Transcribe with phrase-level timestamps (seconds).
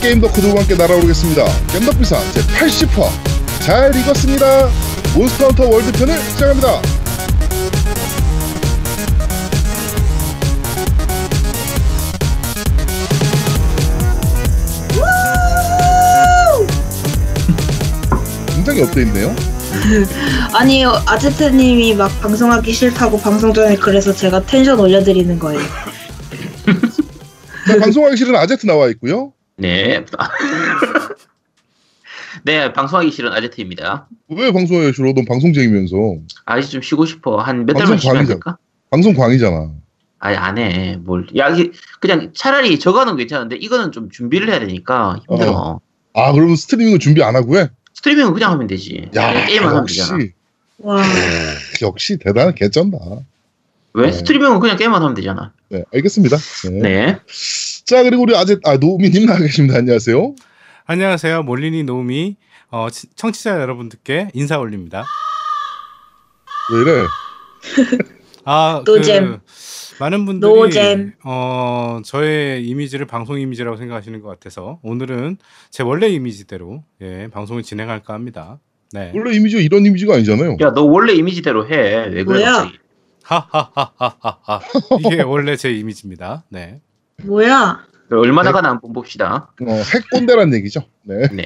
[0.00, 1.44] 게임 덕후들과 함께 날아오르겠습니다.
[1.72, 3.08] 겜덕비상 제80화
[3.60, 4.68] 잘 익었습니다.
[5.14, 6.80] 몬스터 헌터 월드편을 시작합니다.
[18.54, 19.34] 굉장히 up돼있네요.
[20.54, 25.60] 아니요, 아제트님이 막 방송하기 싫다고 방송 전에 그래서 제가 텐션 올려드리는 거예요.
[27.66, 29.32] 자, 방송하기 싫은 아제트 나와 있고요.
[29.58, 30.04] 네.
[32.44, 34.06] 네, 방송하기 싫은 아제트입니다.
[34.28, 35.12] 왜 방송하기 싫어?
[35.12, 35.96] 넌 방송쟁이면서.
[36.44, 37.38] 아, 이제 좀 쉬고 싶어.
[37.40, 38.26] 한 몇 달만 쉬면.
[38.26, 38.56] 될까?
[38.90, 39.72] 방송 광이잖아.
[40.20, 40.96] 아니, 안 해.
[41.00, 41.26] 뭘.
[41.36, 41.54] 야,
[42.00, 45.80] 그냥 차라리 저거는 괜찮은데 이거는 좀 준비를 해야 되니까 힘들어.
[46.14, 47.68] 아, 그러면 스트리밍을 준비 안 하고 해?
[47.94, 49.08] 스트리밍은 그냥 하면 되지.
[49.16, 50.24] 야, 게임만 하면 역시, 되잖아.
[50.78, 51.02] 와,
[51.82, 52.98] 역시 대단한 개쩐다.
[53.94, 54.06] 왜?
[54.06, 54.12] 네.
[54.12, 55.52] 스트리밍은 그냥 게임만 하면 되잖아.
[55.70, 56.36] 네, 알겠습니다.
[56.70, 56.78] 네.
[56.80, 57.18] 네.
[57.88, 59.78] 자, 그리고 우리 아제, 아, 노우미님 나와 계십니다.
[59.78, 60.34] 안녕하세요.
[60.84, 61.42] 안녕하세요.
[61.44, 62.36] 몰리니 노우미
[62.70, 65.04] 어, 치- 청취자 여러분들께 인사 올립니다.
[66.72, 67.04] 왜 이래?
[68.44, 69.40] 아, 노잼.
[70.00, 71.14] 많은 분들이 노잼.
[71.24, 75.38] 어, 저의 이미지를 방송 이미지라고 생각하시는 것 같아서 오늘은
[75.70, 78.60] 제 원래 이미지대로 예, 방송을 진행할까 합니다.
[78.92, 79.12] 네.
[79.14, 80.56] 원래 이미지가 이런 이미지가 아니잖아요.
[80.60, 81.74] 야, 너 원래 이미지대로 해.
[82.06, 82.52] 왜 그래, 뭐야?
[82.52, 82.78] 갑자기?
[83.24, 84.60] 하하하하하하.
[85.00, 86.44] 이게 원래 제 이미지입니다.
[86.50, 86.80] 네.
[87.24, 87.84] 뭐야?
[88.08, 88.52] 그래, 얼마나 네.
[88.54, 89.52] 가나 한번 봅시다.
[89.60, 90.82] 어, 핵꼰대란 얘기죠.
[91.02, 91.28] 네.
[91.32, 91.44] 네.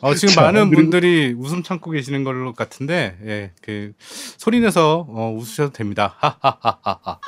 [0.00, 3.92] 어, 지금 자, 많은 그리고- 분들이 웃음 참고 계시는 것 같은데, 예, 그
[4.36, 6.14] 소리 내서 어, 웃으셔도 됩니다.
[6.18, 7.18] 하하하하하.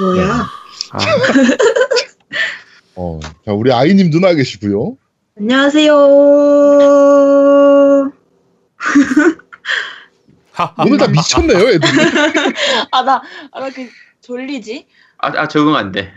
[0.00, 0.46] 뭐야?
[0.92, 0.98] 아,
[2.96, 4.96] 어, 자, 우리 아이님도 나와 계시고요.
[5.38, 5.94] 안녕하세요.
[10.86, 11.92] 오늘 다 미쳤네요, 애들이.
[12.92, 13.86] 아, 나, 아, 나 그,
[14.22, 14.86] 졸리지?
[15.22, 16.10] 아, 아, 적응 안 돼.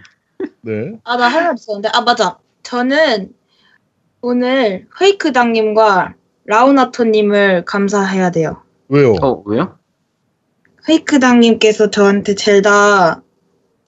[0.61, 0.93] 네.
[1.03, 1.89] 아, 나 할 말 있었는데.
[1.93, 2.37] 아, 맞아.
[2.63, 3.31] 저는
[4.21, 8.63] 오늘 페이크당님과 라우나토님을 감사해야 돼요.
[8.89, 9.13] 왜요?
[9.21, 9.77] 어, 왜요?
[10.87, 13.21] 페이크당님께서 저한테 젤다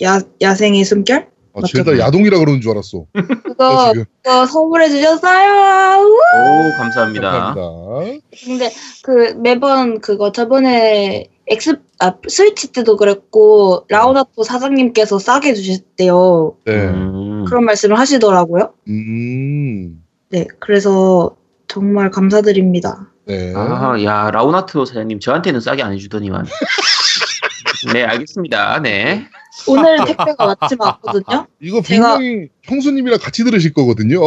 [0.04, 1.30] 야, 야생의 숨결?
[1.54, 3.06] 아, 쟤다 야동이라 그러는 줄 알았어.
[3.14, 3.94] 나 그거.
[4.24, 6.02] 그거 선물해 주셨어요.
[6.04, 6.14] 우!
[6.14, 7.32] 오, 감사합니다.
[7.32, 8.28] 감사합니다.
[8.46, 8.72] 근데
[9.04, 16.58] 그 매번 그거 저번에 엑스 아 스위치 때도 그랬고 라우나토 사장님께서 싸게 주셨대요.
[16.66, 16.74] 네.
[16.74, 17.46] 음.
[17.46, 18.74] 그런 말씀을 하시더라고요.
[18.90, 20.04] 음.
[20.30, 21.36] 네, 그래서
[21.68, 23.10] 정말 감사드립니다.
[23.26, 23.54] 네.
[23.56, 26.46] 아, 야, 라우나트 사장님 저한테는 싸게 안 해주더니만.
[27.94, 28.82] 네, 알겠습니다.
[28.82, 29.26] 네.
[29.68, 31.48] 오늘 택배가 왔지만 왔거든요.
[31.62, 34.22] 이거 제가- 분명히 형수님이랑 같이 들으실 거거든요.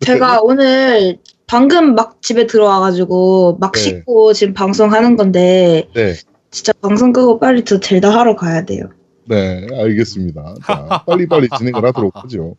[0.00, 1.18] 제가 오늘
[1.48, 3.80] 방금 막 집에 들어와가지고 막 네.
[3.80, 6.14] 씻고 지금 방송하는 건데 네.
[6.50, 8.90] 진짜 방송 끄고 빨리 저 젤다 하러 가야 돼요.
[9.26, 10.54] 네, 알겠습니다.
[10.64, 12.56] 자, 빨리빨리 진행을 하도록 하죠.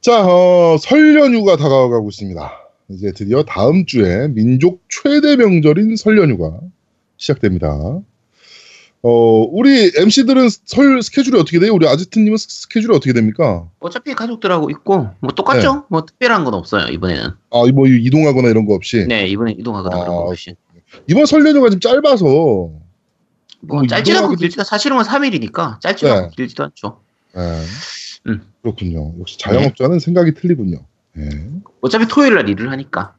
[0.00, 2.52] 자, 어, 설 연휴가 다가가고 있습니다.
[2.88, 6.60] 이제 드디어 다음 주에 민족 최대 명절인 설 연휴가
[7.16, 8.00] 시작됩니다.
[9.02, 11.72] 어, 우리 MC들은 설 스케줄이 어떻게 돼요?
[11.74, 13.68] 우리 아지트님은 스- 스케줄이 어떻게 됩니까?
[13.78, 15.84] 어차피 가족들하고 있고, 뭐 똑같죠?
[15.90, 17.24] 뭐 특별한 건 없어요, 이번에는.
[17.50, 19.04] 아, 뭐 이동하거나 이런 거 없이.
[19.06, 20.56] 네, 이번에 이동하거나 아, 그런 거 없이.
[21.08, 22.24] 이번 설 연휴가 좀 짧아서.
[22.24, 22.86] 뭐
[23.68, 26.14] 뭐 짧지도 않고 길지도 사실은 3일이니까 짧지도 네.
[26.14, 27.00] 않고 길지도 않죠.
[27.34, 27.40] 네.
[28.28, 28.42] 음.
[28.62, 29.14] 그렇군요.
[29.18, 30.78] 역시 자영업자는 생각이 틀리군요.
[31.14, 31.28] 네.
[31.80, 33.14] 어차피 토요일 날 일을 하니까.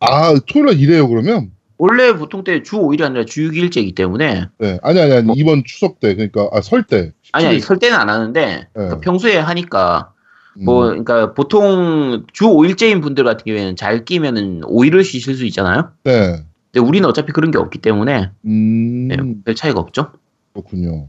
[0.00, 1.50] 아, 토요일 날 일해요, 그러면?
[1.78, 5.62] 원래 보통 때 주 5일이 아니라 주 6일째이기 때문에 네, 아니 아니 아니 뭐- 이번
[5.64, 7.12] 추석 때 그러니까 아, 설 때.
[7.32, 7.60] 아니 아니 17일.
[7.60, 9.00] 설 때는 안 하는데 그러니까 네.
[9.02, 10.12] 평소에 하니까
[10.58, 15.90] 음, 뭐 그러니까 보통 주 5일째인 분들 같은 경우에는 잘 끼면은 5일을 쉬실 수 있잖아요.
[16.04, 16.36] 네.
[16.72, 20.12] 근데 우리는 어차피 그런 게 없기 때문에 음, 네, 별 차이가 없죠.
[20.54, 21.08] 그렇군요.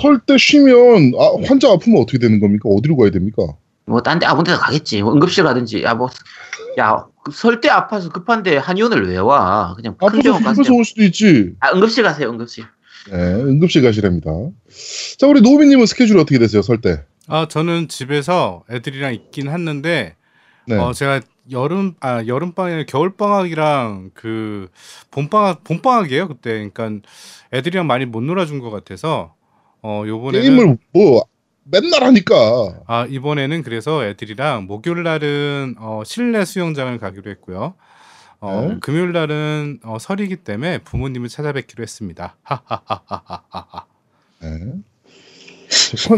[0.00, 2.70] 설 때 쉬면 아, 환자 아프면 어떻게 되는 겁니까?
[2.70, 3.42] 어디로 가야 됩니까?
[3.86, 5.02] 뭐 딴 데 아무 데나 가겠지.
[5.02, 6.10] 뭐 응급실 가든지 야 뭐
[6.76, 9.74] 야설 때 아파서 급한데 한의원을 왜 와?
[9.76, 10.74] 그냥 큰 아파서 병원 가세요.
[10.76, 11.52] 올 수도 있지.
[11.60, 12.28] 아 응급실 가세요.
[12.30, 12.64] 응급실.
[13.10, 14.30] 네, 응급실 가시랍니다.
[15.18, 16.60] 자, 우리 노비님은 스케줄이 어떻게 되세요?
[16.62, 17.04] 설 때?
[17.28, 20.16] 아, 저는 집에서 애들이랑 있긴 했는데,
[20.66, 20.76] 네.
[20.76, 21.20] 어, 제가
[21.52, 24.68] 여름, 아, 여름방에 겨울방학이랑 그
[25.12, 26.68] 봄방학, 봄방학이에요, 그때.
[26.68, 27.08] 그러니까
[27.52, 29.34] 애들이랑 많이 못 놀아준 것 같아서,
[29.82, 30.42] 어, 요번에는.
[30.42, 31.22] 게임을 뭐
[31.70, 32.34] 맨날 하니까.
[32.86, 37.74] 아, 이번에는 그래서 애들이랑 목요일 날은 어, 실내 수영장을 가기로 했고요.
[38.40, 38.76] 어, 네.
[38.80, 42.36] 금요일 날은 어, 설이기 때문에 부모님을 찾아뵙기로 했습니다.
[42.42, 43.86] 하하하하하하.
[44.42, 44.48] 네.
[45.96, 46.16] 저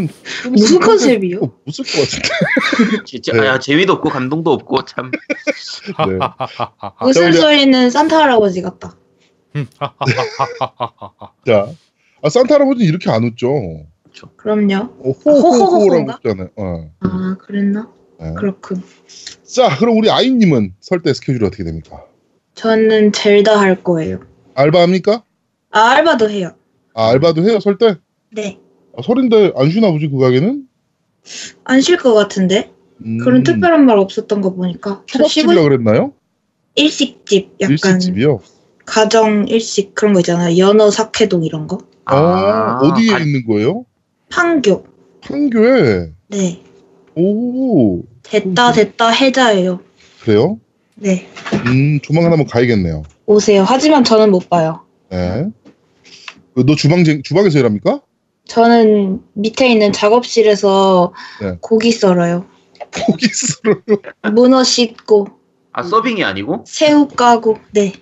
[0.49, 1.39] 무슨 컨셉이요?
[1.41, 3.03] 어, 못쓸 것 같은데.
[3.05, 3.47] 진짜 네.
[3.47, 5.09] 아, 재미도 없고 감동도 없고 참.
[5.11, 6.19] 네.
[7.01, 8.95] 웃음소리는 산타 할아버지 같다.
[11.45, 11.67] 자,
[12.21, 13.87] 아, 산타 할아버지는 이렇게 안 웃죠.
[14.35, 14.75] 그럼요.
[14.99, 15.11] 어?
[15.25, 16.49] 호호호라고 했잖아요.
[16.55, 16.91] 어.
[17.01, 17.89] 아 그랬나?
[18.19, 18.33] 네.
[18.33, 18.83] 그렇군.
[19.43, 22.03] 자, 그럼 우리 아이님은 설 때 스케줄이 어떻게 됩니까?
[22.55, 24.19] 저는 젤다 할 거예요.
[24.55, 25.23] 알바합니까?
[25.71, 26.51] 아 알바도 해요.
[26.93, 27.95] 아, 알바도 해요, 설 때?
[28.31, 28.59] 네.
[28.97, 30.67] 아, 설인데 안 쉬나 보지, 그 가게는?
[31.63, 32.71] 안 쉴 것 같은데
[33.05, 36.13] 음, 그런 특별한 말 없었던 거 보니까 저 쉬고 초밥집이라 그랬나요?
[36.75, 38.41] 일식집 약간 일식집이요?
[38.85, 40.57] 가정 일식 그런 거 있잖아요.
[40.57, 41.77] 연어 사케동 이런 거.
[42.05, 43.85] 아, 어디에 아, 있는 거예요?
[44.29, 44.85] 판교.
[45.21, 46.11] 판교에.
[46.27, 46.61] 네.
[47.15, 49.81] 오, 됐다 됐다 해자예요.
[50.21, 50.59] 그래요?
[50.95, 51.27] 네.
[51.67, 53.03] 음, 조만간 한번 가야겠네요.
[53.25, 53.63] 오세요.
[53.65, 54.81] 하지만 저는 못 봐요.
[55.09, 55.47] 네.
[56.55, 58.01] 그너 주방, 주방에서 일합니까?
[58.45, 61.57] 저는 밑에 있는 작업실에서 네.
[61.61, 62.45] 고기 썰어요.
[63.05, 64.33] 고기 썰어요.
[64.33, 65.27] 문어 씻고
[65.71, 66.63] 아 서빙이 아니고?
[66.67, 67.57] 새우 까고.
[67.71, 67.93] 네.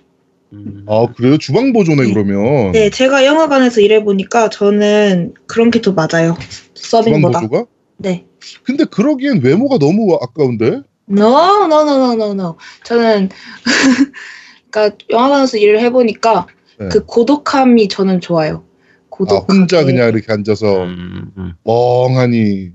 [0.52, 0.84] 음.
[0.88, 1.36] 아, 그래요?
[1.38, 2.12] 주방 보조네, 네.
[2.12, 2.72] 그러면.
[2.72, 6.36] 네, 제가 영화관에서 일해 보니까 저는 그런 게 더 맞아요.
[6.74, 7.40] 주방 서빙보다.
[7.40, 7.66] 보조가?
[7.98, 8.26] 네.
[8.62, 10.82] 근데 그러기엔 외모가 너무 아까운데?
[11.10, 12.56] No, no, no, no, no, no.
[12.84, 13.28] 저는
[14.70, 16.46] 그러니까 영화관에서 일을 해 보니까
[16.78, 16.88] 네.
[16.90, 18.64] 그 고독함이 저는 좋아요.
[18.64, 19.44] 아, 고독함.
[19.60, 21.52] 혼자 그냥 이렇게 앉아서 음, 음.
[21.64, 22.70] 멍하니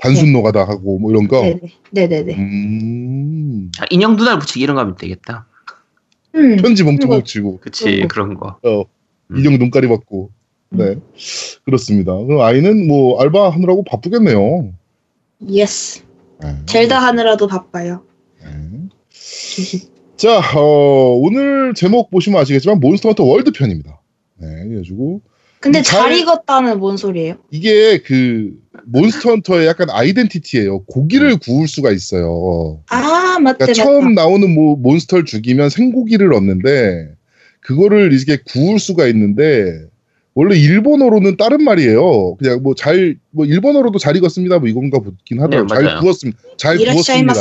[0.00, 1.42] 단순 노가다 하고 뭐 이런 거.
[1.42, 1.60] 네네.
[1.90, 2.34] 네 네네.
[2.36, 3.70] 음.
[3.74, 5.46] 자, 인형 눈알 붙이기 이런 거 하면 되겠다.
[6.34, 6.56] 음.
[6.56, 8.58] 편지 뭉치고 그치 그런 거.
[8.62, 8.80] 그런 거.
[8.80, 8.84] 어,
[9.30, 9.36] 음.
[9.38, 10.30] 인형 눈깔이 박고.
[10.70, 10.84] 네.
[10.84, 11.02] 음.
[11.64, 12.16] 그렇습니다.
[12.16, 14.72] 그럼 아이는 뭐 알바 하느라고 바쁘겠네요.
[15.48, 16.02] yes.
[16.42, 16.56] 네.
[16.66, 18.02] 젤다 하느라도 바빠요.
[18.42, 18.48] 네.
[20.16, 24.00] 자, 어, 오늘 제목 보시면 아시겠지만 몬스터 헌터 월드 편입니다.
[24.36, 25.20] 네, 그래가지고
[25.62, 27.36] 근데 잘- 잘 익었다는 뭔 소리예요?
[27.50, 28.52] 이게 그
[28.86, 30.80] 몬스터 헌터의 약간 아이덴티티예요.
[30.84, 32.80] 고기를 구울 수가 있어요.
[32.88, 33.72] 아 맞대 그러니까 맞다.
[33.74, 37.12] 처음 나오는 뭐 몬스터를 죽이면 생고기를 얻는데
[37.60, 39.84] 그거를 이게 구울 수가 있는데
[40.34, 42.34] 원래 일본어로는 다른 말이에요.
[42.36, 44.58] 그냥 뭐 잘뭐 일본어로도 잘 익었습니다.
[44.58, 45.78] 뭐 이건가 보긴 하더라고요.
[45.78, 46.00] 네, 잘.
[46.00, 46.40] 구웠습니다.
[46.56, 47.34] 잘 구웠습니다.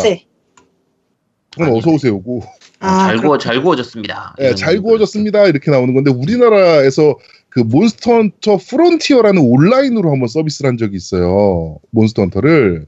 [1.54, 2.44] 그건 어서 오세요고.
[2.80, 3.38] 아, 잘 구워 그렇구나.
[3.40, 4.36] 잘 구워졌습니다.
[4.40, 4.82] 예, 이런 잘 거.
[4.84, 5.48] 구워졌습니다.
[5.48, 7.18] 이렇게 나오는 건데 우리나라에서
[7.52, 11.80] 그 몬스터 헌터 프론티어라는 온라인으로 한번 서비스를 한 적이 있어요.
[11.92, 12.88] 몬스터 헌터를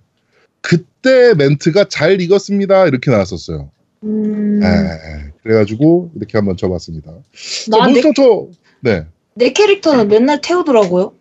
[0.62, 2.88] 그때 멘트가 잘 익었습니다.
[2.88, 3.69] 이렇게 나왔었어요.
[4.04, 5.33] 음, 예, 예.
[5.44, 7.12] 그래가지고 이렇게 한번 쳐봤습니다.
[7.12, 8.48] 자, 나 내, 몬스터 헌터
[8.80, 9.06] 네.
[9.36, 11.13] 내 캐릭터는 맨날 태우더라고요.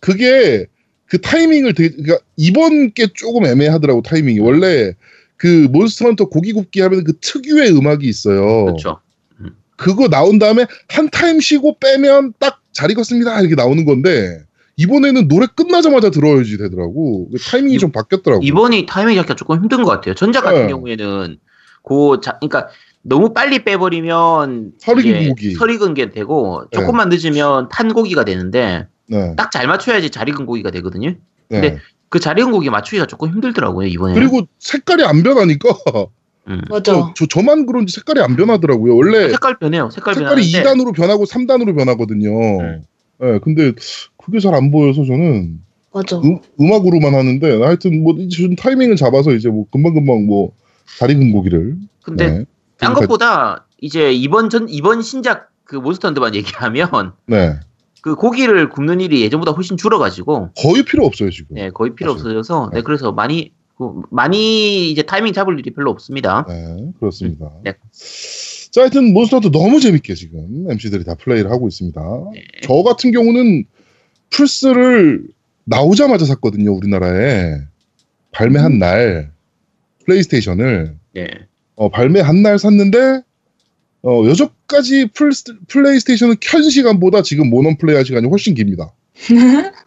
[0.00, 0.64] 그게
[1.04, 4.94] 그 타이밍을 되게 그러니까 이번 게 조금 애매하더라고 타이밍이 원래
[5.36, 8.64] 그 몬스터 헌터 고기 굽기 하면 그 특유의 음악이 있어요.
[8.64, 8.98] 그렇죠.
[9.76, 14.42] 그거 나온 다음에 한 타임 쉬고 빼면 딱 잘 익었습니다 이렇게 나오는 건데
[14.76, 18.42] 이번에는 노래 끝나자마자 들어야지 되더라고 그 타이밍이 이- 좀 바뀌었더라고.
[18.42, 20.14] 이번이 타이밍 잡기가 조금 힘든 것 같아요.
[20.14, 20.68] 전작 같은 네.
[20.68, 21.36] 경우에는
[21.84, 22.68] 그 자, 그러니까
[23.02, 25.54] 너무 빨리 빼버리면 설익은 고기.
[25.54, 26.78] 설익은 게 되고 네.
[26.78, 29.34] 조금만 늦으면 탄 고기가 되는데 네.
[29.36, 31.08] 딱잘 맞춰야지 잘 익은 고기가 되거든요.
[31.10, 31.16] 네.
[31.48, 31.78] 근데
[32.08, 34.14] 그 잘 익은 고기 맞추기가 조금 힘들더라고요 이번에.
[34.14, 35.68] 그리고 색깔이 안 변하니까
[36.48, 36.60] 음.
[36.68, 36.92] 맞아.
[36.92, 38.96] 저, 저 저만 그런지 색깔이 안 변하더라고요.
[38.96, 39.90] 원래 색깔 변해요.
[39.90, 42.62] 색깔 색깔이 변하는데 2단으로 변하고 3단으로 변하거든요.
[42.62, 42.80] 네.
[43.20, 43.72] 네, 근데
[44.16, 45.60] 그게 잘 안 보여서 저는
[45.92, 46.18] 맞아.
[46.18, 51.76] 음, 음악으로만 하는데 하여튼 뭐 지금 타이밍을 잡아서 이제 뭐 금방 금방 뭐잘 익은 고기를
[52.02, 52.44] 근데 네.
[52.78, 57.60] 딴 것보다 이제 이번 전 이번 신작 그 몬스터 헌터만 얘기하면 네.
[58.00, 61.54] 그 고기를 굽는 일이 예전보다 훨씬 줄어가지고 거의 필요 없어요 지금.
[61.54, 62.10] 네 거의 필요.
[62.12, 62.78] 없어져서 네.
[62.78, 63.61] 네 그래서 많이 그
[64.10, 66.44] 많이 이제 타이밍 잡을 일이 별로 없습니다.
[66.48, 67.50] 네, 그렇습니다.
[67.64, 67.74] 네.
[68.70, 72.00] 자, 하여튼 몬스터도 너무 재밌게 지금 MC들이 다 플레이를 하고 있습니다.
[72.34, 72.44] 네.
[72.62, 73.64] 저 같은 경우는
[74.30, 75.26] 플스를
[75.64, 77.60] 나오자마자 샀거든요, 우리나라에.
[78.32, 79.30] 발매한 날,
[80.06, 80.96] 플레이스테이션을.
[81.14, 81.26] 네.
[81.74, 83.22] 어, 발매한 날 샀는데,
[84.02, 85.10] 어, 여전까지
[85.68, 88.92] 플레이스테이션은 켠 시간보다 지금 모넌 플레이 할 시간이 훨씬 깁니다.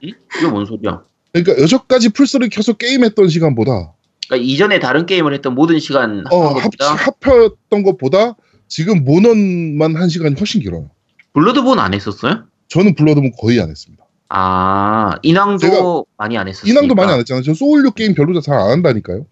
[0.02, 1.04] 이거 뭔 소리야?
[1.44, 3.94] 그러니까 여전까지 플스를 켜서 게임했던 시간보다,
[4.30, 8.36] 그러니까 이전에 다른 게임을 했던 모든 시간 어, 합, 합했던 것보다
[8.70, 10.90] 지금 모넌만 한 시간이 훨씬 길어요.
[11.34, 12.46] 블러드본 안 했었어요?
[12.70, 14.06] 저는 블러드본 거의 안 했습니다.
[14.30, 16.72] 아 인왕도 많이 안 했었어요.
[16.72, 17.44] 인왕도 많이 안 했잖아요.
[17.44, 19.26] 저 소울류 게임 별로 잘 안 한다니까요.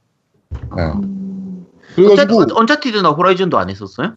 [0.52, 0.84] 네.
[1.04, 4.16] 음, 그래가지고 언차티드나 호라이즌도 안 했었어요?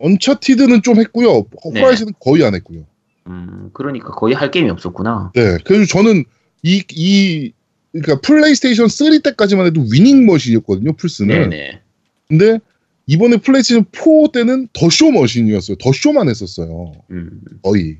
[0.00, 1.46] 언차티드는 좀 했고요.
[1.72, 1.80] 네.
[1.80, 2.84] 호라이즌은 거의 안 했고요.
[3.28, 5.30] 음 그러니까 거의 할 게임이 없었구나.
[5.34, 5.56] 네.
[5.64, 6.24] 그래서 저는
[6.62, 7.52] 이, 이,
[7.92, 11.50] 그러니까 플레이스테이션 3 때까지만 해도 위닝 machine이었거든요, 플스는.
[11.50, 11.80] 네네.
[12.28, 12.58] 근데
[13.06, 15.76] 이번에 플레이스테이션 4 때는 더 쇼 machine이었어요.
[15.78, 16.92] 더 쇼만 했었어요.
[17.10, 17.40] 음.
[17.62, 17.98] 거의.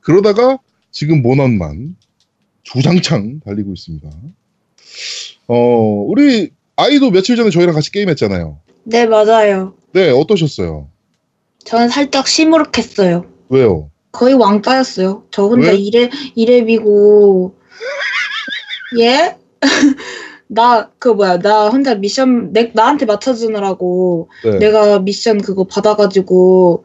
[0.00, 0.58] 그러다가
[0.90, 1.96] 지금 모넌만
[2.62, 4.08] 주장창 달리고 있습니다.
[5.48, 5.56] 어,
[6.08, 8.58] 우리 아이도 며칠 전에 저희랑 같이 게임했잖아요.
[8.84, 9.74] 네 맞아요.
[9.92, 10.88] 네, 어떠셨어요?
[11.64, 13.26] 저는 살짝 시무룩했어요.
[13.48, 13.90] 왜요?
[14.12, 15.24] 거의 왕따였어요.
[15.30, 15.76] 저 혼자 왜?
[15.76, 17.55] 이래 이래비고
[18.98, 19.36] 예?
[20.48, 24.58] 나 그 뭐야 나 혼자 미션 내, 나한테 맞춰주느라고 네.
[24.58, 26.84] 내가 미션 그거 받아가지고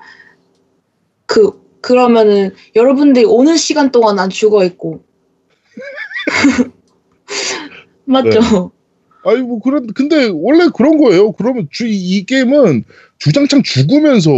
[1.25, 5.03] 그 그러면은 여러분들이 오는 시간 동안 난 죽어 있고
[8.05, 8.71] 맞죠?
[9.24, 11.31] 아니 뭐 그런 근데 원래 그런 거예요.
[11.31, 12.83] 그러면 주, 이 게임은
[13.19, 14.31] 주장창 죽으면서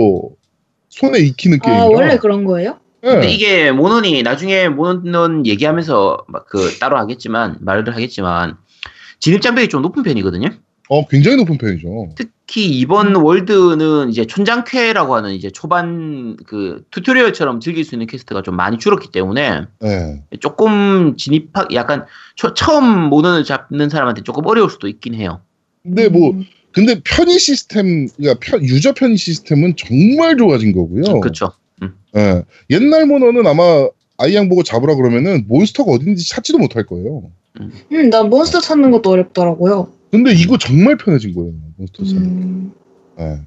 [0.90, 1.86] 손에 익히는 아 게임이라.
[1.88, 2.80] 원래 그런 거예요?
[3.04, 3.10] 예.
[3.10, 8.58] 근데 이게 모넌이 나중에 모넌 얘기하면서 막 그 따로 하겠지만 말을 하겠지만
[9.20, 10.50] 진입 장벽이 좀 높은 편이거든요.
[10.90, 12.10] 어 굉장히 높은 편이죠.
[12.16, 18.56] 특히 이번 월드는 이제 촌장퀘라고 하는 이제 초반 그 tutorial처럼 즐길 수 있는 quest가 좀
[18.56, 20.22] 많이 줄었기 때문에 예.
[20.42, 22.06] 조금 진입하 약간
[22.36, 25.42] 초- 처음 모넌을 잡는 사람한테 조금 어려울 수도 있긴 해요.
[25.82, 26.46] 근데 뭐 음.
[26.74, 31.20] 근데 편의 시스템 그러니까 편- 유저 편의 시스템은 정말 좋아진 거고요.
[31.22, 31.54] 그렇죠.
[32.16, 32.44] 예.
[32.70, 37.32] 옛날 모넌은 아마 아이양 보고 잡으라 그러면은 몬스터가 어딘지 찾지도 못할 거예요.
[37.60, 39.92] 음, 난 몬스터 찾는 것도 어렵더라고요.
[40.12, 41.54] 근데 이거 정말 편해진 거예요.
[41.78, 42.24] 몬스터 찾는.
[42.26, 42.72] 음,
[43.20, 43.40] 예.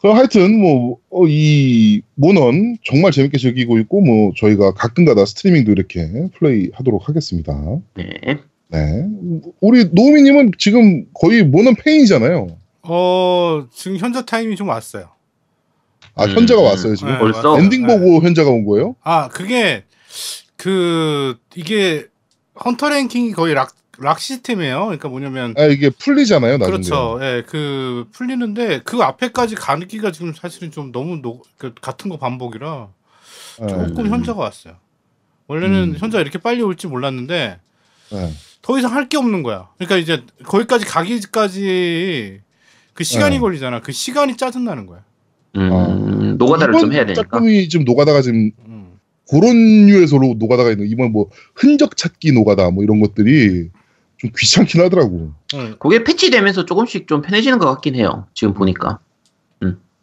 [0.00, 7.08] 그럼 하여튼 뭐이 모넌 정말 재밌게 즐기고 있고 뭐 저희가 가끔가다 스트리밍도 이렇게 플레이 하도록
[7.08, 7.52] 하겠습니다.
[7.94, 8.38] 네.
[8.68, 9.08] 네.
[9.60, 12.46] 우리 노우미님은 지금 거의 모넌 팬이잖아요.
[12.82, 15.08] 어 지금 현자 타임이 좀 왔어요.
[16.16, 17.12] 아 음, 현자가 왔어요 지금.
[17.12, 17.58] 네, 벌써?
[17.58, 17.98] 엔딩 네.
[17.98, 18.96] 보고 현자가 온 거예요?
[19.02, 19.84] 아 그게
[20.56, 22.06] 그 이게
[22.64, 24.80] 헌터 랭킹이 거의 lock, lock 시스템이에요.
[24.86, 26.70] 그러니까 뭐냐면 아 이게 풀리잖아요 나중에.
[26.78, 27.18] 그렇죠.
[27.22, 32.88] 예, 그 풀리는데 그 앞에까지 가기가 지금 사실은 좀 너무 노, 그 같은 거 반복이라
[33.62, 34.10] 예, 조금 음.
[34.10, 34.74] 현자가 왔어요.
[35.48, 35.96] 원래는 음.
[35.98, 37.58] 현자 이렇게 빨리 올지 몰랐는데
[38.12, 38.32] 예.
[38.62, 39.68] 더 이상 할 게 없는 거야.
[39.76, 42.40] 그러니까 이제 거기까지 가기까지
[42.94, 43.40] 그 시간이 네.
[43.40, 43.80] 걸리잖아.
[43.82, 45.04] 그 시간이 짜증 나는 거야.
[45.56, 46.34] 음, 아.
[46.38, 47.22] 노가다를 이번 좀 해야 되니까.
[47.22, 48.98] 짝꿍이 지금 노가다가 지금 음.
[49.28, 53.70] 그런 류에서 로- 노가다가 있는 이번 뭐 흔적 찾기 노가다 뭐 이런 것들이
[54.18, 55.32] 좀 귀찮긴 하더라고.
[55.54, 55.76] 응.
[55.78, 58.26] 그게 패치되면서 조금씩 좀 편해지는 것 같긴 해요.
[58.34, 58.98] 지금 보니까.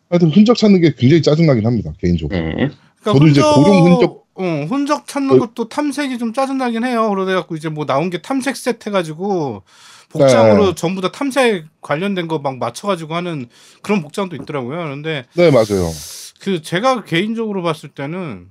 [0.09, 2.37] 하여튼 흔적 찾는 게 굉장히 짜증나긴 합니다 개인적으로.
[2.39, 2.53] 네.
[3.01, 5.39] 그러니까 저도 이제 고룡 흔적- 응, 흔적 찾는 어.
[5.39, 7.09] 것도 탐색이 좀 짜증나긴 해요.
[7.09, 9.63] 그래갖고 이제 뭐 나온 게 탐색 세트 해가지고
[10.13, 10.75] 복장으로 네.
[10.75, 13.47] 전부 다 탐색 관련된 거 막 맞춰가지고 하는
[13.81, 14.77] 그런 복장도 있더라고요.
[14.77, 15.89] 그런데 네 맞아요.
[16.39, 18.47] 그 제가 개인적으로 봤을 때는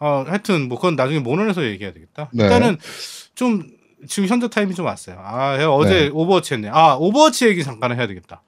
[0.00, 2.30] 어 하여튼 뭐 그건 나중에 모넌에서 얘기해야 되겠다.
[2.32, 2.44] 네.
[2.44, 2.78] 일단은
[3.34, 3.68] 좀
[4.08, 5.16] 지금 현자 타임이 좀 왔어요.
[5.18, 6.08] 아 어제 네.
[6.12, 6.68] 오버워치 했네.
[6.72, 8.42] 아 오버워치 얘기 잠깐 해야 되겠다.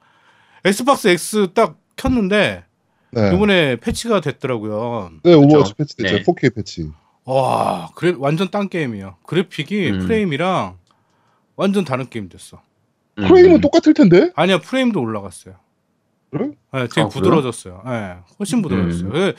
[0.65, 2.63] 엑스박스 X 딱 켰는데
[3.11, 3.33] 네.
[3.33, 5.11] 이번에 패치가 됐더라고요.
[5.23, 5.75] 네 오버워치 그렇죠.
[5.75, 6.15] 패치 됐죠.
[6.17, 6.23] 네.
[6.23, 6.91] 4K 패치.
[7.25, 9.15] 와, 그래 완전 딴 게임이에요.
[9.25, 9.99] 그래픽이 음.
[10.05, 10.77] 프레임이랑
[11.57, 12.61] 완전 다른 게임 됐어.
[13.19, 13.27] 음.
[13.27, 14.31] 프레임은 똑같을 텐데.
[14.35, 15.55] 아니야, 프레임도 올라갔어요.
[16.31, 16.51] 그래?
[16.73, 17.81] 네, 되게 아, 부드러워졌어요.
[17.85, 19.07] 네, 훨씬 부드러워졌어요.
[19.07, 19.11] 음.
[19.11, 19.33] 그-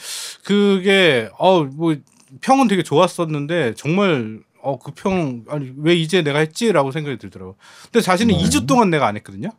[0.45, 1.97] 그게 어뭐
[2.41, 7.57] 평은 되게 좋았었는데 정말 어 그 평 아니 왜 이제 내가 했지라고 생각이 들더라고.
[7.85, 8.43] 근데 자신은 네.
[8.43, 9.51] 2주 동안 내가 안 했거든요.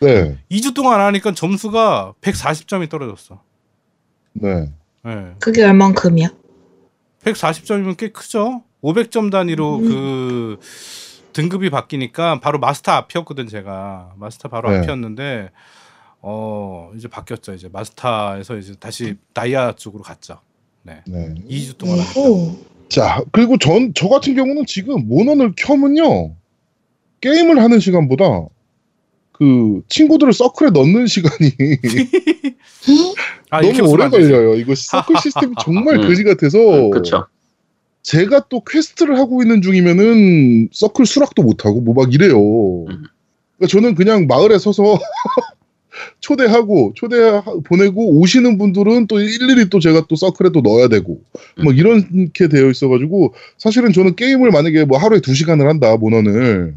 [0.00, 0.38] 네.
[0.50, 3.40] 2주 동안 안 하니까 점수가 140점이 떨어졌어.
[4.32, 4.72] 네.
[5.04, 5.34] 네.
[5.38, 6.28] 그게 얼만큼이야?
[7.24, 8.62] 140점이면 꽤 크죠.
[8.82, 9.88] 500점 단위로 음.
[9.88, 10.58] 그
[11.34, 14.78] 등급이 바뀌니까 바로 마스터 앞이었거든 제가 마스터 바로 네.
[14.78, 15.50] 앞이었는데
[16.22, 20.38] 어 이제 바뀌었죠 이제 마스터에서 이제 다시 다이아 쪽으로 갔죠.
[20.82, 21.02] 네.
[21.06, 21.34] 네.
[21.48, 21.98] 2주 동안.
[22.88, 26.34] 자 그리고 전 저 같은 경우는 지금 모넌을 켜면요
[27.20, 28.24] 게임을 하는 시간보다
[29.32, 31.50] 그 친구들을 서클에 넣는 시간이
[33.50, 34.08] 아, 너무 오래.
[34.08, 34.54] 걸려요.
[34.54, 36.08] 이거 서클 시스템이 정말 음.
[36.08, 36.58] 거지 같아서
[36.90, 37.26] 그렇죠.
[38.04, 42.36] 제가 또 퀘스트를 하고 있는 중이면은 서클 수락도 못하고 뭐막 이래요.
[42.36, 43.04] 음.
[43.56, 44.98] 그러니까 저는 그냥 마을에 서서
[46.20, 47.16] 초대하고 초대
[47.64, 51.22] 보내고 오시는 분들은 또 일일이 또 제가 또 서클에 또 넣어야 되고
[51.58, 51.64] 음.
[51.64, 56.74] 막 이렇게 되어 있어가지고 사실은 저는 게임을 만약에 뭐 하루에 두 시간을 한다 모넌을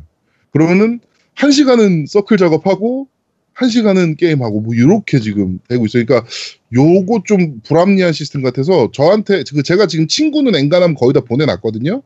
[0.52, 1.02] 그러면은
[1.34, 3.10] 한 시간은 서클 작업하고
[3.58, 6.06] 한 시간은 게임하고 뭐 이렇게 지금 되고 있어요.
[6.06, 6.30] 그러니까
[6.74, 12.04] 요거 좀 불합리한 시스템 같아서 저한테 그 제가 지금 친구는 엔간하면 거의 다 보내놨거든요.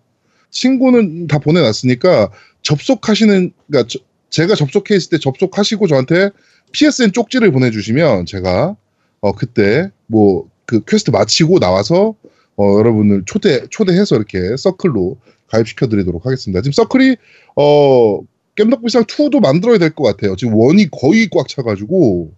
[0.50, 2.32] 친구는 다 보내놨으니까
[2.62, 6.30] 접속하시는 그러니까 저- 제가 접속해 있을 때 접속하시고 저한테
[6.72, 8.78] PSN 쪽지를 보내주시면 제가
[9.20, 12.16] 어 그때 뭐 그 퀘스트 마치고 나와서
[12.56, 15.18] 어 여러분을 초대 초대해서 이렇게 서클로
[15.48, 16.62] 가입시켜 드리도록 하겠습니다.
[16.62, 17.18] 지금 서클이
[17.58, 18.20] 어
[18.56, 20.36] 겜덕비상 2도 만들어야 될 것 같아요.
[20.36, 22.32] 지금 원이 거의 꽉 차가지고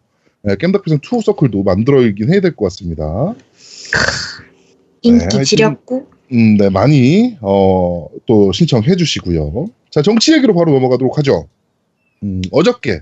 [0.43, 3.34] 네, 겜덕비상 2 서클도 만들어야긴 해야 될 것 같습니다.
[5.01, 6.08] 인기 하여튼- 지렸고.
[6.32, 9.67] 음, 네, 많이, 어, 또 신청해 주시고요.
[9.91, 11.48] 자, 정치 얘기로 바로 넘어가도록 하죠.
[12.24, 13.01] 음, 어저께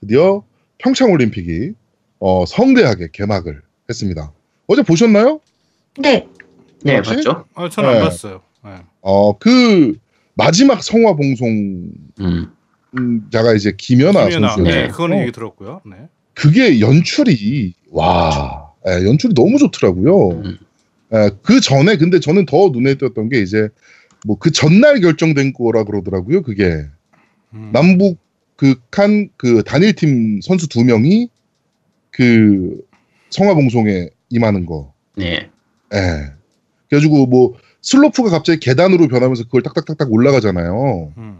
[0.00, 0.42] 드디어
[0.78, 1.72] 평창올림픽이,
[2.18, 4.32] 어, 성대하게 개막을 했습니다.
[4.66, 5.40] 어제 보셨나요?
[5.98, 6.26] 네.
[6.82, 7.14] 네, 혹시?
[7.16, 7.44] 봤죠.
[7.54, 8.00] 아, 저는 안 네.
[8.02, 8.40] 봤어요.
[8.64, 8.70] 네.
[9.02, 9.96] 어, 그,
[10.34, 11.48] 마지막 성화 봉송
[12.20, 12.46] 음.
[12.98, 14.48] 음, 자가 이제 김연아, 김연아.
[14.54, 14.82] 선수예요.
[14.82, 15.80] 네, 그거는 얘기 들었고요.
[15.86, 15.96] 네.
[16.34, 20.28] 그게 연출이 와 예, 연출이 너무 좋더라고요.
[20.30, 20.58] 음.
[21.14, 23.68] 예, 그 전에 근데 저는 더 눈에 띄었던 게 이제
[24.26, 26.42] 뭐 그 전날 결정된 거라 그러더라고요.
[26.42, 26.84] 그게
[27.54, 27.70] 음.
[27.72, 28.18] 남북
[28.56, 31.28] 극한 그 단일팀 선수 두 명이
[32.10, 32.80] 그
[33.30, 34.92] 성화봉송에 임하는 거.
[35.16, 35.50] 네.
[35.94, 36.32] 예.
[36.88, 41.12] 그래가지고 뭐 슬로프가 갑자기 계단으로 변하면서 그걸 딱딱딱딱 올라가잖아요.
[41.16, 41.38] 음.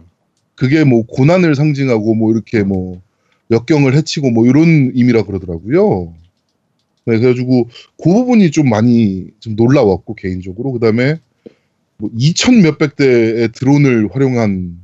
[0.55, 3.01] 그게 뭐 고난을 상징하고 뭐 이렇게 뭐
[3.49, 6.13] 역경을 해치고 뭐 이런 의미라 그러더라고요.
[7.05, 7.69] 네, 그래가지고
[8.01, 11.19] 그 부분이 좀 많이 좀 놀라웠고 개인적으로 그 다음에
[11.97, 14.77] 뭐 2천 몇백 대의 드론을 활용한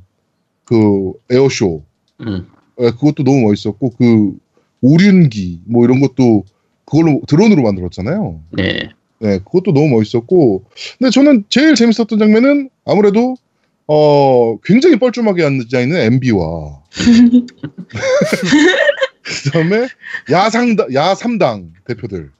[0.64, 1.82] 그 에어쇼
[2.20, 2.46] 음.
[2.80, 4.36] 예, 그것도 너무 멋있었고 그
[4.80, 6.44] 오륜기 뭐 이런 것도
[6.84, 8.42] 그걸로 드론으로 만들었잖아요.
[8.52, 8.90] 네.
[9.20, 10.64] 네, 그것도 너무 멋있었고
[10.98, 13.36] 근데 저는 제일 재밌었던 장면은 아무래도
[13.86, 16.80] 어 굉장히 뻘쭘하게 앉아 있는 MB와
[19.44, 19.88] 그다음에
[20.30, 22.30] 야상당 야삼당 대표들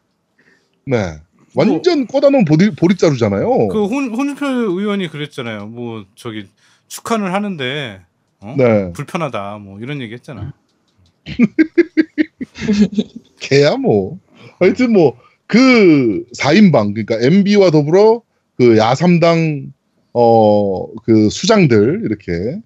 [0.87, 1.21] 네
[1.55, 3.69] 완전 꺼다 놓은 보리, 보릿자루잖아요.
[3.69, 5.67] 그 홍, 홍준표 의원이 그랬잖아요.
[5.67, 6.47] 뭐 저기
[6.87, 8.01] 축하는 하는데
[8.41, 8.55] 어?
[8.57, 10.53] 네, 불편하다 뭐 이런 얘기 했잖아.
[13.41, 14.19] 개야 뭐
[14.59, 15.17] 하여튼 뭐
[15.51, 18.23] 그 4인방 그러니까 MB와 더불어
[18.57, 19.73] 그 야삼당
[20.13, 20.71] 어
[21.05, 22.61] 그 수장들 이렇게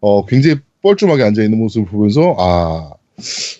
[0.00, 2.92] 어 굉장히 뻘쭘하게 앉아 있는 모습을 보면서 아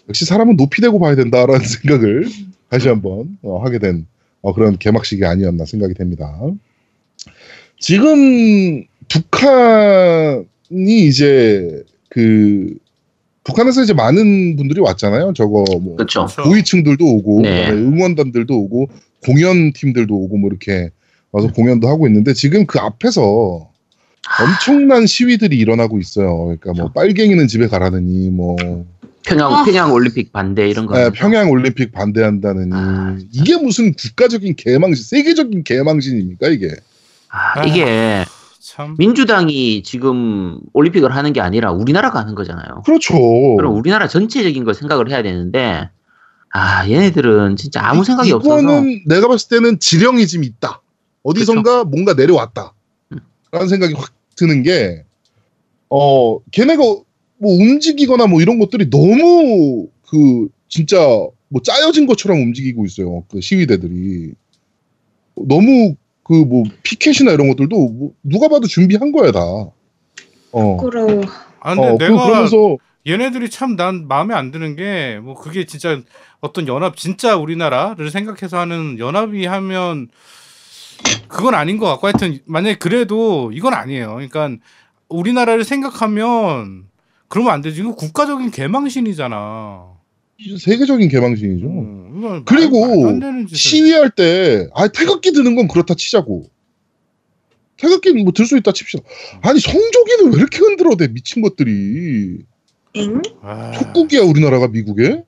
[0.08, 2.26] 역시 사람은 높이 대고 봐야 된다라는 생각을
[2.68, 4.06] 다시 한번 어, 하게 된
[4.42, 6.40] 어, 그런 개막식이 아니었나 생각이 됩니다.
[7.78, 10.46] 지금 북한이
[11.06, 12.76] 이제 그
[13.44, 15.32] 북한에서 이제 많은 분들이 왔잖아요.
[15.34, 15.96] 저거 뭐.
[15.96, 16.26] 그렇죠.
[16.42, 17.70] 고위층들도 오고 네.
[17.70, 18.88] 응원단들도 오고
[19.24, 20.90] 공연 팀들도 오고 뭐 이렇게
[21.32, 23.68] 와서 공연도 하고 있는데 지금 그 앞에서
[24.40, 26.44] 엄청난 시위들이 일어나고 있어요.
[26.44, 28.56] 그러니까 뭐 빨갱이는 집에 가라느니 뭐
[29.22, 29.64] 평양 아.
[29.64, 30.98] 평양 올림픽 반대 이런 거.
[31.00, 36.70] 예, 평양 올림픽 반대한다느니 아, 이게 무슨 국가적인 개망신, 세계적인 개망신입니까 이게?
[37.28, 38.24] 아, 이게
[38.80, 42.82] 참 민주당이 지금 올림픽을 하는 게 아니라 우리나라가 하는 거잖아요.
[42.84, 43.14] 그렇죠.
[43.56, 45.88] 그럼 우리나라 전체적인 걸 생각을 해야 되는데
[46.52, 50.82] 아 얘네들은 진짜 아무 생각이 이거는 없어서 내가 봤을 때는 지령이 좀 있다.
[51.22, 52.72] 어디선가 뭔가 내려왔다.
[53.12, 53.18] 음.
[53.50, 55.04] 라는 생각이 확 드는 게,
[55.90, 57.04] 어, 걔네가 뭐
[57.38, 60.98] 움직이거나 뭐 이런 것들이 너무 그, 진짜
[61.48, 63.24] 뭐 짜여진 것처럼 움직이고 있어요.
[63.30, 64.32] 그 시위대들이.
[65.36, 65.94] 너무
[66.30, 69.40] 그 뭐 피켓이나 이런 것들도 뭐 누가 봐도 준비한 거야, 다.
[69.40, 69.72] 어.
[70.52, 71.22] 부끄러워.
[71.60, 75.64] 아 근데 어, 그, 내가 그러면서 얘네들이 참 난 마음에 안 드는 게 뭐 그게
[75.66, 76.00] 진짜
[76.40, 80.08] 어떤 연합 진짜 우리나라를 생각해서 하는 연합이 하면
[81.28, 84.14] 그건 아닌 것 같고 하여튼 만약에 그래도 이건 아니에요.
[84.14, 84.50] 그러니까
[85.08, 86.84] 우리나라를 생각하면
[87.28, 87.80] 그러면 안 되지.
[87.80, 89.99] 이거 국가적인 개망신이잖아.
[90.58, 91.66] 세계적인 개망신이죠.
[91.66, 93.18] 음, 그리고.
[93.48, 96.44] 시위할 때, 아, 태극기 드는 건 그렇다 치자고.
[97.76, 99.02] 태극기는 뭐 들 수 있다 칩시다.
[99.42, 102.38] 아니, 성조기는 왜 이렇게 흔들어대, 미친 것들이.
[102.94, 103.22] 엥?
[103.42, 105.22] 아, 축국이야, 우리나라가 미국에?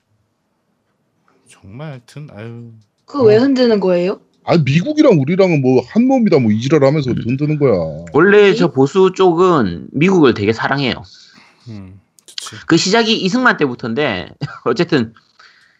[1.47, 2.71] 정말 하여튼 아유
[3.05, 4.19] 그거 왜 흔드는 거예요?
[4.43, 8.05] 아, 미국이랑 우리랑은 뭐 한 몸이다, 뭐 이지랄 하면서 흔드는 거야.
[8.13, 11.01] 원래 저 보수 쪽은 미국을 되게 사랑해요.
[11.69, 11.99] 음,
[12.49, 12.65] 그치.
[12.65, 14.29] 그 시작이 이승만 때부터인데
[14.65, 15.13] 어쨌든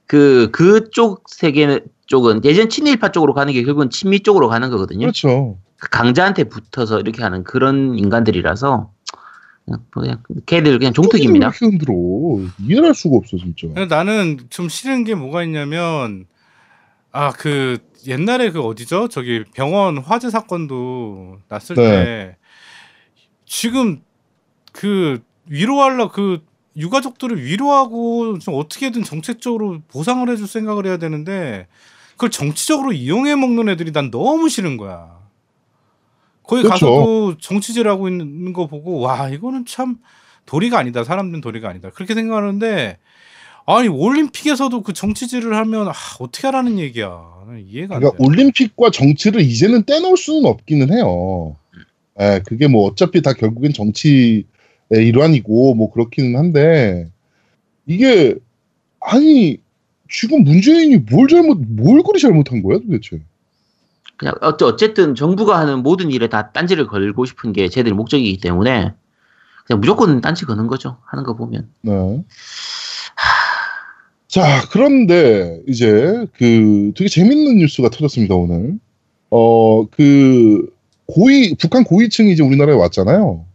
[0.06, 5.06] 그 그쪽 세계 쪽은 예전 친일파 쪽으로 가는 게 결국은 친미 쪽으로 가는 거거든요.
[5.06, 5.58] 그렇죠.
[5.78, 8.92] 그 강자한테 붙어서 이렇게 하는 그런 인간들이라서
[9.66, 11.48] 그냥, 뭐 그냥 걔들 그냥 종특입니다.
[11.48, 11.94] 왜 이렇게 흔들어.
[12.60, 13.68] 이해를 할 수가 없어, 진짜.
[13.86, 16.26] 나는 좀 싫은 게 뭐가 있냐면
[17.12, 19.08] 아 그 옛날에 그 어디죠?
[19.08, 21.84] 저기 병원 화재 사건도 났을 네.
[21.84, 22.38] 때
[23.46, 24.02] 지금
[24.72, 26.42] 그 위로하려 그
[26.76, 31.68] 유가족들을 위로하고 좀 어떻게든 정책적으로 보상을 해줄 생각을 해야 되는데
[32.14, 35.20] 그걸 정치적으로 이용해 먹는 애들이 난 너무 싫은 거야.
[36.44, 36.86] 거기 그렇죠.
[36.86, 39.98] 가서도 정치질 하고 있는 거 보고 와 이거는 참
[40.46, 41.04] 도리가 아니다.
[41.04, 41.90] 사람들은 도리가 아니다.
[41.90, 42.98] 그렇게 생각하는데
[43.66, 47.22] 아니 올림픽에서도 그 정치질을 하면 아, 어떻게 하라는 얘기야.
[47.66, 48.00] 이해가.
[48.00, 51.56] 그러니까 올림픽과 정치를 이제는 떼놓을 수는 없기는 해요.
[52.20, 54.44] 예, 그게 뭐 어차피 다 결국엔 정치의
[55.02, 57.10] 일환이고 뭐 그렇기는 한데
[57.86, 58.36] 이게
[59.00, 59.58] 아니
[60.10, 63.20] 지금 문재인이 뭘 잘못 뭘 그리 잘못한 거야 도대체?
[64.18, 68.94] 그냥 어쨌든 정부가 하는 모든 일에 다 딴지를 걸고 싶은 게 쟤들 목적이기 때문에
[69.66, 70.98] 그냥 무조건 딴지 거는 거죠.
[71.06, 71.70] 하는 거 보면.
[71.82, 72.24] 네.
[74.28, 78.80] 자, 그런데 이제 그 되게 재밌는 뉴스가 터졌습니다, 오늘.
[79.30, 80.74] 어, 그
[81.06, 83.46] 고위 북한 고위층이 이제 우리나라에 왔잖아요.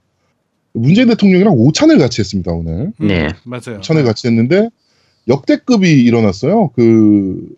[0.73, 2.93] 문재인 대통령이랑 오찬을 같이 했습니다 오늘.
[3.01, 3.29] 음, 네.
[3.45, 3.79] 맞아요.
[3.79, 4.69] 오찬을 같이 했는데
[5.29, 6.69] 역대급이 일어났어요.
[6.75, 7.49] 그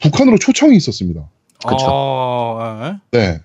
[0.00, 1.28] 북한으로 초청이 있었습니다.
[1.66, 1.86] 그쵸.
[1.88, 3.18] 어, 예.
[3.18, 3.40] 네.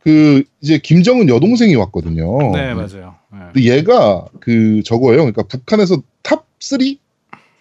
[0.00, 2.52] 그 이제 김정은 여동생이 왔거든요.
[2.52, 3.14] 네, 맞아요.
[3.32, 3.38] 예.
[3.52, 5.18] 근데 얘가 그 저거예요.
[5.18, 6.78] 그러니까 북한에서 top 3?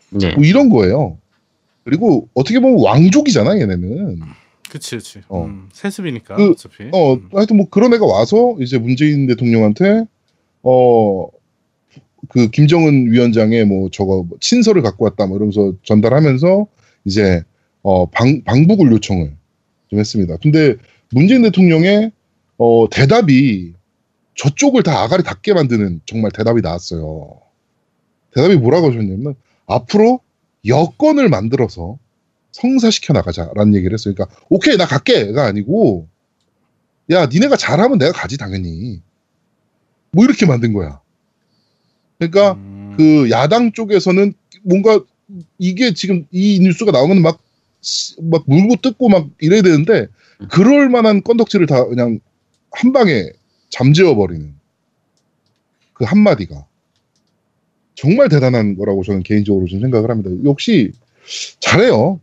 [0.09, 0.35] 네.
[0.35, 1.17] 뭐 이런 거예요.
[1.83, 4.21] 그리고 어떻게 보면 왕족이잖아 얘네는.
[4.69, 5.21] 그치, 그치.
[5.27, 5.45] 어.
[5.45, 6.89] 음, 세습이니까 그, 어차피.
[6.91, 7.29] 어, 음.
[7.33, 10.05] 하여튼 뭐 그런 애가 와서 이제 문재인 대통령한테
[10.63, 11.27] 어,
[12.29, 16.67] 그 김정은 위원장의 뭐 저거 뭐 친서를 갖고 왔다 뭐 이러면서 전달하면서
[17.05, 17.43] 이제
[17.81, 19.35] 어, 방, 방북을 요청을
[19.89, 20.37] 좀 했습니다.
[20.41, 20.75] 근데
[21.11, 22.11] 문재인 대통령의
[22.57, 23.73] 어, 대답이
[24.35, 27.39] 저쪽을 다 아가리 닿게 만드는 정말 대답이 나왔어요.
[28.33, 29.35] 대답이 뭐라고 하셨냐면
[29.67, 30.21] 앞으로
[30.65, 31.99] 여건을 만들어서
[32.51, 34.13] 성사시켜 나가자라는 얘기를 했어요.
[34.15, 36.07] 그러니까 오케이 나 갈게가 아니고
[37.11, 39.01] 야 니네가 잘하면 내가 가지 당연히
[40.13, 41.01] 뭐 이렇게 만든 거야.
[42.19, 44.99] 그러니까 음, 그 야당 쪽에서는 뭔가
[45.57, 47.39] 이게 지금 이 뉴스가 나오면 막,
[47.81, 50.07] 씨- 막 물고 뜯고 막 이래야 되는데
[50.49, 52.19] 그럴 만한 건덕지를 다 그냥
[52.71, 53.25] 한 방에
[53.69, 54.53] 잠재워 버리는
[55.93, 56.65] 그 한마디가
[57.95, 60.29] 정말 대단한 거라고 저는 개인적으로 좀 생각을 합니다.
[60.45, 60.91] 역시
[61.59, 62.19] 잘해요.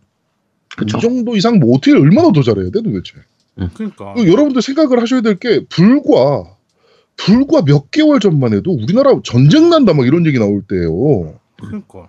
[0.77, 0.99] 그쵸.
[0.99, 3.15] 이 정도 이상 뭐 어떻게 얼마나 더 잘해야 돼 도대체.
[3.75, 4.15] 그러니까.
[4.15, 6.57] 그 여러분들 생각을 하셔야 될 게 불과
[7.27, 11.39] 불과 몇 개월 전만 해도 우리나라 전쟁 난다 막 이런 얘기 나올 때예요.
[11.57, 12.09] 그러니까.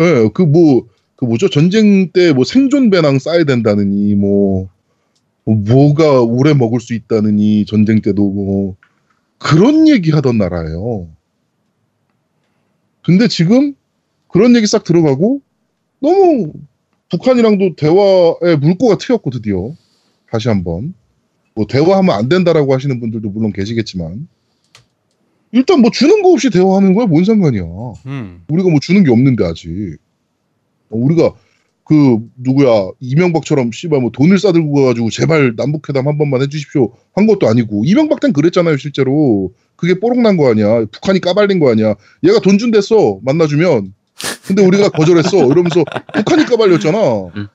[0.00, 1.48] 예, 그 뭐, 그 뭐죠?
[1.48, 4.68] 전쟁 때 뭐 생존 배낭 싸야 된다느니, 뭐,
[5.44, 8.76] 뭐 뭐가 오래 먹을 수 있다느니, 전쟁 때도 뭐,
[9.38, 11.08] 그런 얘기 하던 나라예요.
[13.04, 13.74] 근데 지금
[14.28, 15.42] 그런 얘기 싹 들어가고,
[16.00, 16.52] 너무
[17.10, 19.74] 북한이랑도 대화에 물꼬가 트였고, 드디어.
[20.30, 20.94] 다시 한 번.
[21.54, 24.28] 뭐, 대화하면 안 된다라고 하시는 분들도 물론 계시겠지만,
[25.52, 27.06] 일단 뭐 주는 거 없이 대화하는 거야?
[27.06, 27.62] 뭔 상관이야.
[28.06, 28.42] 음.
[28.48, 29.98] 우리가 뭐 주는 게 없는데 아직.
[30.88, 31.34] 어, 우리가
[31.84, 32.88] 그 누구야?
[33.00, 38.20] 이명박처럼 씨발 뭐 돈을 싸들고 가가지고 제발 남북회담 한 번만 해주십시오 한 것도 아니고 이명박
[38.20, 39.52] 땐 그랬잖아요 실제로.
[39.76, 40.86] 그게 뽀록난 거 아니야?
[40.86, 41.96] 북한이 까발린 거 아니야?
[42.24, 43.92] 얘가 돈 준댔어 만나주면.
[44.46, 45.84] 근데 우리가 거절했어 이러면서
[46.14, 46.98] 북한이 까발렸잖아.
[46.98, 47.48] 무슨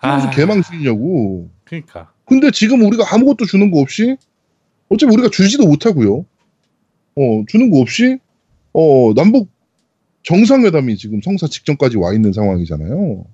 [0.00, 1.50] 아, 개망신이냐고.
[1.64, 2.10] 그러니까.
[2.30, 4.16] 근데 지금 우리가 아무것도 주는 거 없이
[4.88, 6.24] 어차피 우리가 주지도 못하고요.
[7.16, 8.18] 어 주는 거 없이
[8.72, 9.48] 어 남북
[10.22, 13.24] 정상회담이 지금 성사 직전까지 와 있는 상황이잖아요.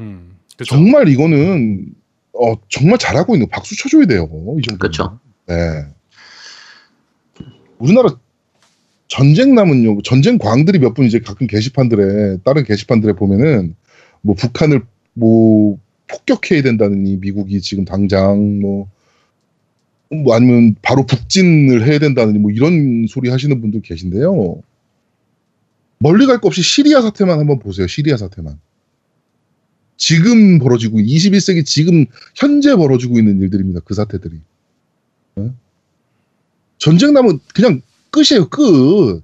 [0.00, 0.36] 음.
[0.58, 0.74] 그쵸.
[0.74, 1.86] 정말 이거는
[2.34, 4.28] 어 정말 잘하고 있는 거 박수 쳐줘야 돼요.
[4.58, 4.78] 이 정도.
[4.78, 5.18] 그쵸.
[5.48, 5.54] 네.
[7.78, 8.10] 우리나라
[9.08, 13.74] 전쟁 남은요 전쟁 광들이 몇 분 이제 가끔 게시판들에 다른 게시판들에 보면은
[14.20, 14.82] 뭐 북한을
[15.14, 15.78] 뭐
[16.08, 18.88] 폭격해야 된다느니 미국이 지금 당장 뭐,
[20.10, 24.62] 뭐 아니면 바로 북진을 해야 된다느니 뭐 이런 소리 하시는 분들 계신데요.
[25.98, 27.86] 멀리 갈 거 없이 시리아 사태만 한번 보세요.
[27.86, 28.60] 시리아 사태만.
[29.96, 33.80] 지금 벌어지고 21세기 지금 현재 벌어지고 있는 일들입니다.
[33.80, 34.40] 그 사태들이.
[35.36, 35.54] 어?
[36.78, 38.48] 전쟁 나면 그냥 끝이에요.
[38.50, 39.22] 끝.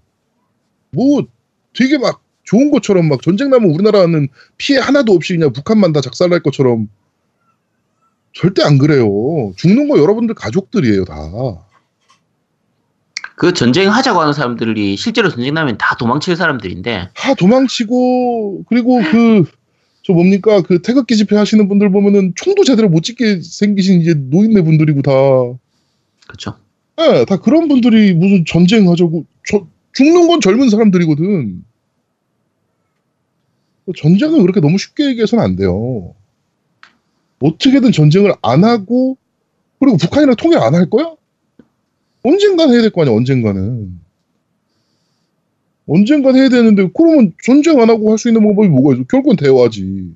[0.92, 1.26] 뭐
[1.74, 2.21] 되게 막
[2.52, 6.88] 좋은 것처럼 막 전쟁 나면 우리나라는 피해 하나도 없이 그냥 북한만 다 작살날 것처럼
[8.32, 9.52] 절대 안 그래요.
[9.56, 11.16] 죽는 거 여러분들 가족들이에요, 다.
[13.36, 19.62] 그 전쟁 하자고 하는 사람들이 실제로 전쟁 나면 다 도망칠 사람들인데 다 도망치고 그리고 그
[20.02, 24.62] 저 뭡니까 그 태극기 집회 하시는 분들 보면은 총도 제대로 못 찍게 생기신 이제 노인네
[24.62, 25.12] 분들이고 다
[26.26, 26.56] 그쵸
[27.00, 31.64] 예, 다 그런 분들이 무슨 전쟁 하자고 저, 죽는 건 젊은 사람들이거든.
[33.96, 36.14] 전쟁을 그렇게 너무 쉽게 얘기해서는 안 돼요.
[37.40, 39.16] 어떻게든 전쟁을 안 하고
[39.80, 41.14] 그리고 북한이랑 통일 안 할 거야?
[42.22, 44.00] 언젠간 해야 될 거 아니야, 언젠가는.
[45.88, 49.04] 언젠간 해야 되는데 그러면 전쟁 안 하고 할 수 있는 방법이 뭐가 있어?
[49.10, 50.14] 결국은 대화지.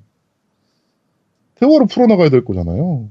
[1.56, 3.08] 대화로 풀어나가야 될 거잖아요.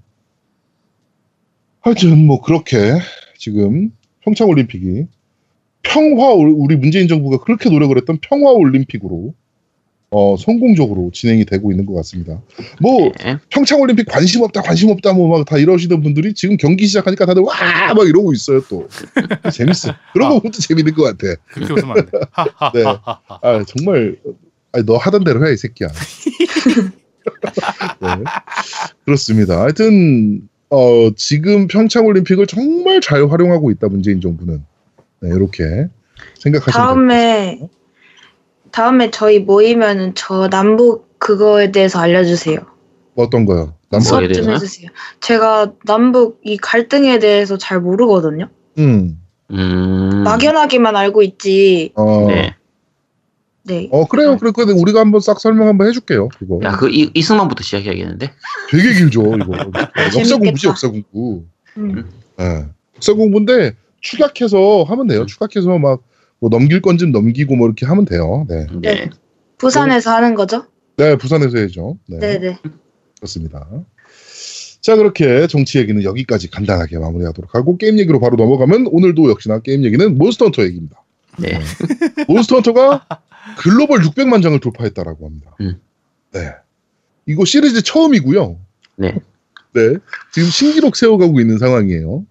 [1.82, 2.78] 하여튼 뭐 그렇게
[3.38, 3.91] 지금
[4.22, 5.08] 평창 올림픽이
[5.84, 9.34] 평화 올- 우리 문재인 정부가 그렇게 노력을 했던 평화 올림픽으로
[10.17, 12.41] 어, 성공적으로 진행이 되고 있는 것 같습니다.
[12.80, 13.38] 뭐 네.
[13.49, 17.41] 평창 올림픽 관심 없다 관심 없다 뭐 막 다 이러시던 분들이 지금 경기 시작하니까 다들
[17.41, 18.88] 와 막 이러고 있어요 또
[19.54, 21.36] 재밌어 그런 거 보면 또 재밌는 것 같아.
[21.51, 22.12] 그렇게 웃으면 안 돼.
[22.80, 22.86] 네.
[23.41, 24.15] 아 정말
[24.71, 25.89] 아니, 너 하던 대로 해 이 새끼야.
[27.99, 28.08] 네.
[29.04, 29.62] 그렇습니다.
[29.62, 34.63] 하여튼 어, 지금 평창 올림픽을 정말 잘 활용하고 있다 문재인 정부는
[35.21, 35.88] 네, 이렇게
[36.39, 37.67] 생각하시면 다음에 다
[38.77, 42.57] 음에 저희 모이면은 저 남북 그거에 대해서 알려주세요.
[43.15, 43.73] 어떤 거요?
[43.89, 44.49] 남북 수업 좀?
[44.51, 44.89] 해주세요.
[45.21, 48.49] 제가 남북 이 갈등에 대해서 잘 모르거든요.
[48.77, 49.19] 음
[49.51, 50.23] 음.
[50.23, 51.91] 막연하게만 알고 있지.
[51.95, 52.55] 어, 네.
[53.63, 53.88] 네.
[53.91, 54.38] 어 그래요.
[54.38, 56.29] 그래, 그래 우리가 한번 싹 설명 한번 해줄게요.
[56.38, 58.31] 그거 야, 그 이, 이승만부터 시작해야겠는데.
[58.69, 59.21] 되게 길죠.
[59.38, 59.53] 이거
[60.17, 60.67] 역사 공부지.
[60.67, 61.43] 역사 공부.
[61.77, 62.09] 음.
[62.39, 62.65] 예.
[62.95, 65.21] 역사 공부인데 축약해서 하면 돼요.
[65.21, 65.27] 음.
[65.27, 66.01] 축약해서 막
[66.39, 68.45] 뭐 넘길 건 좀 넘기고 뭐 이렇게 하면 돼요.
[68.50, 68.67] 네.
[68.82, 69.10] 네.
[69.58, 70.65] 부산에서 하는 거죠?
[70.98, 71.98] 네, 부산에서 해죠.
[72.08, 72.19] 네.
[72.19, 72.60] 네네.
[73.17, 73.67] 그렇습니다.
[74.82, 79.84] 자, 그렇게 정치 얘기는 여기까지 간단하게 마무리하도록 하고 게임 얘기로 바로 넘어가면 오늘도 역시나 게임
[79.84, 81.02] 얘기는 몬스터 헌터 얘기입니다.
[81.39, 81.60] 네.
[82.28, 83.08] 몬스터 헌터가
[83.58, 85.56] 글로벌 600만 장을 돌파했다라고 합니다.
[85.62, 85.80] 음.
[86.34, 86.52] 네.
[87.26, 88.58] 이거 시리즈 처음이고요.
[88.98, 89.15] 네.
[89.74, 89.95] 네.
[90.32, 92.24] 지금 신기록 세워가고 있는 상황이에요.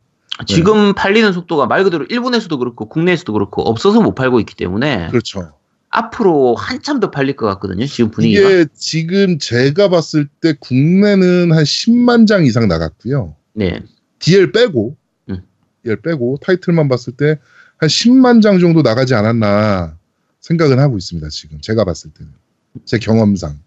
[0.47, 5.53] 지금 팔리는 속도가 말 그대로 일본에서도 그렇고 국내에서도 그렇고 없어서 못 팔고 있기 때문에 그렇죠.
[5.91, 7.87] 앞으로 한참 더 팔릴 것 같거든요.
[7.87, 8.51] 지금 분위기가.
[8.51, 13.37] 이게 지금 제가 봤을 때 국내는 한 10만 장 이상 나갔고요.
[13.53, 13.81] 네.
[14.19, 14.97] DL 빼고,
[15.31, 15.43] 음.
[15.85, 17.39] DL 빼고 타이틀만 봤을 때
[17.79, 19.99] 한 10만 장 정도 나가지 않았나
[20.41, 21.29] 생각은 하고 있습니다.
[21.29, 22.33] 지금 제가 봤을 때는
[22.85, 23.59] 제 경험상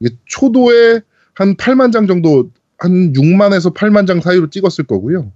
[0.00, 1.00] 이게 초도에
[1.34, 5.32] 한 8만 장 정도 한 6만에서 8만 장 사이로 찍었을 거고요.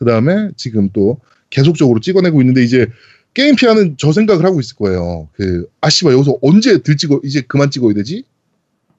[0.00, 2.86] 그 다음에 지금 또 계속적으로 찍어내고 있는데 이제
[3.34, 5.28] 게임 피아는 저 생각을 하고 있을 거예요.
[5.34, 8.24] 그 아씨발 여기서 언제 들 찍어 이제 그만 찍어야 되지?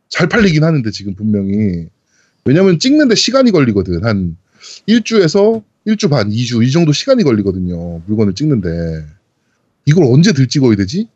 [0.10, 1.88] 잘 팔리긴 하는데 지금 분명히
[2.46, 4.38] 왜냐면 찍는데 시간이 걸리거든 한
[4.88, 8.04] 1주에서 1주 반, 2주 이 정도 시간이 걸리거든요.
[8.06, 9.04] 물건을 찍는데
[9.88, 11.08] 이걸 언제 덜 찍어야 되지?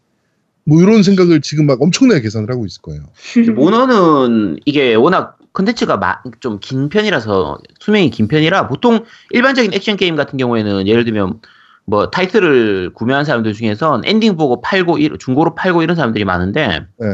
[0.63, 3.03] 뭐 이런 생각을 지금 막 엄청나게 계산을 하고 있을 거예요.
[3.55, 10.37] 모넌은 이게 워낙 컨텐츠가 좀 긴 편이라서 수명이 긴 편이라 보통 일반적인 액션 게임 같은
[10.37, 11.39] 경우에는 예를 들면
[11.85, 17.07] 뭐 타이틀을 구매한 사람들 중에선 엔딩 보고 팔고 이- 중고로 팔고 이런 사람들이 많은데 네.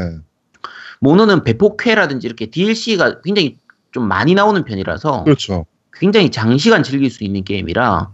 [1.00, 3.56] 모넌은 배포회라든지 이렇게 DLC가 굉장히
[3.92, 5.66] 좀 많이 나오는 편이라서 그렇죠.
[5.92, 8.10] 굉장히 장시간 즐길 수 있는 게임이라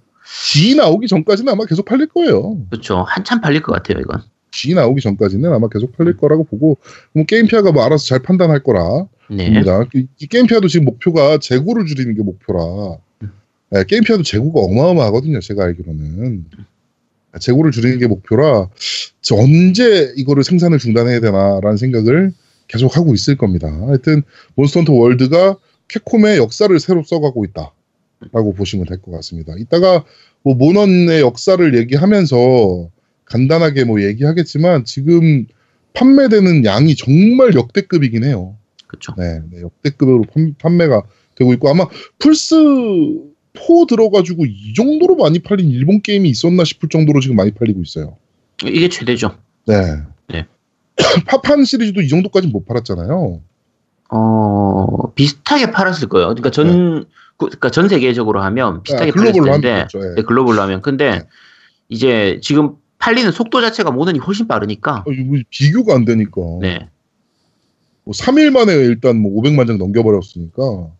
[0.53, 2.59] G 나오기 전까지는 아마 계속 팔릴 거예요.
[2.71, 6.77] 그렇죠 한참 팔릴 것 같아요 이건 G 나오기 전까지는 아마 계속 팔릴 거라고 보고
[7.13, 9.47] 뭐 게임 피아가 뭐 알아서 잘 판단할 거라 네.
[9.95, 12.99] 이, 이 게임 피아도 지금 목표가 재고를 줄이는 게 목표라.
[13.71, 15.41] 네, 게임 피아도 재고가 어마어마하거든요.
[15.41, 16.47] 제가 알기로는
[17.41, 18.69] 재고를 줄이는 게 목표라
[19.21, 22.33] 저 언제 이거를 생산을 중단해야 되나라는 생각을
[22.69, 23.69] 계속 하고 있을 겁니다.
[23.87, 24.23] 하여튼
[24.55, 25.57] 몬스터헌터 월드가
[25.89, 29.55] 캡콤의 역사를 새로 써가고 있다라고 보시면 될 것 같습니다.
[29.59, 30.05] 이따가
[30.43, 32.91] 뭐 모넌의 역사를 얘기하면서
[33.27, 35.47] 간단하게 뭐 얘기하겠지만 지금
[35.95, 38.57] 판매되는 양이 정말 역대급이긴 해요.
[38.89, 41.03] 그렇죠 네, 네, 역대급으로 판, 판매가
[41.37, 41.87] 되고 있고 아마
[42.19, 42.57] 플스
[43.55, 48.17] 4 들어가지고 이 정도로 많이 팔린 일본 게임이 있었나 싶을 정도로 지금 많이 팔리고 있어요.
[48.65, 49.75] 이게 최대죠 네.
[50.29, 50.47] 네.
[51.27, 53.41] 파판 시리즈도 이 정도까지 못 팔았잖아요.
[54.11, 57.05] 어 비슷하게 팔았을 거예요 그러니까 전
[57.37, 60.11] 그, 그러니까 전 세계적으로 하면 비슷하게 네, 팔렸을 하면 텐데 그렇죠.
[60.11, 60.15] 예.
[60.15, 61.23] 네, 글로벌로 하면 근데 네.
[61.91, 66.41] 이제 지금 팔리는 속도 자체가 모던이 훨씬 빠르니까 어, 이거 비교가 안 되니까.
[66.61, 66.89] 네
[68.09, 70.91] 뭐 3일 만에 일단 뭐 500만 장 넘겨버렸으니까.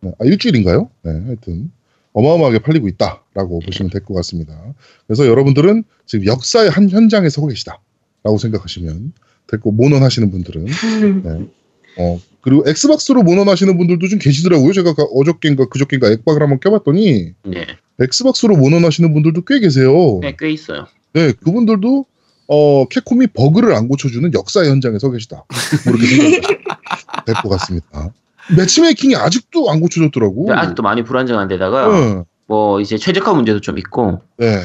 [0.00, 0.90] 네, 아, 일주일인가요?
[1.02, 1.72] 네, 하여튼.
[2.12, 4.74] 어마어마하게 팔리고 있다라고 보시면 될 것 같습니다.
[5.06, 9.14] 그래서 여러분들은 지금 역사의 한 현장에 서고 계시다라고 생각하시면
[9.46, 10.66] 될 거, 모넌 하시는 분들은.
[11.24, 11.48] 네.
[11.96, 14.74] 어, 그리고 엑스박스로 모넌 하시는 분들도 좀 계시더라고요.
[14.74, 17.66] 제가 가- 어저께인가 그저께인가 액박을 한번 켜봤더니 네.
[17.98, 20.18] 엑스박스로 모넌 하시는 분들도 꽤 계세요.
[20.20, 20.86] 네, 꽤 있어요.
[21.14, 22.04] 네, 그분들도
[22.52, 25.44] 어, 캡콤이 버그를 안 고쳐주는 역사의 현장에 서 계시다.
[25.86, 26.40] 뭐 이렇게 생각이
[27.24, 28.12] 될것 같습니다.
[28.54, 30.44] 매치메이킹이 아직도 안 고쳐졌더라고.
[30.46, 34.60] 근데 아직도 많이 불안정한 데다가 네, 뭐 이제 최적화 문제도 좀 있고 네,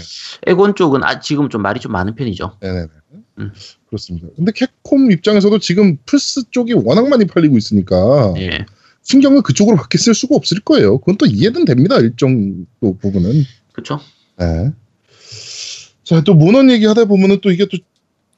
[0.45, 2.57] 에곤 쪽은 아, 지금 좀 말이 좀 많은 편이죠.
[2.59, 2.87] 네, 네.
[3.39, 3.53] 음.
[3.87, 4.27] 그렇습니다.
[4.35, 8.65] 근데 캡콤 입장에서도 지금 플스 쪽이 워낙 많이 팔리고 있으니까 예.
[9.03, 10.97] 신경을 그쪽으로 밖에 쓸 수가 없을 거예요.
[10.97, 11.97] 그건 또 이해는 됩니다.
[11.99, 13.45] 일정 또 부분은.
[13.71, 14.01] 그렇죠.
[14.37, 14.73] 네.
[16.07, 17.77] 자, 또 모넌 얘기 하다 보면은 또 이게 또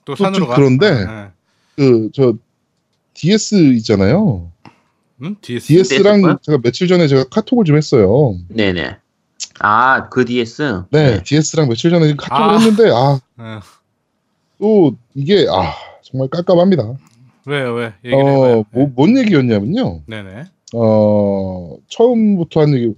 [0.06, 0.56] 또 또 산으로 좀 가.
[0.56, 1.06] 그런데.
[1.06, 1.28] 네.
[1.76, 2.34] 그 저
[3.14, 4.52] DS 있잖아요.
[5.22, 5.36] 응?
[5.42, 5.68] DS.
[5.68, 6.38] DS랑 뭐야?
[6.42, 8.36] 제가 며칠 전에 제가 카톡을 좀 했어요.
[8.48, 8.98] 네네.
[9.60, 10.84] 아, 그 DS?
[10.90, 12.58] 네, DS랑 며칠 전에 카톡을 아.
[12.58, 13.60] 했는데 아, 네.
[14.58, 16.96] 또 이게 아, 정말 깜깜합니다.
[17.46, 17.94] 왜요 왜?
[18.06, 18.64] 얘기를 어, 해봐요.
[18.72, 20.04] 뭐, 뭔 얘기였냐면요.
[20.08, 20.44] 네네.
[20.76, 22.94] 어, 처음부터 한 얘기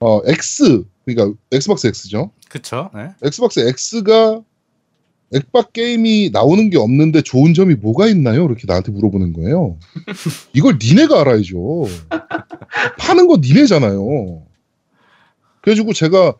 [0.00, 2.30] 어, X 그러니까 엑스박스 X죠.
[2.48, 2.90] 그쵸.
[2.94, 3.08] 네.
[3.22, 4.42] 엑스박스 X가
[5.34, 8.44] 액박 게임이 나오는 게 없는데 좋은 점이 뭐가 있나요?
[8.46, 9.78] 이렇게 나한테 물어보는 거예요.
[10.54, 11.86] 이걸 니네가 알아야죠.
[12.98, 14.42] 파는 거 니네잖아요.
[15.60, 16.34] 그래가지고 제가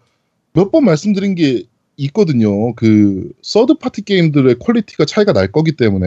[0.54, 1.64] 몇 번 말씀드린 게
[1.98, 2.74] 있거든요.
[2.74, 6.06] 그 third party 게임들의 퀄리티가 차이가 날 거기 때문에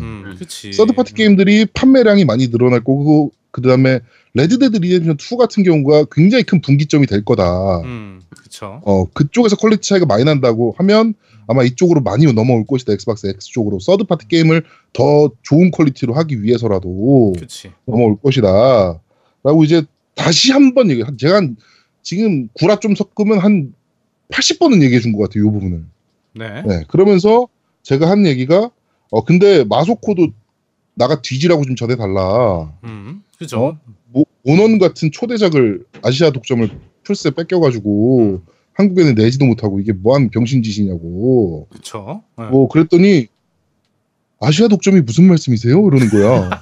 [0.00, 0.36] 음.
[0.72, 4.00] third party 게임들이 판매량이 많이 늘어날 거고 그 다음에
[4.34, 7.80] 레드데드 리뎀션 2 같은 경우가 굉장히 큰 분기점이 될 거다.
[7.80, 8.80] 음, 그쵸.
[8.84, 11.14] 어, 그쪽에서 퀄리티 차이가 많이 난다고 하면
[11.48, 12.92] 아마 이쪽으로 많이 넘어올 것이다.
[12.92, 13.80] 엑스박스 X 쪽으로.
[13.80, 14.62] third party 게임을
[14.92, 17.72] 더 좋은 퀄리티로 하기 위해서라도 그치.
[17.86, 19.00] 넘어올 것이다.
[19.42, 19.82] 라고 이제
[20.14, 21.56] 다시 한번 얘기, 제가 한,
[22.02, 23.74] 지금 구라 좀 섞으면 한
[24.30, 25.44] 80번은 얘기해 준 것 같아요.
[25.44, 25.84] 이 부분을.
[26.36, 26.62] 네.
[26.62, 26.84] 네.
[26.88, 27.48] 그러면서
[27.82, 28.70] 제가 한 얘기가,
[29.10, 30.28] 어, 근데 마소코도
[30.94, 32.72] 나가 뒤지라고 좀 전해달라.
[32.84, 33.64] 음, 그죠.
[33.64, 33.78] 어?
[34.12, 36.68] 모, 모넌 같은 초대작을 아시아 독점을
[37.04, 38.42] 플스에 뺏겨가지고
[38.74, 41.66] 한국에는 내지도 못하고 이게 뭐한 병신짓이냐고.
[41.70, 42.22] 그쵸.
[42.38, 42.44] 네.
[42.50, 43.28] 뭐 그랬더니
[44.40, 45.80] 아시아 독점이 무슨 말씀이세요?
[45.86, 46.50] 이러는 거야.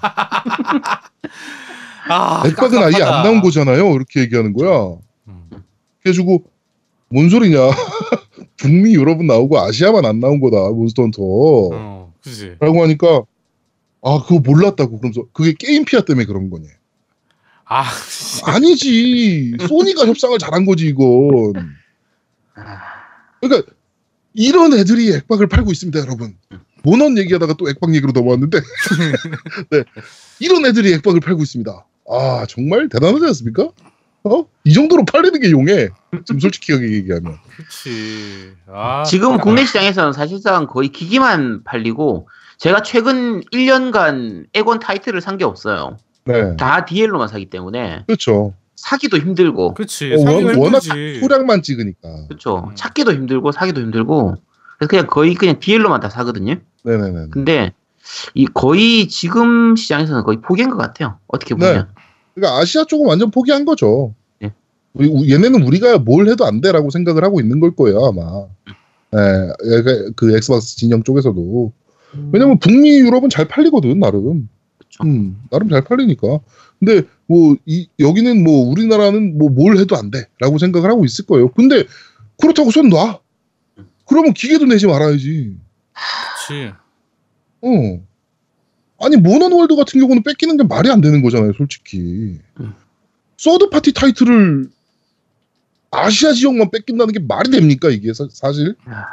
[2.10, 3.02] 아, 액박은 아예.
[3.02, 3.92] 안 나온 거잖아요.
[3.94, 4.96] 이렇게 얘기하는 거야.
[5.26, 5.50] 음,
[6.00, 6.44] 그래가지고
[7.10, 7.58] 뭔 소리냐?
[8.56, 10.56] 북미 유럽은 나오고 아시아만 안 나온 거다.
[10.70, 11.22] 몬스터 헌터.
[11.22, 12.54] 어, 그지.
[12.60, 13.24] 라고 하니까
[14.08, 16.66] 아 그거 몰랐다고 그러면서 그게 게임 피아 때문에 그런 거냐?
[17.66, 17.84] 아,
[18.46, 19.58] 아니지.
[19.68, 21.52] 소니가 협상을 잘한 거지 이건.
[22.54, 22.80] 아,
[23.42, 23.70] 그러니까
[24.32, 26.34] 이런 애들이 액박을 팔고 있습니다, 여러분.
[26.82, 28.58] 모넌 얘기하다가 또 액박 얘기로 넘어왔는데,
[29.70, 29.84] 네,
[30.38, 31.86] 이런 애들이 액박을 팔고 있습니다.
[32.10, 33.70] 아 정말 대단하지 않습니까?
[34.24, 34.46] 어?
[34.64, 35.88] 이 정도로 팔리는 게 용해.
[36.24, 37.36] 지금 솔직히 얘기하면.
[37.56, 38.52] 그치.
[38.66, 39.38] 아, 지금.
[39.38, 45.96] 국내 시장에서는 사실상 거의 기기만 팔리고 제가 최근 1년간 액원 타이틀을 산 게 없어요.
[46.24, 48.52] 네, 다 DL로만 사기 때문에 그렇죠.
[48.76, 50.12] 사기도 힘들고 그치.
[50.14, 50.80] 어, 워- 워낙.
[50.82, 52.26] 소량만 찍으니까.
[52.28, 52.64] 그렇죠.
[52.68, 52.74] 음.
[52.74, 54.34] 찾기도 힘들고 사기도 힘들고
[54.78, 56.56] 그래서 그냥 거의 그냥 DL로만 다 사거든요.
[56.84, 57.28] 네네네.
[57.30, 57.72] 근데
[58.34, 61.18] 이 거의 지금 시장에서는 거의 포기한 것 같아요.
[61.28, 61.88] 어떻게 보면.
[62.34, 64.14] 그러니까 아시아 쪽은 완전 포기한 거죠.
[64.42, 64.52] 예.
[64.94, 68.46] 우리, 우- 얘네는 우리가 뭘 해도 안 돼라고 생각을 하고 있는 걸 거예요 아마.
[69.14, 71.72] 예, 그- 그 엑스박스 진영 쪽에서도.
[72.32, 74.48] 왜냐면 북미 유럽은 잘 팔리거든 나름.
[75.04, 76.40] 음, 나름 잘 팔리니까.
[76.78, 81.50] 근데 뭐 이, 여기는 뭐 우리나라는 뭐 뭘 해도 안 돼라고 생각을 하고 있을 거예요.
[81.52, 81.84] 근데
[82.40, 83.20] 그렇다고 손 놔.
[84.06, 85.56] 그러면 기계도 내지 말아야지.
[86.46, 86.72] 그치.
[87.60, 88.00] 어.
[89.00, 92.38] 아니 모넌 월드 같은 경우는 뺏기는 게 말이 안 되는 거잖아요, 솔직히.
[92.60, 92.72] 음.
[93.36, 94.68] third party 타이틀을
[95.90, 99.04] 아시아 지역만 뺏긴다는 게 말이 됩니까 이게 사, 실 아,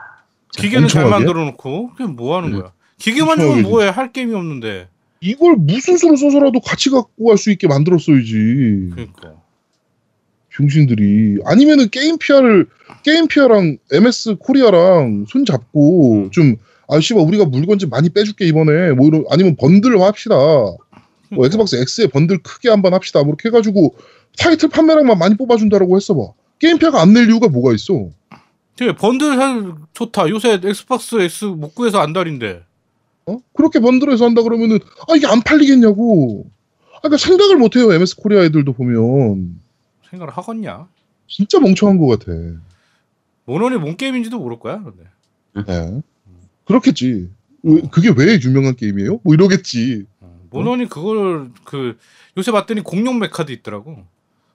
[0.58, 1.10] 기계는 잘?
[1.10, 2.60] 만들어 놓고, 그게 뭐 하는 음.
[2.62, 2.72] 거야?
[3.00, 3.90] 기계만 주면 뭐해?
[3.90, 4.88] 할 게임이 없는데.
[5.22, 8.92] 이걸 무슨 수로 써서라도 같이 갖고 갈 수 있게 만들었어야지.
[8.94, 9.34] 그니까.
[10.50, 12.68] 병신들이 아니면은 게임 피아를
[13.04, 16.56] 게임 피아랑 MS 코리아랑 손 잡고 좀
[16.88, 20.36] 아씨발 우리가 물건 좀 많이 빼줄게 이번에 뭐 이런 아니면 번들 합시다.
[20.36, 23.20] 뭐 엑스박스 X에 번들 크게 한번 합시다.
[23.24, 23.96] 뭐 이렇게 해가지고
[24.38, 26.22] 타이틀 판매량만 많이 뽑아준다라고 했어봐.
[26.60, 28.10] 게임 피아가 안 낼 이유가 뭐가 있어?
[28.78, 30.30] 되게 번들 할 좋다.
[30.30, 32.64] 요새 엑스박스 X 못 구해서 안달인데.
[33.28, 33.38] 어?
[33.54, 36.46] 그렇게 번들해서 한다 그러면은 아 이게 안 팔리겠냐고.
[36.96, 39.60] 아, 그러니까 생각을 못 해요 MS 코리아 애들도 보면
[40.10, 40.88] 생각을 하겠냐?
[41.28, 42.32] 진짜 멍청한 것 같아.
[43.46, 44.82] 모넌이 뭔 게임인지도 모를 거야.
[44.84, 45.04] 근데.
[45.72, 46.02] 예.
[46.66, 47.30] 그렇겠지.
[47.64, 49.20] 왜- 그게 왜 유명한 게임이에요?
[49.24, 50.06] 뭐 이러겠지.
[50.22, 51.98] 어, 모넌이 그걸 그
[52.38, 54.04] 요새 봤더니 공룡 메카드 있더라고.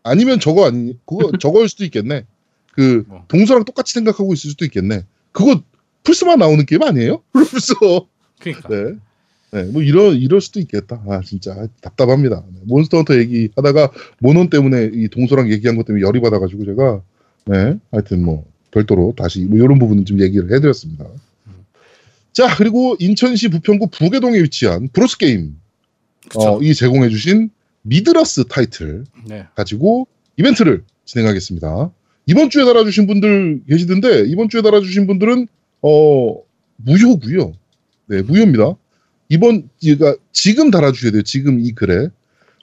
[0.02, 2.24] 아니면 저거 아니 그거 저거일 수도 있겠네.
[2.72, 3.24] 그 뭐.
[3.28, 5.04] 동서랑 똑같이 생각하고 있을 수도 있겠네.
[5.32, 5.60] 그거
[6.04, 7.22] 플스만 나오는 게임 아니에요?
[7.32, 7.74] 플스.
[8.40, 8.68] 그러니까.
[8.68, 8.94] 네.
[9.52, 11.02] 네, 뭐 이럴 이럴 수도 있겠다.
[11.08, 12.44] 아 진짜 답답합니다.
[12.52, 17.02] 네, 몬스터 헌터 얘기하다가 모넌 때문에 이 동서랑 얘기한 것 때문에 열이 받아가지고 제가
[17.46, 21.04] 네 하여튼 뭐 별도로 다시 뭐 이런 부분은 좀 얘기를 해드렸습니다.
[22.32, 25.56] 자 그리고 인천시 부평구 부개동에 위치한 브로스 게임.
[26.36, 27.50] 어, 이 제공해주신
[27.82, 29.46] 미들어스 타이틀 네.
[29.56, 31.90] 가지고 이벤트를 진행하겠습니다.
[32.26, 35.48] 이번 주에 달아주신 분들 계시던데 이번 주에 달아주신 분들은
[35.82, 36.36] 어
[36.76, 37.52] 무효고요.
[38.10, 38.74] 네 무효입니다.
[39.28, 41.22] 이번 그러니까 지금 달아주셔야 돼요.
[41.22, 42.08] 지금 이 글에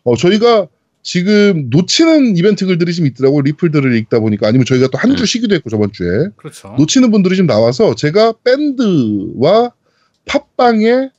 [0.03, 0.67] 어 저희가
[1.01, 5.56] 지금 놓치는 이벤트 글들이 좀 있더라고 요 리플들을 읽다 보니까 아니면 저희가 또 한주 쉬기도
[5.56, 6.75] 했고 저번 주에 그렇죠.
[6.77, 9.71] 놓치는 분들이 좀 나와서 제가 밴드와
[10.25, 11.12] 팟빵에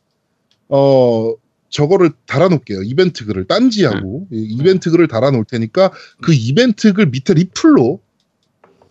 [0.68, 1.34] 어
[1.70, 2.82] 저거를 달아놓을게요.
[2.82, 7.98] 이벤트 글을 딴지하고 이 이벤트 글을 달아놓을 테니까 그 이벤트 글 밑에 리플로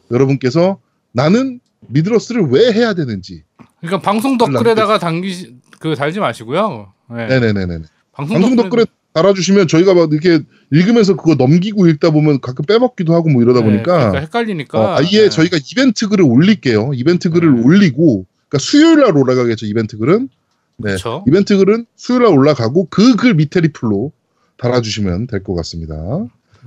[0.10, 0.80] 여러분께서
[1.12, 3.44] 나는 미드러스를 왜 해야 되는지
[3.82, 6.92] 그러니까 방송 댓글에다가 당기 그 달지 마시고요.
[7.16, 7.28] 네.
[7.28, 7.80] 네네네네
[8.14, 13.30] 방송, 방송 댓글에 달아주시면 저희가 막 이렇게 읽으면서 그거 넘기고 읽다 보면 가끔 빼먹기도 하고
[13.30, 14.80] 뭐 이러다 네, 보니까 그러니까 헷갈리니까.
[14.80, 15.30] 어, 아예 네.
[15.30, 16.92] 저희가 이벤트 글을 올릴게요.
[16.94, 17.62] 이벤트 글을 네.
[17.64, 19.66] 올리고 그러니까 수요일 날 올라가겠죠.
[19.66, 20.30] 이벤트 글은
[20.78, 20.90] 네.
[20.90, 21.24] 그렇죠.
[21.28, 24.12] 이벤트 글은 수요일 날 올라가고 그 글 밑에 리플로
[24.58, 25.96] 달아주시면 될 것 같습니다.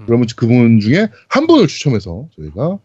[0.07, 2.79] 그러면 그분 중에 한 분을 추첨해서 저희가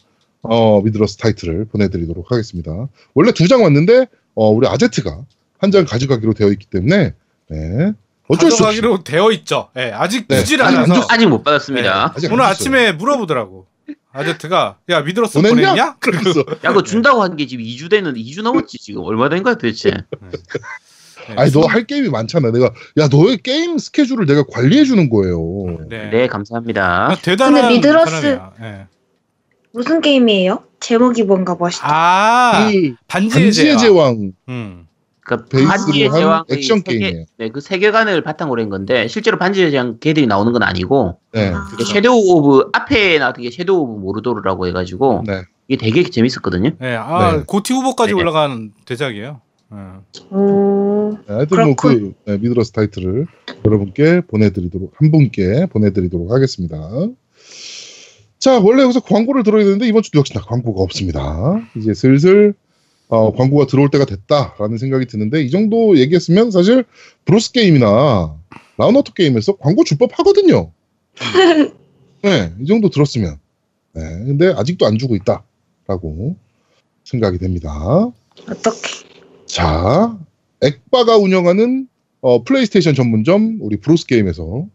[0.50, 2.88] 어, 미드러스 타이틀을 보내드리도록 하겠습니다.
[3.14, 5.22] 원래 두 장 왔는데 어, 우리 아제트가
[5.60, 7.14] 한 장 가져가기로 되어 있기 때문에
[7.50, 7.94] 네,
[8.28, 8.82] 어쩔 수 없이.
[8.82, 9.70] 가져가기로 되어 있죠.
[9.78, 12.14] 예, 아직 네, 주질 아직 안 않아서 줬- 아직 못 받았습니다.
[12.16, 12.52] 아직 안 오늘 줬어요.
[12.52, 13.66] 아침에 물어보더라고.
[14.12, 15.70] 아제트가 야 미들어스 보냈냐?
[15.72, 15.96] 보냈냐?
[16.00, 19.56] 그래서 야, 그거 준다고 한 게 지금 2주 되는 2주 넘었지 지금 얼마 된 거야
[19.56, 19.92] 도대체?
[19.92, 21.36] 네.
[21.36, 22.52] 아니 너 할 게임이 많잖아.
[22.52, 25.40] 내가 야 너의 게임 스케줄을 내가 관리해 주는 거예요.
[25.90, 26.10] 네.
[26.12, 27.12] 네, 감사합니다.
[27.12, 28.52] 아, 대단한 근데 미들어스- 사람이야.
[28.62, 28.88] 예.
[29.76, 30.64] 무슨 게임이에요?
[30.80, 31.86] 제목이 뭔가 멋있다.
[31.86, 33.78] 아그 반지의, 반지의 제왕.
[33.80, 34.88] 제왕 음.
[35.20, 37.26] 그러니까 베이스로 반지의 한 제왕의 액션 세계- 게임이에요.
[37.38, 41.52] 네, 그 세계관을 바탕으로 한 건데 실제로 반지의 제왕 걔들이 나오는 건 아니고 네.
[41.54, 41.68] 아.
[41.74, 45.42] 이게 섀도우 오브 앞에 나왔던 게 섀도우 오브 모르도르라고 해가지고 네.
[45.68, 46.70] 이게 되게 재밌었거든요.
[46.80, 47.44] 네, 아 네.
[47.46, 48.20] GOTY 후보까지 네.
[48.22, 49.42] 올라간 대작이에요.
[49.74, 50.36] 예.
[50.36, 51.18] 오.
[51.28, 53.26] 네, 하여튼 뭐그 네, 미들어스 타이틀을
[53.66, 56.78] 여러분께 보내드리도록 한 분께 보내드리도록 하겠습니다.
[58.46, 61.68] 자 원래 여기서 광고를 들어야 되는데 이번 주도 역시나 광고가 없습니다.
[61.76, 62.54] 이제 슬슬
[63.08, 66.86] 어, 광고가 들어올 때가 됐다라는 생각이 드는데 이 정도 얘기했으면 사실
[67.26, 68.36] 브로스 게임이나
[68.78, 70.72] 라운어터 게임에서 광고 줄 법 하거든요.
[72.22, 73.40] 네, 이 정도 들었으면.
[73.94, 76.36] 네, 근데 아직도 안 주고 있다라고
[77.04, 78.12] 생각이 됩니다.
[78.48, 79.08] 어떻게?
[79.48, 80.20] 자,
[80.62, 81.88] 액바가 운영하는
[82.22, 84.68] 어, 플레이스테이션 전문점 우리 브로스 게임에서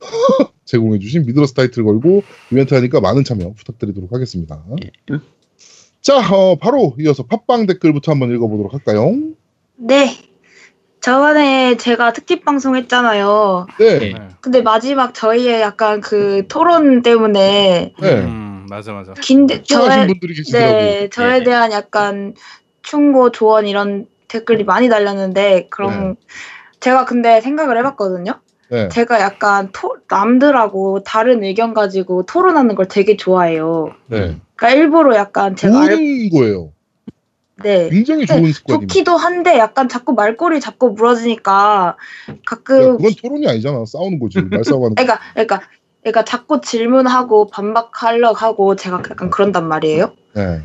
[0.66, 4.62] 제공해주신 미들어스 타이틀 걸고 이벤트 하니까 많은 참여 부탁드리도록 하겠습니다.
[4.84, 5.18] 예.
[6.02, 9.12] 자, 어, 바로 이어서 팟빵 댓글부터 한번 읽어보도록 할까요?
[9.76, 10.16] 네.
[11.00, 13.66] 저번에 제가 특집 방송 했잖아요.
[13.78, 14.12] 네, 네.
[14.12, 14.28] 네.
[14.40, 18.12] 근데 마지막 저희의 약간 그 토론 때문에 네.
[18.22, 19.14] 음, 맞아 맞아.
[19.14, 19.62] 긴데.
[20.58, 21.44] 네 저에 네.
[21.44, 22.34] 대한 약간
[22.82, 26.16] 충고 조언 이런 댓글이 많이 달렸는데 그럼
[26.80, 28.40] 제가 근데 생각을 해봤거든요.
[28.68, 28.88] 네.
[28.88, 33.94] 제가 약간 토, 남들하고 다른 의견 가지고 토론하는 걸 되게 좋아해요.
[34.06, 34.38] 네.
[34.56, 36.72] 그러니까 일부러 약간 제가 알, 좋은 거예요.
[37.62, 38.92] 네 굉장히 좋은 습관입니다.
[38.92, 41.96] 좋기도 한데 약간 자꾸 말꼬리 잡고 물어지니까
[42.28, 43.84] 야, 가끔 그건 토론이 아니잖아.
[43.86, 44.42] 싸우는 거지.
[44.42, 45.02] 말싸움하는 거.
[45.02, 45.60] 그러니까 그러니까
[46.02, 50.12] 그러니까 자꾸 질문하고 반박하려고 하고 제가 약간 그런단 말이에요.
[50.34, 50.62] 네.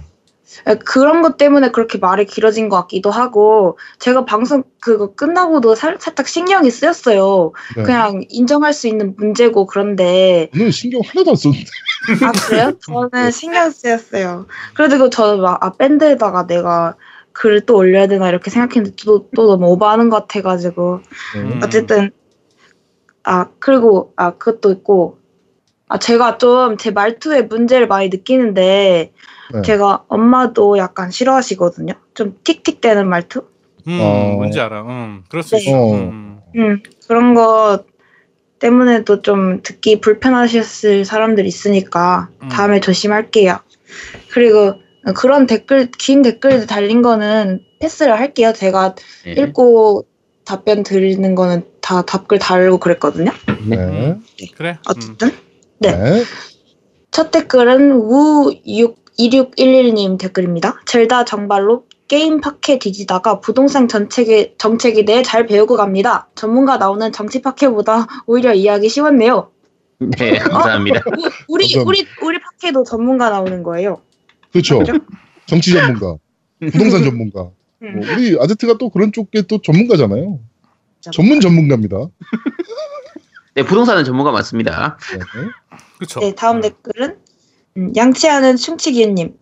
[0.85, 6.27] 그런 것 때문에 그렇게 말이 길어진 것 같기도 하고 제가 방송 그거 끝나고도 살, 살짝
[6.27, 7.53] 신경이 쓰였어요.
[7.77, 7.83] 네.
[7.83, 11.65] 그냥 인정할 수 있는 문제고 그런데 저는 신경 하나도 안 썼는데.
[12.25, 12.71] 아 그래요?
[12.79, 14.47] 저는 신경 쓰였어요.
[14.73, 16.95] 그래도 저는 막 아, 밴드에다가 내가
[17.33, 21.01] 글을 또 올려야 되나 이렇게 생각했는데 또, 또 너무 오버하는 것 같아가지고
[21.35, 21.41] 네.
[21.41, 21.61] 음.
[21.63, 22.11] 어쨌든
[23.23, 25.20] 아 그리고 아 그것도 있고
[25.91, 29.11] 아 제가 좀 제 말투에 문제를 많이 느끼는데
[29.53, 29.61] 네.
[29.61, 31.93] 제가 엄마도 약간 싫어하시거든요.
[32.13, 33.43] 좀 틱틱대는 말투.
[33.87, 34.35] 음, 어.
[34.37, 34.83] 뭔지 알아.
[34.83, 35.63] 음, 그럴 수 네.
[35.63, 35.77] 있어.
[35.77, 35.93] 어.
[35.95, 36.39] 음.
[36.55, 37.83] 음 그런 거
[38.59, 42.47] 때문에도 좀 듣기 불편하셨을 사람들 있으니까 음.
[42.47, 43.59] 다음에 조심할게요.
[44.31, 44.75] 그리고
[45.17, 48.53] 그런 댓글 긴 댓글 달린 거는 패스를 할게요.
[48.55, 49.31] 제가 네.
[49.33, 50.05] 읽고
[50.45, 53.31] 답변 드리는 거는 다 답글 달고 그랬거든요.
[53.67, 53.75] 네.
[53.75, 54.23] 음.
[54.55, 54.77] 그래.
[54.79, 54.83] 음.
[54.87, 55.31] 어쨌든
[55.81, 55.97] 네.
[55.97, 56.23] 네.
[57.09, 60.79] 첫 댓글은 우2611님 댓글입니다.
[60.85, 66.27] 젤다 정발로 게임 파케 뒤지다가 부동산 정책에, 정책에 대해 잘 배우고 갑니다.
[66.35, 69.49] 전문가 나오는 정치 파케보다 오히려 이해하기 쉬웠네요.
[69.99, 71.01] 네, 감사합니다.
[71.07, 71.11] 우,
[71.47, 71.89] 우리 감사합니다.
[71.89, 74.01] 우리 우리 파케도 전문가 나오는 거예요.
[74.51, 74.79] 그렇죠.
[74.79, 74.93] 그죠?
[75.45, 76.17] 정치 전문가,
[76.59, 77.49] 부동산 전문가.
[77.81, 77.99] 음.
[77.99, 80.39] 뭐 우리 아제트가 또 그런 쪽에 또 전문가잖아요.
[81.11, 82.07] 전문 전문가입니다.
[83.53, 84.97] 네, 부동산은 전문가 맞습니다.
[85.13, 85.19] 네.
[85.99, 86.19] 그쵸.
[86.19, 87.17] 네, 다음 댓글은
[87.77, 89.35] 음, 양치하는 충치기님.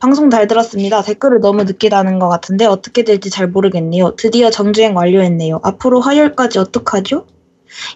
[0.00, 1.02] 방송 잘 들었습니다.
[1.02, 4.16] 댓글을 너무 늦게 다는 것 같은데 어떻게 될지 잘 모르겠네요.
[4.16, 5.60] 드디어 정주행 완료했네요.
[5.62, 7.26] 앞으로 화요일까지 어떡하죠?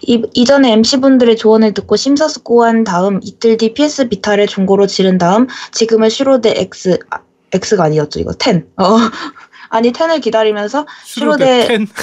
[0.03, 6.09] 이, 이전에 MC분들의 조언을 듣고 심사숙고한 다음 이틀 뒤 PS 비타를 중고로 지른 다음 지금은
[6.09, 7.19] 슈로데 X, 아,
[7.53, 8.71] X가 아니었죠 이거 10.
[8.77, 8.87] 어,
[9.71, 11.87] 아니 10을 기다리면서 슈로데 슈로데- 텐.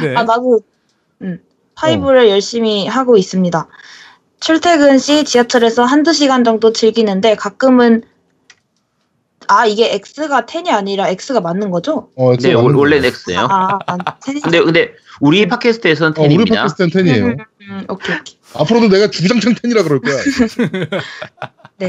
[0.02, 0.16] 네.
[0.16, 0.60] 아 나도
[1.22, 1.38] 음,
[1.76, 3.68] 파이브를 열심히 하고 있습니다.
[4.40, 8.02] 출퇴근 시 지하철에서 한두 시간 정도 즐기는데 가끔은
[9.48, 12.10] 아 이게 X가 10이 아니라 X가 맞는 거죠?
[12.16, 12.98] 어, 네, 원- 원래.
[13.00, 13.40] 넥스예요.
[13.48, 16.56] 아, 아 10이 근데 근데 우리 팟캐스트에서는 어, 우리 10입니다.
[16.56, 17.26] 팟캐스트는 ten이에요.
[17.26, 18.36] 음, 음, 오케이 오케이.
[18.54, 20.16] 앞으로도 내가 주장창 ten이라 그럴 거야.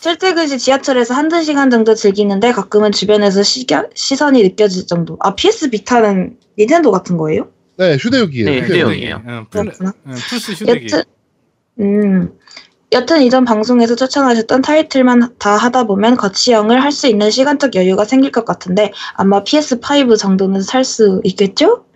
[0.00, 5.16] 출퇴근 시 지하철에서 한두 시간 정도 즐기는데 가끔은 주변에서 시겨, 시선이 느껴질 정도.
[5.20, 7.48] 아 PS 비타는 닌텐도 같은 거예요?
[7.76, 8.44] 네, 휴대용이에요.
[8.46, 8.90] 네, 휴대용.
[8.90, 9.22] 휴대용이에요.
[9.26, 9.92] 응, 플, 그렇구나.
[10.06, 10.86] 응, 플스 휴대기.
[10.86, 11.02] 여튼,
[11.80, 12.30] 음,
[12.92, 18.30] 여튼 이전 방송에서 추천하셨던 타이틀만 다 하다 보면 거치형을 할 수 있는 시간적 여유가 생길
[18.30, 21.86] 것 같은데 아마 PS5 정도는 살 수 있겠죠?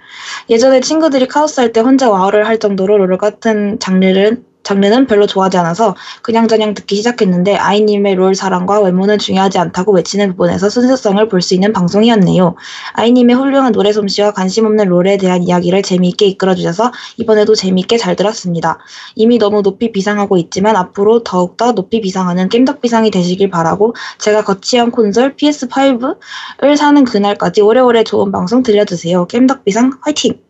[0.51, 5.57] 예전에 친구들이 카오스 할 때 혼자 와우를 할 정도로 롤 같은 장르를 장르는 별로 좋아하지
[5.57, 11.55] 않아서 그냥저냥 듣기 시작했는데 아이님의 롤 사랑과 외모는 중요하지 않다고 외치는 부분에서 순수성을 볼 수
[11.55, 12.57] 있는 방송이었네요.
[12.95, 18.79] 아이님의 훌륭한 노래 솜씨와 관심 없는 롤에 대한 이야기를 재미있게 이끌어주셔서 이번에도 재미있게 잘 들었습니다.
[19.15, 24.91] 이미 너무 높이 비상하고 있지만 앞으로 더욱더 높이 비상하는 겜덕 비상이 되시길 바라고 제가 거치형
[24.91, 29.27] 콘솔 PS5를 사는 그날까지 오래오래 좋은 방송 들려주세요.
[29.29, 30.41] 겜덕 비상 화이팅!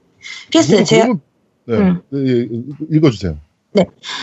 [0.51, 1.21] PS 그러면- 제 그러면-
[1.67, 2.01] 네, 음.
[2.11, 2.49] 네,
[2.97, 3.37] 읽어주세요.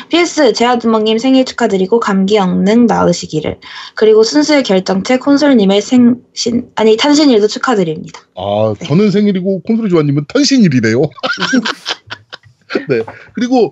[0.09, 3.59] PS 제아두멍님 생일 축하드리고 감기 영능 나으시기를
[3.95, 8.21] 그리고 순수의 결정체 콘솔님의 생신 아니 탄신일도 축하드립니다.
[8.35, 11.01] 아, 저는 생일이고 콘솔이 조아님은 탄신일이네요.
[12.89, 13.01] 네.
[13.33, 13.71] 그리고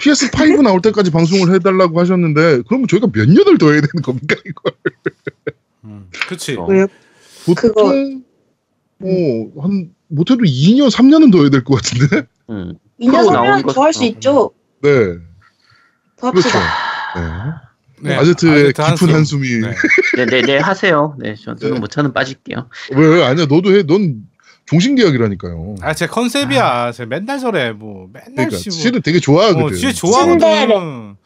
[0.00, 4.72] PS5 나올 때까지 방송을 해달라고 하셨는데, 그러면 저희가 몇 년을 더 해야 되는 겁니까, 이걸?
[5.84, 6.54] 음, 그치.
[6.56, 6.68] 어.
[7.46, 8.22] 보통,
[9.00, 12.26] 어, 한, 못해도 2년, 3년은 더 해야 될 것 같은데?
[12.50, 12.74] 음.
[13.00, 14.50] 2년 프로 나오는 3년 더 할 수 있죠.
[14.84, 15.16] 네.
[16.18, 16.48] 더 그렇죠.
[16.58, 18.10] 네.
[18.10, 19.48] 네, 아제트의 아제트 깊은 한숨 이.
[19.60, 19.74] 네.
[20.16, 21.16] 네, 네, 네, 하세요.
[21.18, 21.78] 네, 저, 저는 네.
[21.80, 22.68] 뭐 저는 빠질게요.
[22.92, 23.82] 왜, 아니야, 너도 해.
[23.84, 24.16] 넌
[24.66, 25.76] 종신계약이라니까요.
[25.80, 26.92] 아, 제 컨셉이야.
[26.92, 27.72] 제 맨날 저래.
[27.72, 28.68] 뭐 맨날 그러니까, 씨.
[28.68, 28.78] 뭐.
[28.78, 29.62] 실은 되게 좋아하거든.
[29.64, 30.72] 어, 진짜 좋아하거든.
[30.74, 31.16] 어.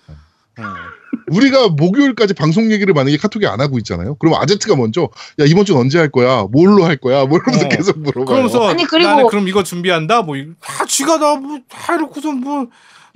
[1.30, 4.14] 우리가 목요일까지 방송 얘기를 만약에 카톡에 안 하고 있잖아요.
[4.16, 5.09] 그럼 아제트가 먼저
[5.40, 6.44] 야 이번 주 언제 할 거야?
[6.50, 7.24] 뭘로 할 거야?
[7.26, 7.68] 뭐 이러면서 어.
[7.68, 8.24] 계속 물어봐요.
[8.24, 10.22] 그러면서 아니, 그리고- 나는 그럼 이거 준비한다.
[10.22, 10.48] 뭐 이-
[10.80, 12.66] 아, 쥐가 나뭐 해놓고서 뭐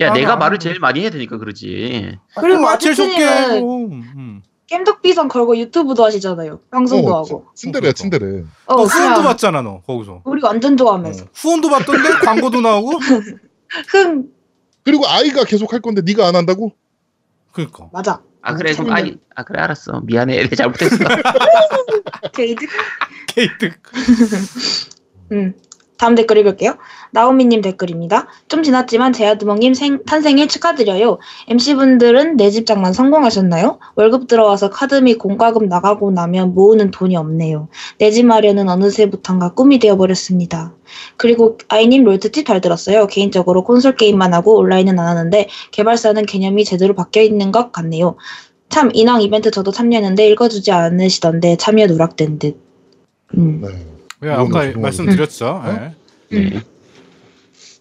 [0.03, 0.59] 야, 아, 내가 아, 말을 아.
[0.59, 2.19] 제일 많이 해야 되니까 그러지.
[2.39, 3.25] 그리고 아, 제일 적게.
[3.25, 4.43] 아제트님은 음, 음.
[4.67, 6.61] 겜덕비상 걸고 유튜브도 하시잖아요.
[6.71, 7.47] 방송도 어, 하고.
[7.55, 8.45] 츤데레야 츤데레.
[8.67, 10.23] 어, 너 후원도 그냥 받잖아 너 거기서.
[10.25, 11.25] 우리 완전 좋아하면서.
[11.25, 11.29] 어.
[11.35, 12.93] 후원도 받던데 광고도 나오고.
[13.91, 14.29] 흥
[14.85, 16.73] 그리고 아이가 계속 할 건데 네가 안 한다고?
[17.53, 17.89] 그러니까.
[17.93, 18.23] 맞아.
[18.41, 18.91] 아, 그래, 그럼.
[18.93, 20.01] 아이, 아, 그래, 알았어.
[20.05, 20.37] 미안해.
[20.43, 20.97] 내가 잘못했어.
[22.33, 22.67] 게이드.
[23.29, 23.73] 게이트.
[25.33, 25.55] 음.
[26.03, 26.79] 다음 댓글 읽을게요.
[27.13, 28.27] 나오미님 댓글입니다.
[28.49, 31.19] 좀 지났지만 제아드멍님 생- 탄생일 축하드려요.
[31.49, 33.79] MC분들은 내 집 장만 성공하셨나요?
[33.95, 37.69] 월급 들어와서 카드 및 공과금 나가고 나면 모으는 돈이 없네요.
[37.99, 40.75] 내 집 마련은 어느새부턴가 꿈이 되어버렸습니다.
[41.17, 43.07] 그리고 아이님 롤트 팁 잘 들었어요.
[43.07, 48.17] 개인적으로 콘솔 게임만 하고 온라인은 안 하는데 개발사는 개념이 제대로 바뀌어 있는 것 같네요.
[48.71, 52.57] 참 인왕 이벤트 저도 참여했는데 읽어주지 않으시던데 참여 누락된 듯.
[53.39, 53.61] 음.
[53.63, 53.92] 네.
[54.25, 55.47] 예, 아까 말씀드렸죠.
[55.47, 55.93] 어?
[56.33, 56.39] 예.
[56.39, 56.63] 네.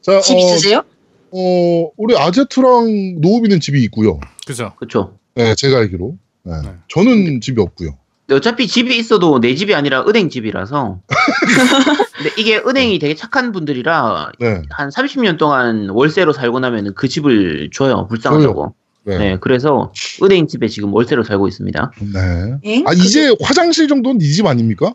[0.01, 0.83] 자, 집 어, 있으세요?
[1.31, 4.19] 어, 우리 아제트랑 노우비는 집이 있고요.
[4.45, 4.73] 그죠.
[4.77, 5.17] 그쵸.
[5.35, 6.17] 네, 제가 알기로.
[6.43, 6.53] 네.
[6.63, 6.69] 네.
[6.89, 7.97] 저는 집이 없고요.
[8.31, 11.01] 어차피 집이 있어도 내 집이 아니라 은행 집이라서.
[12.15, 14.61] 근데 이게 은행이 되게 착한 분들이라 네.
[14.69, 18.07] 한 30년 동안 월세로 살고 나면 그 집을 줘요.
[18.07, 18.75] 불쌍하다고.
[19.03, 19.17] 네.
[19.17, 19.91] 네, 그래서
[20.23, 21.91] 은행 집에 지금 월세로 살고 있습니다.
[22.13, 22.57] 네.
[22.63, 22.83] 엥?
[22.87, 24.93] 아, 이제 화장실 정도는 네집 아닙니까?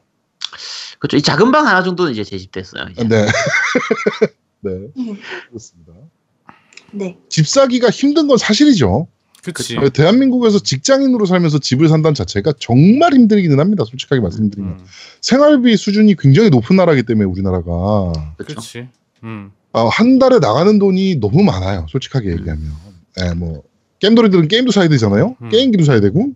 [0.99, 1.17] 그렇죠.
[1.17, 2.87] 이 작은 방 하나 정도는 이제 제집 됐어요.
[2.91, 3.05] 이제.
[3.05, 3.27] 네.
[4.61, 4.71] 네.
[4.71, 5.17] 음.
[5.49, 5.93] 그렇습니다.
[6.93, 7.19] 네.
[7.29, 9.09] 집 사기가 힘든 건 사실이죠.
[9.53, 9.77] 그치.
[9.93, 13.85] 대한민국에서 직장인으로 살면서 집을 산다는 자체가 정말 힘들기는 합니다.
[13.85, 14.73] 솔직하게 말씀드리면.
[14.73, 14.85] 음,
[15.21, 18.57] 생활비 수준이 굉장히 높은 나라이기 때문에 우리나라가 그렇죠.
[18.57, 18.89] 그치.
[19.23, 19.53] 음.
[19.73, 21.87] 아, 한 달에 나가는 돈이 너무 많아요.
[21.91, 22.73] 솔직하게 얘기하면.
[23.23, 23.63] 예, 뭐
[24.01, 25.37] 게임돌이들은 게임도 사야 되잖아요.
[25.41, 25.49] 음.
[25.49, 26.33] 게임기도 사야 되고.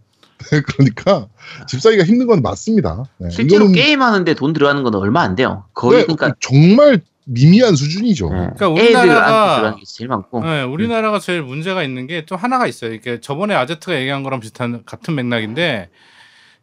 [0.66, 1.28] 그러니까
[1.68, 3.04] 집 사기가 힘든 건 맞습니다.
[3.18, 5.64] 네, 실제로 이거는 게임 하는데 돈 들어가는 건 얼마 안 돼요.
[5.74, 8.28] 거의 네, 그러니까 정말 미미한 수준이죠.
[8.30, 8.50] 네.
[8.56, 10.42] 그러니까 우리나라가- 제일 많고.
[10.42, 12.92] 네, 우리나라가 제일 문제가 있는 게 또 하나가 있어요.
[12.92, 15.90] 이게 저번에 아제트가 얘기한 거랑 비슷한 같은 맥락인데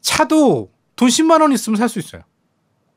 [0.01, 2.21] 차도 돈 10만 원 있으면 살 수 있어요.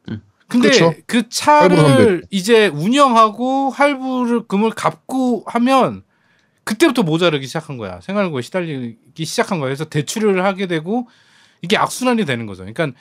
[0.09, 0.23] 음.
[0.49, 0.95] 근데 그렇죠.
[1.07, 6.03] 그 차를 이제 운영하고 할부를 금을 갚고 하면
[6.71, 8.01] 그때부터 모자르기 시작한 거야.
[8.01, 9.67] 생활고에 시달리기 시작한 거야.
[9.69, 11.09] 그래서 대출을 하게 되고
[11.63, 12.65] 이게 악순환이 되는 거죠.
[12.65, 12.97] 그러니까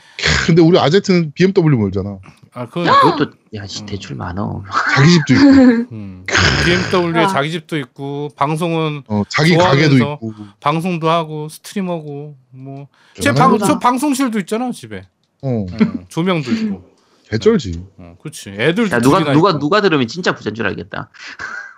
[0.47, 2.17] 근데 우리 아제트는 BMW 몰잖아.
[2.53, 4.63] 아, 그 그것도 야, 씨, 대출 많어.
[4.95, 5.45] 자기 집도 있고,
[5.95, 6.25] 음,
[6.65, 7.27] BMW에 아.
[7.27, 10.33] 자기 집도 있고 방송은 어, 자기 가게도 있고.
[10.59, 13.57] 방송도 하고 스트리머고 뭐제 대단하다.
[13.59, 15.07] 방, 저 방송실도 있잖아 집에
[15.43, 15.77] 어, 어,
[16.09, 16.89] 조명도 있고
[17.29, 17.85] 개쩔지.
[17.97, 19.59] 어, 그렇지 애들도 야, 누가 누가 있고.
[19.59, 21.11] 누가 들으면 진짜 부자인 줄 알겠다.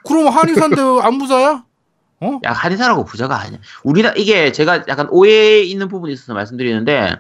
[0.08, 1.66] 그럼 한의사인데 안 부자야?
[2.22, 2.40] 어?
[2.46, 3.60] 야 한의사라고 부자가 아니야.
[3.84, 7.18] 우리나 이게 제가 약간 오해 있는 부분이 있어서 말씀드리는데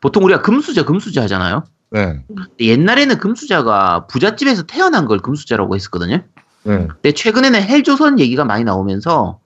[0.00, 1.64] 보통 우리가 금수저 금수저 하잖아요.
[1.90, 2.24] 네,
[2.60, 6.22] 옛날에는 금수저가 부잣집에서 태어난 걸 금수저라고 했었거든요.
[6.64, 6.88] 네.
[6.88, 9.40] 근데 최근에는 헬조선 얘기가 많이 나오면서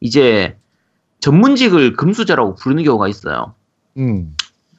[0.00, 0.56] 이제
[1.20, 3.54] 전문직을 금수저라고 부르는 경우가 있어요.
[3.96, 4.36] 음.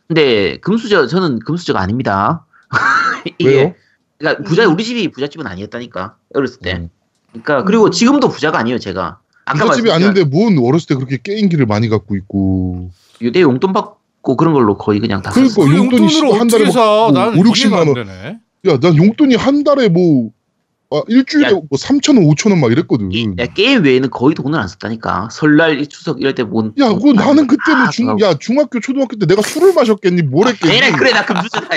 [0.08, 2.46] 근데 금수저 저는 금수저가 아닙니다.
[3.40, 3.74] 이게 왜요?
[4.18, 6.74] 그러니까 부자 우리 집이 부잣집은 아니었다니까 어렸을 때.
[6.76, 6.90] 음.
[7.32, 9.20] 그러니까 그리고 지금도 부자가 아니에요 제가.
[9.46, 12.90] 말씀드린 아닌데 뭔 어렸을 때 그렇게 게임기를 많이 갖고 있고.
[13.22, 15.78] 유대 용돈 받고 그런 걸로 거의 그냥 다 그러니까 썼어요.
[15.78, 16.80] 용돈이 한 달에 사?
[16.80, 18.08] 뭐 나는 5, 60만 이해가 안 원.
[18.68, 20.32] 야, 난 용돈이 한 달에 뭐
[20.92, 21.52] 아, 일주일에 야.
[21.52, 23.12] 뭐 3,000원, 5,000원 막 이랬거든.
[23.40, 25.30] 야, 게임 외에는 거의 돈을 안 썼다니까.
[25.32, 26.74] 설날, 이 추석 이럴 때 뭔.
[26.80, 28.26] 야, 그거 나는 그때 뭐 아, 중, 그거.
[28.28, 30.22] 야, 중학교, 초등학교 때 내가 술을 마셨겠니?
[30.24, 30.76] 뭘 했겠니?
[30.76, 31.68] 에라, 그래, 나 금주잖아.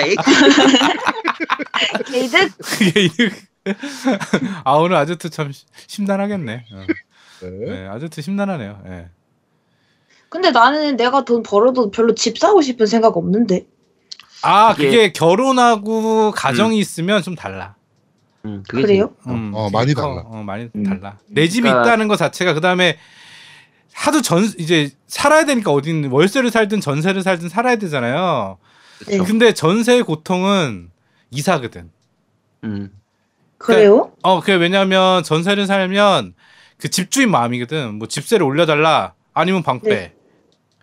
[2.05, 3.33] 게이득 그게 이득.
[4.63, 6.65] 아 오늘 아제트 참 심- 심란하겠네.
[6.73, 6.85] 어.
[7.41, 7.49] 네.
[7.49, 8.81] 네, 아제트 심란하네요.
[8.87, 9.09] 예.
[10.29, 13.65] 근데 나는 내가 돈 벌어도 별로 집 사고 싶은 생각 없는데
[14.43, 17.75] 아 이게- 그게 결혼하고 가정이 있으면 좀 달라.
[18.45, 19.13] 음, 그게 그래요?
[19.27, 20.01] 음, 어, 많이 커.
[20.01, 20.21] 달라.
[20.25, 20.83] 어, 많이 음.
[20.83, 21.17] 달라.
[21.27, 22.97] 내 집이 그러니까- 있다는 것 자체가 그 다음에
[23.93, 28.57] 하도 전 이제 살아야 되니까 어딘 월세를 살든 전세를 살든 살아야 되잖아요.
[28.99, 29.11] 그쵸.
[29.11, 29.17] 네.
[29.17, 30.89] 근데 전세의 고통은
[31.31, 31.89] 이사거든.
[32.63, 32.91] 음.
[33.57, 34.13] 그래요?
[34.21, 36.33] 어, 그게 왜냐면 전세를 살면
[36.79, 37.95] 그 집주인 마음이거든.
[37.95, 40.13] 뭐 집세를 올려달라 아니면 방빼.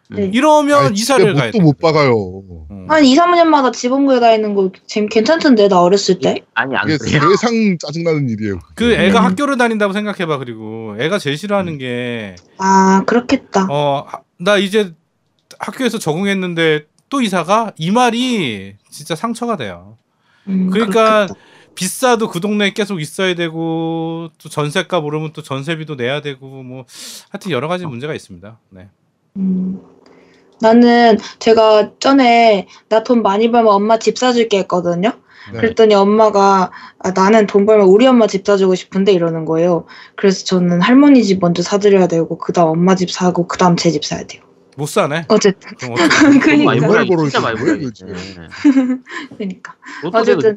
[0.09, 0.31] 네.
[0.33, 1.59] 이러면 아니, 이사를 가야 돼.
[1.61, 2.43] 못 박아요.
[2.71, 2.87] 음.
[2.89, 6.99] 한 2, 3년마다 지번 구해 다니는 거 재미 괜찮던데 나 어렸을 때 아니, 안 그래요.
[7.01, 8.61] 세상 짜증나는 일이에요.
[8.77, 9.25] 그 애가 음.
[9.25, 10.39] 학교를 다닌다고 생각해 봐.
[10.39, 14.93] 그리고 애가 제일 싫어하는 게아 그렇겠다 어, 하- 나 이제
[15.59, 19.97] 학교에서 적응했는데 또 이사가 이 말이 진짜 상처가 돼요.
[20.47, 21.41] 음, 그러니까 그렇겠다.
[21.77, 26.85] 비싸도 그 동네에 계속 있어야 되고 또 전세값 오르면 또 전세비도 내야 되고 뭐
[27.31, 28.59] 하여튼 여러 가지 문제가 있습니다.
[28.70, 28.89] 네.
[29.37, 29.81] 음.
[30.61, 35.12] 나는 제가 전에 나 돈 많이 벌면 엄마 집 사줄게 했거든요
[35.53, 35.61] 네.
[35.61, 39.85] 그랬더니 엄마가 아, 나는 돈 벌면 우리 엄마 집 사주고 싶은데 이러는 거예요
[40.16, 43.91] 그래서 저는 할머니 집 먼저 사드려야 되고 그 다음 엄마 집 사고 그 다음 제
[43.91, 44.43] 집 사야 돼요
[44.79, 45.24] 못 사네.
[45.29, 47.22] 어쨌든 많이 그러니까 벌어야 벌어.
[47.24, 47.41] 진짜.
[47.41, 47.59] 많이.
[47.59, 48.05] 그렇지.
[49.39, 49.74] 그러니까
[50.12, 50.57] 어쨌든.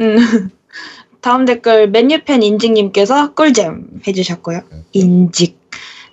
[0.00, 0.16] 음.
[1.20, 4.60] 다음 댓글 맨유팬 인직님께서 꿀잼 해주셨고요.
[4.70, 4.82] 네.
[4.92, 5.58] 인직.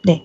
[0.04, 0.24] 네.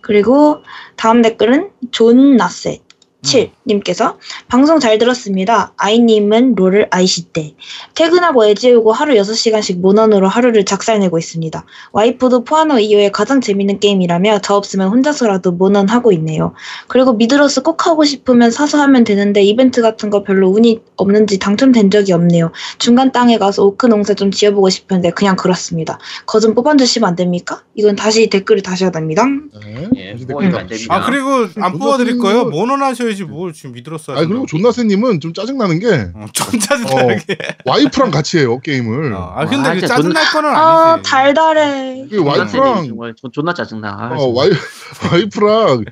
[0.00, 0.62] 그리고
[0.96, 2.82] 다음 댓글은 존 나셋.
[3.22, 4.16] 7님께서
[4.48, 5.72] 방송 잘 들었습니다.
[5.76, 7.54] 아이님은 롤을 아이시대.
[7.94, 11.64] 퇴근하고 애 재우고 하루 6시간씩 모넌으로 하루를 작살내고 있습니다.
[11.92, 16.54] 와이프도 포아너 이후에 가장 재밌는 게임이라며 저 없으면 혼자서라도 모넌 하고 있네요.
[16.88, 21.90] 그리고 미드어스 꼭 하고 싶으면 사서 하면 되는데 이벤트 같은 거 별로 운이 없는지 당첨된
[21.90, 22.52] 적이 없네요.
[22.78, 25.98] 중간 땅에 가서 오크 농사 좀 지어보고 싶은데 그냥 그렇습니다.
[26.26, 27.62] 거 좀 뽑아주시면 안 됩니까?
[27.74, 29.24] 이건 다시 댓글을 다시 됩니다.
[29.26, 29.88] 네.
[29.96, 30.40] 예, 뭐.
[30.40, 30.64] 됩니다.
[30.88, 32.44] 아 그리고 안 뽑아드릴 거예요.
[32.44, 34.16] 거- 모넌 하셔야 지 뭘 지금 미드어스예요.
[34.16, 37.24] 아니 그리고 존나세님은 좀 짜증 나는 게 어, 좀 짜증나게.
[37.64, 39.12] 와이프랑 같이 해요 게임을.
[39.12, 41.10] 어, 아 근데 아, 그 진짜 짜증 날 거는 아 아니지.
[41.10, 42.06] 달달해.
[42.10, 43.88] 그 와이프랑 정말 존- 존나 짜증나.
[43.88, 44.50] 아, 어, 와이,
[45.12, 45.84] 와이프랑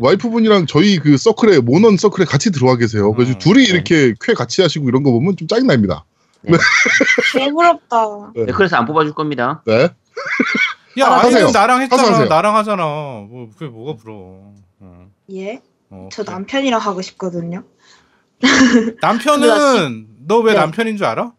[0.00, 3.12] 와이프분이랑 저희 그 서클에 모넌 서클에 같이 들어와 계세요.
[3.14, 3.70] 그래서 음, 둘이 네.
[3.72, 6.04] 이렇게 퀘 같이 하시고 이런 거 보면 좀 짜증 납니다.
[7.32, 8.32] 개부럽다.
[8.34, 9.62] 네, 그래서 안 뽑아줄 겁니다.
[9.66, 9.88] 네.
[11.00, 11.50] 야 아, 하세요.
[11.50, 12.24] 나랑 했잖아.
[12.26, 12.82] 나랑 하잖아.
[12.84, 14.54] 뭐 그게 뭐가 부러워.
[14.80, 15.60] 어, 예.
[15.90, 16.32] 어, 저 그래.
[16.34, 17.64] 남편이랑 하고 싶거든요.
[19.00, 20.58] 남편은 너 왜 네.
[20.58, 21.32] 남편인 줄 알아?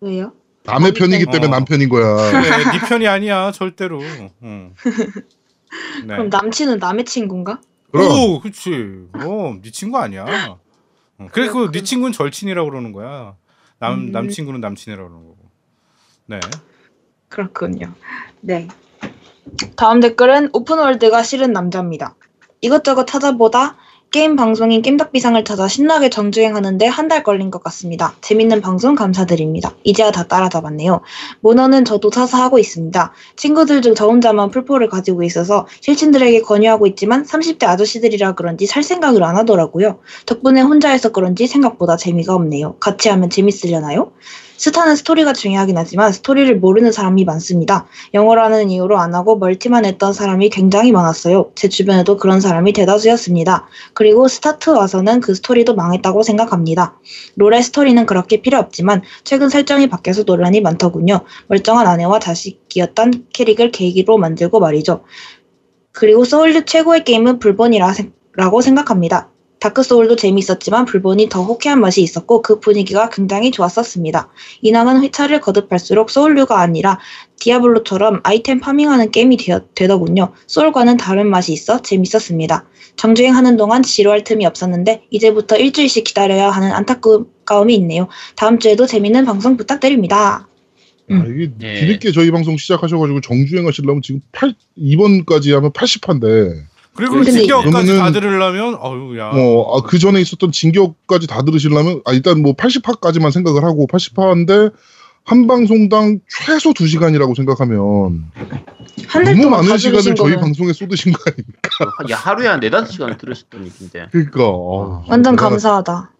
[0.00, 0.34] 왜요?
[0.64, 1.50] 남의 편이기 때문에 어.
[1.50, 2.30] 남편인 거야.
[2.30, 4.00] 그래, 네 편이 아니야 절대로.
[4.42, 4.74] 응.
[6.06, 6.06] 네.
[6.06, 7.60] 그럼 남친은 남의 친구인가?
[7.90, 9.08] 그럼 오, 그렇지.
[9.14, 10.24] 어, 네 친구 아니야.
[11.18, 13.36] 어, 그래, 그 네 친구는 절친이라고 그러는 거야.
[13.78, 14.12] 남 음.
[14.12, 15.50] 남친구는 남친이라고 그러는 거고.
[16.26, 16.40] 네.
[17.28, 17.92] 그렇군요.
[18.40, 18.68] 네.
[19.76, 22.14] 다음 댓글은 오픈월드가 싫은 남자입니다.
[22.62, 23.76] 이것저것 찾아보다
[24.10, 28.14] 게임 방송인 겜덕비상을 찾아 신나게 정주행하는데 한 달 걸린 것 같습니다.
[28.20, 29.74] 재밌는 방송 감사드립니다.
[29.84, 31.00] 이제야 다 따라잡았네요.
[31.40, 33.12] 모너는 저도 사서 하고 있습니다.
[33.36, 39.22] 친구들 중 저 혼자만 풀포를 가지고 있어서 실친들에게 권유하고 있지만 30대 아저씨들이라 그런지 살 생각을
[39.24, 40.00] 안 하더라고요.
[40.26, 42.76] 덕분에 혼자 해서 그런지 생각보다 재미가 없네요.
[42.80, 44.12] 같이 하면 재밌으려나요?
[44.62, 47.88] 스타는 스토리가 중요하긴 하지만 스토리를 모르는 사람이 많습니다.
[48.14, 51.50] 영어라는 이유로 안 하고 멀티만 했던 사람이 굉장히 많았어요.
[51.56, 53.66] 제 주변에도 그런 사람이 대다수였습니다.
[53.92, 56.96] 그리고 스타2 와서는 그 스토리도 망했다고 생각합니다.
[57.34, 61.22] 롤의 스토리는 그렇게 필요 없지만 최근 설정이 바뀌어서 논란이 많더군요.
[61.48, 65.02] 멀쩡한 아내와 자식이었던 캐릭을 계기로 만들고 말이죠.
[65.90, 69.31] 그리고 소울류 최고의 게임은 블본이라고 생각합니다.
[69.62, 74.28] 다크소울도 재미있었지만 블본이 더 호쾌한 맛이 있었고 그 분위기가 굉장히 좋았었습니다.
[74.62, 76.98] 인왕은 회차를 거듭할수록 소울류가 아니라
[77.38, 82.66] 디아블로처럼 아이템 farming하는 게임이 되 더군요 소울과는 다른 맛이 있어 재밌었습니다.
[82.96, 88.08] 정주행하는 동안 지루할 틈이 없었는데 이제부터 일주일씩 기다려야 하는 안타까움이 있네요.
[88.34, 90.48] 다음 주에도 재밌는 방송 부탁드립니다.
[91.12, 91.22] 음.
[91.22, 91.80] 아, 이게 예.
[91.80, 98.74] 뒤늦게 저희 방송 시작하셔가지고 정주행 하시려면 지금 8, 2번까지 하면 80화인데 그리고 그러면은- 다 들으려면
[98.74, 99.30] 어유 야.
[99.30, 104.72] 뭐, 아, 그 전에 있었던 진격까지 다 들으시려면, 아, 일단 뭐 80화까지만 생각을 하고 80화인데,
[105.24, 108.24] 한 방송당 최소 2시간이라고 생각하면,
[109.06, 111.70] 한달 너무 많은 시간을 저희 거는 방송에 쏟으신 거 아닙니까?
[112.10, 114.08] 야, 하루에 한 네다섯 시간 들으셨던 얘기인데.
[114.10, 114.48] 그러니까.
[114.48, 116.10] 어, 완전 대단하- 감사하다.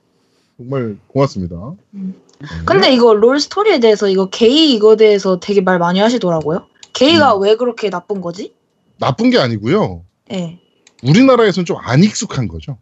[0.56, 1.56] 정말 고맙습니다.
[1.94, 2.14] 음.
[2.40, 2.48] 네.
[2.64, 6.66] 근데 이거 롤 스토리에 대해서 이거 게이 이거 대해서 되게 말 많이 하시더라고요.
[6.92, 8.54] 게이가 왜 그렇게 나쁜 거지?
[8.98, 10.02] 나쁜 게 아니고요.
[10.32, 10.58] 예.
[11.02, 12.78] 우리나라에서는 좀 안 익숙한 거죠.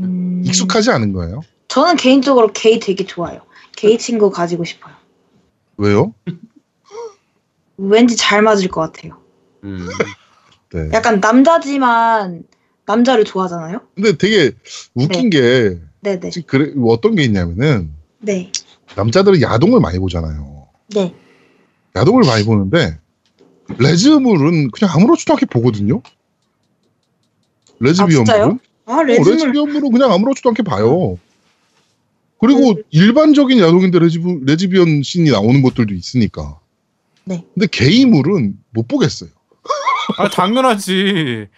[0.00, 1.40] 음, 익숙하지 않은 거예요.
[1.68, 3.40] 저는 개인적으로 게이 되게 좋아요.
[3.76, 4.94] 게이 친구 가지고 싶어요.
[5.76, 6.14] 왜요?
[7.76, 9.18] 왠지 잘 맞을 것 같아요.
[9.64, 9.88] 음.
[10.72, 10.90] 네.
[10.92, 12.44] 약간 남자지만
[12.86, 13.80] 남자를 좋아하잖아요.
[13.94, 14.52] 근데 되게
[14.94, 16.30] 웃긴 게 네네.
[16.30, 18.52] 지금 그래 어떤 게 있냐면은 네.
[18.96, 20.68] 남자들은 야동을 많이 보잖아요.
[20.94, 21.14] 네.
[21.96, 22.98] 야동을 많이 보는데
[23.78, 26.02] 레즈물은 그냥 아무렇지도 않게 보거든요.
[27.80, 28.58] 레즈비언물은 진짜요?
[28.86, 29.32] 아 어, 레즈물.
[29.32, 31.18] 레즈비언물은 그냥 아무렇지도 않게 봐요.
[32.38, 32.82] 그리고 네.
[32.90, 36.58] 일반적인 야동인데 레즈비, 레즈비언 씬이 나오는 것들도 있으니까.
[37.24, 37.44] 네.
[37.54, 39.30] 근데 게이물은 못 보겠어요.
[40.18, 41.48] 아 당연하지.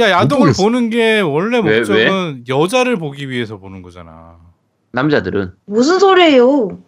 [0.00, 0.52] 야 야동을.
[0.54, 4.36] 보는 게 원래 왜, 목적은 여자를 보기 위해서 보는 거잖아.
[4.92, 6.78] 남자들은 무슨 소리예요?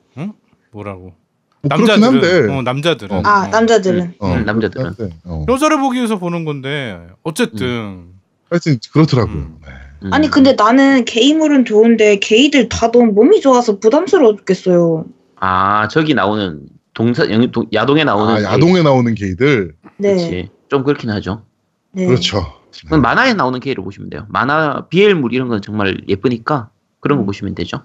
[0.73, 1.15] 뭐라고?
[1.63, 2.49] 뭐 한데.
[2.49, 3.23] 어, 남자들은 어.
[3.25, 3.49] 아 어.
[3.49, 4.15] 남자들은.
[4.19, 4.95] 어, 음, 남자들은.
[5.25, 5.47] 어.
[5.49, 8.09] 여자를 보기 위해서 보는 건데 어쨌든
[8.51, 9.35] 하여튼 그렇더라고요.
[9.37, 9.57] 음.
[9.65, 9.69] 네.
[10.05, 10.13] 음.
[10.13, 15.07] 아니 근데 나는 게이물은 좋은데 게이들 다 너무 몸이 좋아서 부담스러워 죽겠어요.
[15.37, 19.75] 아 저기 나오는 동사 영- 동- 야동에 나오는 아, 야동에 나오는 게이들.
[19.99, 20.15] 네.
[20.17, 20.51] 그렇지.
[20.69, 21.43] 좀 그렇긴 하죠.
[21.93, 22.07] 네.
[22.07, 22.45] 그렇죠.
[22.85, 24.27] 그건 만화에 나오는 게이를 보시면 돼요.
[24.29, 26.71] 만화 BL물 이런 건 정말 예쁘니까
[27.01, 27.27] 그런 거 음.
[27.27, 27.83] 보시면 되죠.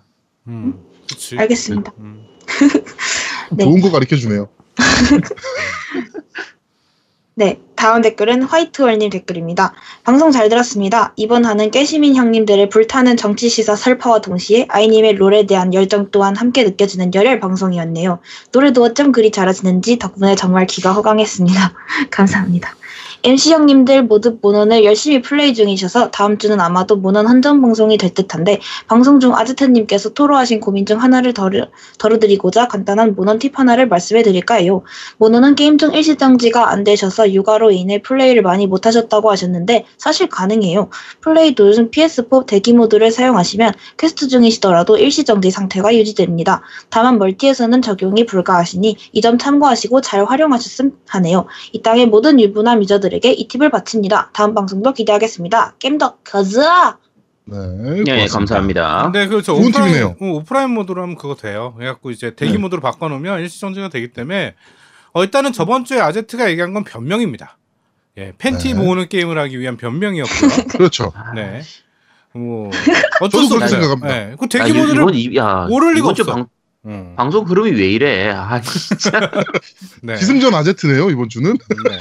[0.47, 0.76] 음,
[1.09, 1.38] 그치.
[1.38, 1.91] 알겠습니다.
[1.99, 2.26] 음.
[3.51, 3.63] 네.
[3.66, 4.47] 좋은 거 가르쳐 주네요.
[7.36, 9.75] 네, 다음 댓글은 화이트월님 댓글입니다.
[10.03, 11.13] 방송 잘 들었습니다.
[11.17, 16.63] 이번 화는 깨시민 형님들의 불타는 정치 시사 설파와 동시에 아이님의 롤에 대한 열정 또한 함께
[16.63, 18.21] 느껴지는 열혈 방송이었네요.
[18.51, 21.73] 노래도 어쩜 그리 잘하시는지 덕분에 정말 귀가 호강했습니다.
[22.09, 22.75] 감사합니다.
[23.26, 28.59] MC 형님들 모두 모넌을 열심히 플레이 중이셔서 다음 주는 아마도 모넌 헌정 방송이 될 듯한데
[28.88, 31.65] 방송 중 아제트님께서 토로하신 고민 중 하나를 덜어,
[31.97, 34.84] 덜어드리고자 간단한 모넌 팁 하나를 말씀해 드릴까 해요.
[35.17, 40.91] 모넌은 게임 중 일시정지가 안 되셔서 육아로 인해 플레이를 많이 못하셨다고 하셨는데 사실 가능해요.
[41.21, 46.61] 플레이 도중 PS4 대기 모드를 사용하시면 퀘스트 중이시더라도 일시정지 상태가 유지됩니다.
[46.91, 51.47] 다만 멀티에서는 적용이 불가하시니 이 점 참고하시고 잘 활용하셨음 하네요.
[51.71, 54.32] 이 땅의 모든 유부남 유저들 에게 이 팁을 바칩니다.
[54.34, 55.76] 다음 방송도 기대하겠습니다.
[55.80, 56.97] 겜덕 가자!
[57.45, 57.55] 네.
[58.07, 58.26] 예, 예.
[58.28, 59.03] 감사합니다.
[59.03, 60.16] 근데 그저 좋은 오프라인, 팁이네요.
[60.20, 61.74] 어, 오프라인 모드로 하면 그거 돼요.
[61.78, 62.57] 그래갖고 이제 대기 네.
[62.57, 64.55] 모드로 바꿔놓으면 일시정지가 되기 때문에
[65.13, 67.57] 어, 일단은 저번 주에 아제트가 얘기한 건 변명입니다.
[68.18, 68.80] 예, 팬티 네.
[68.80, 70.49] 모으는 게임을 하기 위한 변명이었고요.
[70.74, 71.13] 그렇죠.
[71.36, 71.61] 네.
[72.34, 72.70] 뭐
[73.22, 73.82] 어쩔 저도 수 그렇게 없어요.
[73.82, 74.07] 생각합니다.
[74.07, 74.36] 네.
[74.38, 76.24] 그 아, 대기 이- 모드를 이번 이- 야, 오를 리가 없어.
[76.26, 76.47] 방,
[76.88, 78.30] 음, 방송 흐름이 왜 이래?
[78.30, 79.32] 아 진짜.
[80.03, 80.16] 네.
[80.16, 81.53] 기승전 아제트네요 이번 주는.
[81.53, 81.99] 네.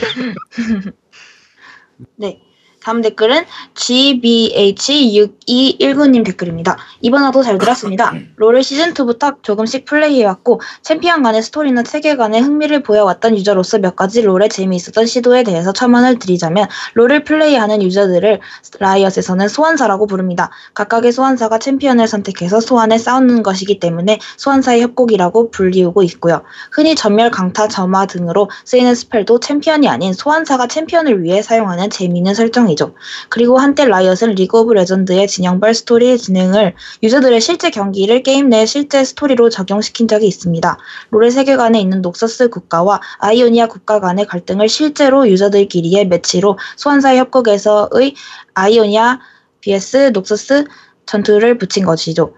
[2.16, 2.40] 네.
[2.84, 6.76] 다음 댓글은 GBH6219님 댓글입니다.
[7.00, 8.12] 이번 화도 잘 들었습니다.
[8.36, 15.06] 롤을 시즌2부터 조금씩 플레이해왔고, 챔피언 간의 스토리나 세계관에 흥미를 보여왔던 유저로서 몇 가지 롤에 재미있었던
[15.06, 18.40] 시도에 대해서 첨언을 드리자면, 롤을 플레이하는 유저들을
[18.78, 20.50] 라이엇에서는 소환사라고 부릅니다.
[20.74, 26.42] 각각의 소환사가 챔피언을 선택해서 소환해 싸우는 것이기 때문에 소환사의 협곡이라고 불리우고 있고요.
[26.70, 32.73] 흔히 점멸, 강타, 점화 등으로 쓰이는 spell도 챔피언이 아닌 소환사가 챔피언을 위해 사용하는 재미있는 설정
[32.74, 32.94] 이죠.
[33.30, 39.02] 그리고 한때 라이엇은 리그 오브 레전드의 진영별 스토리 진행을 유저들의 실제 경기를 게임 내 실제
[39.02, 40.78] 스토리로 적용시킨 적이 있습니다.
[41.10, 48.14] 롤의 세계관에 있는 녹서스 국가와 아이오니아 국가 간의 갈등을 실제로 유저들끼리의 매치로 소환사의 협곡에서의
[48.54, 49.20] 아이오니아
[49.62, 50.66] vs 녹서스
[51.06, 52.34] 전투를 붙인 것이죠.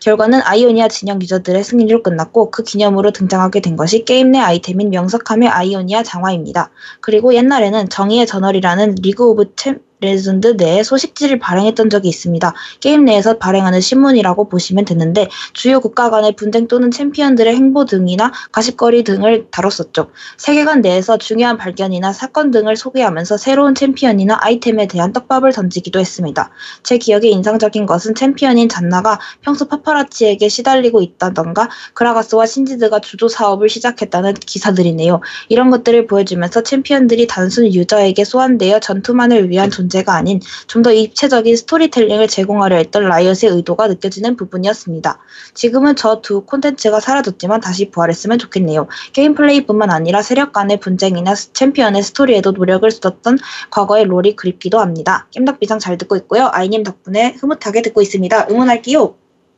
[0.00, 5.48] 결과는 아이오니아 진영 유저들의 승리로 끝났고 그 기념으로 등장하게 된 것이 게임 내 아이템인 명석함의
[5.48, 6.70] 아이오니아 장화입니다.
[7.00, 12.54] 그리고 옛날에는 정의의 저널이라는 리그 오브 챔 레전드 내에 소식지를 발행했던 적이 있습니다.
[12.80, 19.04] 게임 내에서 발행하는 신문이라고 보시면 되는데 주요 국가 간의 분쟁 또는 챔피언들의 행보 등이나 가십거리
[19.04, 20.10] 등을 다뤘었죠.
[20.36, 26.50] 세계관 내에서 중요한 발견이나 사건 등을 소개하면서 새로운 챔피언이나 아이템에 대한 떡밥을 던지기도 했습니다.
[26.82, 34.34] 제 기억에 인상적인 것은 챔피언인 잔나가 평소 파파라치에게 시달리고 있다던가 그라가스와 신지드가 주조 사업을 시작했다는
[34.34, 35.20] 기사들이네요.
[35.48, 41.56] 이런 것들을 보여주면서 챔피언들이 단순 유저에게 소환되어 전투만을 위한 존재 가 아닌 좀 더 입체적인
[41.56, 45.18] 스토리텔링을 제공하려 했던 라이엇의 의도가 느껴지는 부분이었습니다.
[45.54, 48.86] 지금은 저 두 콘텐츠가 사라졌지만 다시 부활했으면 좋겠네요.
[49.12, 53.38] 게임 플레이뿐만 아니라 세력 간의 분쟁이나 스- 챔피언의 스토리에도 노력을 쏟았던
[53.70, 55.26] 과거의 롤이 그립기도 합니다.
[55.32, 56.48] 겜덕비상 잘 듣고 있고요.
[56.52, 58.46] 아이님 덕분에 흐뭇하게 듣고 있습니다.
[58.50, 59.14] 응원할게요.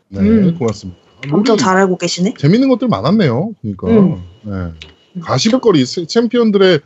[0.08, 0.58] 네, 음.
[0.58, 0.98] 고맙습니다.
[1.30, 2.34] 엄청 롤이 잘 알고 계시네.
[2.38, 3.52] 재밌는 것들 많았네요.
[3.60, 4.22] 그러니까 음.
[4.42, 5.20] 네.
[5.20, 6.80] 가십거리 세- 챔피언들의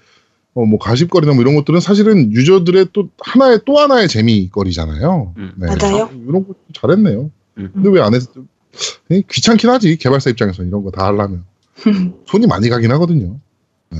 [0.56, 5.34] 어, 뭐 가십거리나 뭐 이런 것들은 사실은 유저들의 또 하나의 또 하나의 재미거리잖아요.
[5.36, 5.66] 음, 네.
[5.66, 6.08] 맞아요.
[6.26, 7.30] 이런 거 잘했네요.
[7.58, 7.70] 음.
[7.74, 8.22] 근데 왜안 했?
[9.10, 11.44] 예, 귀찮긴 하지 개발사 입장에서 이런 거 다 하려면
[12.26, 13.38] 손이 많이 가긴 하거든요.
[13.90, 13.98] 네.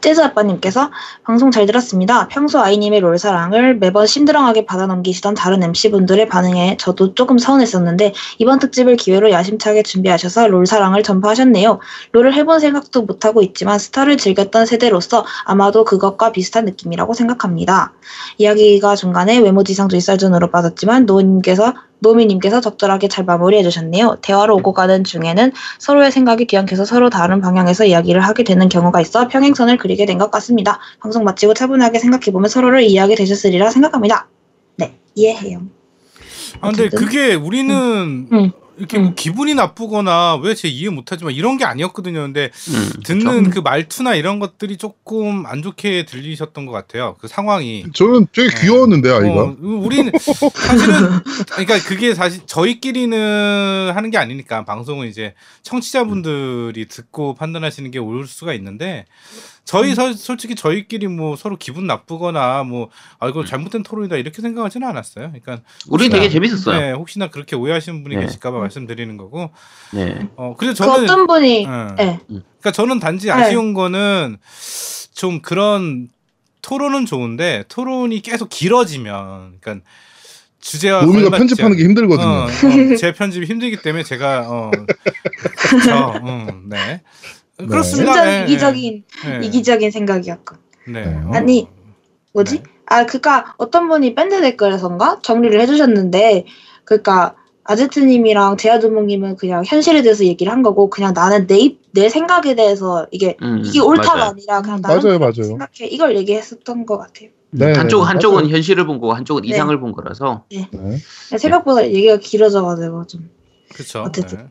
[0.00, 0.90] 재즈 아빠님께서
[1.24, 2.28] 방송 잘 들었습니다.
[2.28, 8.96] 평소 아이님의 롤 사랑을 매번 심드렁하게 받아넘기시던 다른 MC분들의 반응에 저도 조금 서운했었는데 이번 특집을
[8.96, 11.78] 기회로 야심차게 준비하셔서 롤 사랑을 전파하셨네요.
[12.12, 17.92] 롤을 해본 생각도 못하고 있지만 스타를 즐겼던 세대로서 아마도 그것과 비슷한 느낌이라고 생각합니다.
[18.38, 24.18] 이야기가 중간에 외모지상주의 썰전으로 빠졌지만 노님께서 노미님께서 적절하게 잘 마무리해 주셨네요.
[24.22, 29.28] 대화로 오고 가는 중에는 서로의 생각이 뒤엉켜서 서로 다른 방향에서 이야기를 하게 되는 경우가 있어
[29.28, 30.78] 평행선을 그리게 된 것 같습니다.
[31.00, 34.28] 방송 마치고 차분하게 생각해보면 서로를 이해하게 되셨으리라 생각합니다.
[34.76, 35.62] 네, 이해해요.
[36.60, 36.98] 아, 근데 어쨌든.
[36.98, 38.52] 그게 우리는 응.
[38.80, 39.14] 이렇게 뭐 응.
[39.14, 42.20] 기분이 나쁘거나 왜 제 이해 못하지만 이런 게 아니었거든요.
[42.22, 43.50] 근데 음, 듣는 그쵸.
[43.54, 47.16] 그 말투나 이런 것들이 조금 안 좋게 들리셨던 것 같아요.
[47.20, 47.84] 그 상황이.
[47.94, 48.60] 저는 되게 네.
[48.60, 49.42] 귀여웠는데 아이가.
[49.42, 51.20] 어, 우리는 사실은
[51.50, 59.06] 그러니까 그게 사실 저희끼리는 하는 게 아니니까 방송은 이제 청취자분들이 듣고 판단하시는 게올 수가 있는데
[59.64, 64.88] 저희 서, 솔직히 저희끼리 뭐 서로 기분 나쁘거나 뭐 아 이거 잘못된 토론이다 이렇게 생각하지는
[64.88, 65.26] 않았어요.
[65.28, 66.78] 그러니까 우리 되게 재밌었어요.
[66.80, 68.22] 네, 혹시나 그렇게 오해하시는 분이 네.
[68.22, 69.50] 계실까봐 말씀드리는 거고.
[69.92, 70.26] 네.
[70.36, 71.94] 어 그래서 그 저는 어떤 분이 예.
[71.96, 72.20] 네.
[72.28, 73.32] 그러니까 저는 단지 네.
[73.32, 74.38] 아쉬운 거는
[75.14, 76.08] 좀 그런
[76.62, 79.84] 토론은 좋은데 토론이 계속 길어지면 그러니까
[80.60, 82.26] 주제와 걸맞지 편집하는 게 힘들거든요.
[82.26, 84.70] 어, 어, 제 편집이 힘들기 때문에 제가 어
[85.56, 86.20] 그렇죠.
[86.24, 87.02] 음, 네.
[87.68, 88.12] 그렇습니다.
[88.12, 89.46] 완전 네, 이기적인 네.
[89.46, 90.56] 이기적인 생각이었고.
[90.88, 91.04] 네.
[91.06, 91.14] 네.
[91.24, 91.30] 어.
[91.34, 91.68] 아니,
[92.32, 92.56] 뭐지?
[92.58, 92.62] 네.
[92.86, 96.44] 아, 그니까 어떤 분이 밴드 댓글에선가 정리를 해주셨는데,
[96.84, 102.54] 그니까 아제트님이랑 제아두목님은 그냥 현실에 대해서 얘기를 한 거고, 그냥 나는 내, 입- 내 생각에
[102.56, 104.30] 대해서 이게 음, 이게 옳다가 맞아요.
[104.30, 105.42] 아니라 그냥 나는 맞아요, 맞아요.
[105.44, 107.28] 생각해 이걸 얘기했었던 것 같아요.
[107.52, 108.54] 네, 한쪽 네, 한쪽은 맞아요.
[108.54, 109.48] 현실을 본 거고 한쪽은 네.
[109.48, 110.44] 이상을 본 거라서.
[110.52, 110.68] 네.
[111.36, 113.30] 생각보다 얘기가 길어져가지고 좀.
[113.72, 114.02] 그렇죠.
[114.02, 114.50] 어쨌든.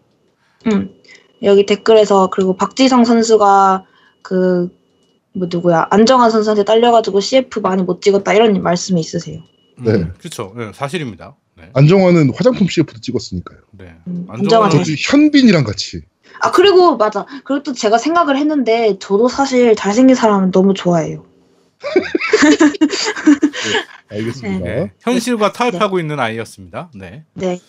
[0.67, 0.91] 음.
[1.43, 3.85] 여기 댓글에서 그리고 박지성 선수가
[4.21, 4.79] 그
[5.33, 9.41] 뭐 누구야 안정환 선수한테 딸려가지고 CF 많이 못 찍었다 이런 말씀이 있으세요.
[9.77, 9.97] 네.
[9.97, 10.07] 네.
[10.17, 10.53] 그렇죠.
[10.57, 11.35] 네, 사실입니다.
[11.55, 11.69] 네.
[11.73, 13.59] 안정환은 화장품 CF도 찍었으니까요.
[13.71, 13.95] 네.
[14.07, 16.01] 음, 안정환 저도 현빈이랑 같이.
[16.41, 17.25] 아 그리고 맞아.
[17.43, 21.25] 그리고 또 제가 생각을 했는데 저도 사실 잘생긴 사람은 너무 좋아해요.
[24.09, 24.65] 알겠습니다.
[24.65, 24.91] 네.
[24.99, 26.91] 현실과 타협하고 있는 아이였습니다.
[26.95, 27.23] 네.
[27.33, 27.59] 네.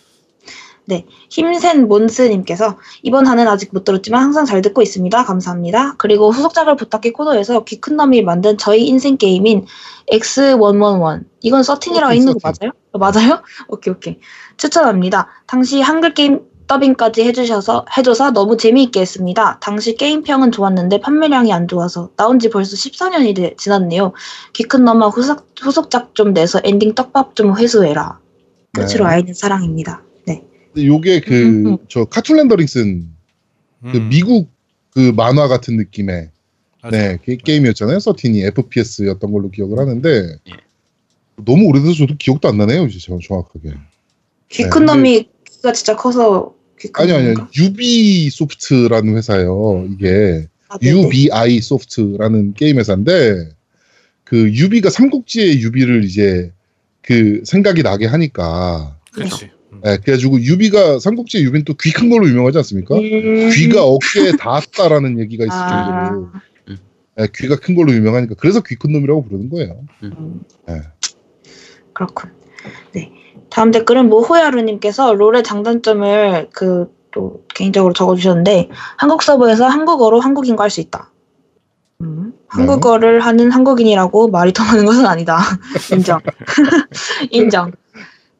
[0.85, 1.05] 네.
[1.29, 5.23] 힘센 몬스님께서 이번 화는 아직 못 들었지만 항상 잘 듣고 있습니다.
[5.25, 5.95] 감사합니다.
[5.97, 9.65] 그리고 후속작을 부탁해 코너에서 귀 큰 놈이 만든 저희 인생 게임인
[10.11, 12.39] XIII 이건 thirteen이라고 thirteen, 있는 거.
[12.43, 12.71] 맞아요?
[12.91, 13.41] 어, 맞아요?
[13.69, 14.19] 오케이 오케이.
[14.57, 15.27] 추천합니다.
[15.47, 19.59] 당시 한글 게임 더빙까지 해주셔서 해줘서 너무 재미있게 했습니다.
[19.61, 24.13] 당시 게임 평은 좋았는데 판매량이 안 좋아서 나온 지 벌써 14년이 지났네요.
[24.53, 28.19] 귀 큰 놈아 후속, 후속작 좀 내서 엔딩 떡밥 좀 회수해라.
[28.73, 29.11] 끝으로 네.
[29.11, 30.01] 아이는 사랑입니다.
[30.73, 30.81] 네.
[30.81, 31.77] 근데 요게 그 음, 음.
[31.87, 32.97] 저 cartoon rendering 쓴그
[33.83, 34.49] 음, 미국
[34.91, 36.29] 그 만화 같은 느낌의.
[36.89, 37.99] 네, 게, 게임이었잖아요.
[37.99, 40.09] 서틴이 FPS였던 걸로 기억을 하는데
[40.49, 40.51] 예.
[41.35, 42.85] 너무 오래돼서 저도 기억도 안 나네요.
[42.85, 43.73] 이제 저 정확하게.
[44.49, 47.47] 귀 네, 큰 놈이 귀가 진짜 커서 귀큰 아니 아니요.
[47.55, 49.87] 유비 소프트라는 회사예요.
[49.91, 50.77] 이게 아.
[50.81, 53.49] UBI 소프트라는 게임 회사인데
[54.23, 56.51] 그 유비가 삼국지의 유비를 이제
[57.01, 59.51] 그 생각이 나게 하니까 그렇지.
[59.73, 59.81] 음.
[59.83, 62.95] 네, 그래가지고 유비가 삼국지의 유비는 또 귀 큰 걸로 유명하지 않습니까?
[62.95, 63.49] 음.
[63.53, 66.29] 귀가 어깨에 닿았다라는 얘기가 있을 아, 정도로
[67.17, 69.81] 네, 귀가 큰 걸로 유명하니까 그래서 귀 큰 놈이라고 부르는 거예요.
[70.03, 70.81] 음, 네.
[71.93, 72.31] 그렇군.
[72.93, 73.11] 네.
[73.49, 80.81] 다음 댓글은 모호야루님께서 롤의 장단점을 그 또 개인적으로 적어주셨는데 한국 서버에서 한국어로 한국인과 할 수
[80.81, 81.11] 있다.
[82.01, 85.39] 음, 한국어를 하는 한국인이라고 말이 통하는 것은 아니다.
[85.93, 86.19] 인정.
[87.29, 87.71] 인정.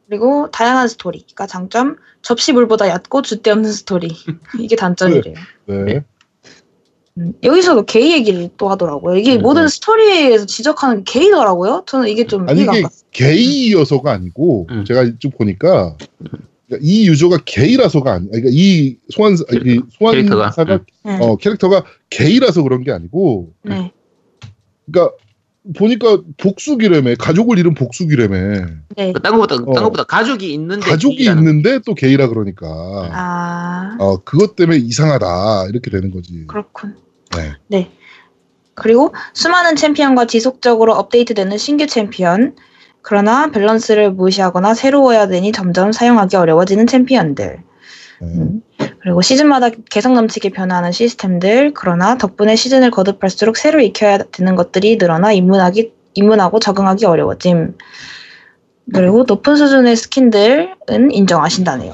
[0.08, 1.96] 그리고 다양한 스토리 가 장점.
[2.22, 4.08] 접시물보다 얕고 줏대 없는 스토리.
[4.60, 5.34] 이게 단점이래요.
[5.66, 6.04] 네.
[7.18, 9.16] 음, 여기서도 게이 얘기를 또 하더라고요.
[9.16, 9.42] 이게 네.
[9.42, 11.84] 모든 스토리에서 지적하는 게 게이더라고요.
[11.86, 13.02] 저는 이게 좀 아니 이게 갔어요.
[13.10, 14.84] 게이여서가 아니고 음.
[14.86, 15.96] 제가 좀 보니까
[16.66, 20.52] 그러니까 이 유저가 게이라서가 아니 그러니까 이 소환 이 캐릭터가.
[20.52, 21.18] 소환사가 네.
[21.20, 23.92] 어 캐릭터가 게이라서 그런 게 아니고 네.
[24.86, 25.14] 그러니까
[25.76, 28.64] 보니까 복수귀래매 가족을 잃은 복수귀래매
[28.96, 29.12] 네.
[29.22, 29.72] 딴 것보다 어.
[29.72, 32.66] 딴 것보다 가족이 있는데 가족이 게이라는 있는데 또 게이라 그러니까
[33.12, 36.46] 아, 어 그것 때문에 이상하다 이렇게 되는 거지.
[36.48, 36.96] 그렇군.
[37.68, 37.90] 네.
[38.74, 42.56] 그리고 수많은 챔피언과 지속적으로 업데이트되는 신규 챔피언.
[43.02, 47.62] 그러나 밸런스를 무시하거나 새로워야 되니 점점 사용하기 어려워지는 챔피언들.
[48.22, 48.28] 네.
[48.28, 48.62] 음.
[49.00, 51.72] 그리고 시즌마다 개성 넘치게 변화하는 시스템들.
[51.74, 57.76] 그러나 덕분에 시즌을 거듭할수록 새로 익혀야 되는 것들이 늘어나 입문하기 입문하고 적응하기 어려워짐.
[58.94, 61.92] 그리고 높은 수준의 스킨들은 인정하신다네요.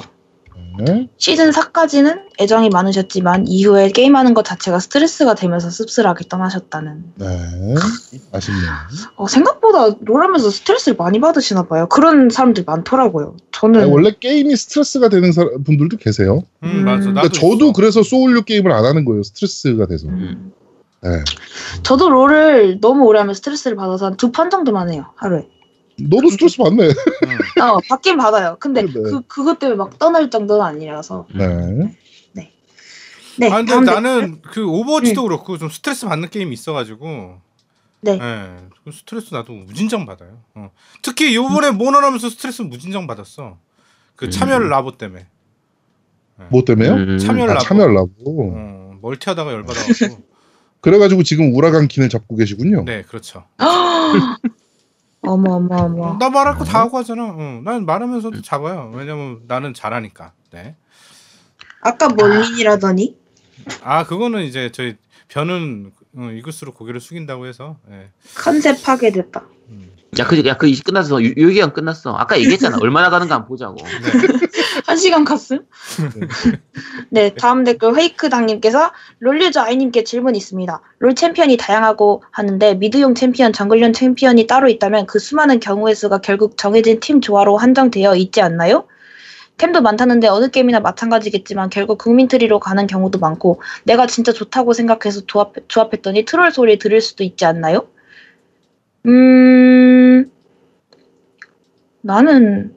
[0.78, 1.08] 네.
[1.16, 7.04] 시즌 4까지는 애정이 많으셨지만 이후에 게임하는 것 자체가 스트레스가 되면서 씁쓸하게 떠나셨다는.
[7.16, 7.26] 네.
[8.32, 8.70] 아쉽네요.
[9.16, 11.88] 어, 생각보다 롤하면서 스트레스를 많이 받으시나 봐요.
[11.88, 13.36] 그런 사람들 많더라고요.
[13.52, 16.42] 저는 아니, 원래 게임이 스트레스가 되는 사람, 분들도 계세요.
[16.62, 16.84] 음, 음.
[16.84, 16.98] 맞아.
[17.00, 17.72] 그러니까 나도 저도 있어.
[17.72, 19.22] 그래서 소울류 게임을 안 하는 거예요.
[19.24, 20.06] 스트레스가 돼서.
[20.08, 20.52] 음.
[21.02, 21.10] 네.
[21.82, 25.46] 저도 롤을 너무 오래 하면 스트레스를 받아서 한 두 판 정도만 해요 하루에.
[26.00, 26.84] 너도 스트레스 받네.
[26.84, 27.62] 음.
[27.62, 28.56] 어 받긴 받아요.
[28.60, 28.92] 근데 네.
[28.92, 31.26] 그 그것 때문에 막 떠날 정도는 아니라서.
[31.34, 31.46] 네.
[32.32, 32.52] 네.
[33.42, 33.52] 음.
[33.52, 37.40] 아 근데 나는 그 오버워치도 그렇고 좀 스트레스 받는 게임이 있어가지고.
[38.00, 38.12] 네.
[38.12, 40.40] 예, 그 스트레스 나도 무진장 받아요.
[40.54, 40.70] 어.
[41.02, 43.58] 특히 요번에 몬헌하면서 스트레스 무진장 받았어.
[44.14, 44.30] 그 음.
[44.30, 45.26] 참여를 라보 때문에.
[46.50, 46.94] 뭐 때문에요?
[46.94, 47.18] 음.
[47.18, 47.64] 참여를 아, 라보.
[47.64, 48.52] 참여하려고.
[48.54, 50.18] 어, 멀티하다가 열받아가지고.
[50.80, 52.84] 그래가지고 지금 우라간킨을 잡고 계시군요.
[52.84, 53.44] 네, 그렇죠.
[55.22, 56.16] 어머 어머 어머.
[56.18, 56.70] 나 말할 거 네.
[56.70, 57.24] 다 하고 하잖아.
[57.36, 58.90] 어, 난 말하면서도 잡아요.
[58.94, 60.32] 왜냐면 나는 잘하니까.
[60.52, 60.76] 네.
[61.80, 63.16] 아까 멀린이라더니
[63.82, 63.98] 아.
[64.00, 64.96] 아 그거는 이제 저희
[65.28, 67.78] 변은 어, 이글스로 고개를 숙인다고 해서.
[67.90, 68.10] 예.
[68.36, 69.46] 컨셉 파괴됐다.
[70.10, 70.18] 음.
[70.18, 71.22] 야, 그, 야, 그 이제 끝났어.
[71.22, 72.14] 요, 요 얘기가 끝났어.
[72.16, 72.78] 아까 얘기했잖아.
[72.82, 73.76] 얼마나 가는가 한번 보자고.
[73.76, 74.38] 네.
[74.86, 75.64] 한 시간 갔음?
[77.10, 80.80] 네, 다음 댓글 헤이크당님께서 롤 유저 아이님께 질문 있습니다.
[80.98, 86.56] 롤 챔피언이 다양하고 하는데 mid용 챔피언, 정글용 챔피언이 따로 있다면 그 수많은 경우의 수가 결국
[86.56, 88.86] 정해진 팀 조화로 한정되어 있지 않나요?
[89.58, 95.22] 템도 많다는데 어느 게임이나 마찬가지겠지만 결국 국민 트리로 가는 경우도 많고 내가 진짜 좋다고 생각해서
[95.26, 97.88] 조합, 조합했더니 트롤 소리 들을 수도 있지 않나요?
[99.06, 100.30] 음...
[102.00, 102.74] 나는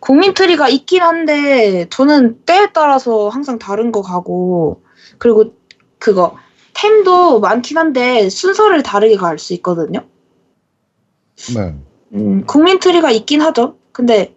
[0.00, 4.82] 국민 트리가 있긴 한데 저는 때에 따라서 항상 다른 거 가고
[5.18, 5.54] 그리고
[5.98, 6.36] 그거
[6.74, 10.06] 템도 많긴 한데 순서를 다르게 갈 수 있거든요.
[11.54, 11.74] 네.
[12.14, 13.76] 음, 국민 트리가 있긴 하죠.
[13.92, 14.34] 근데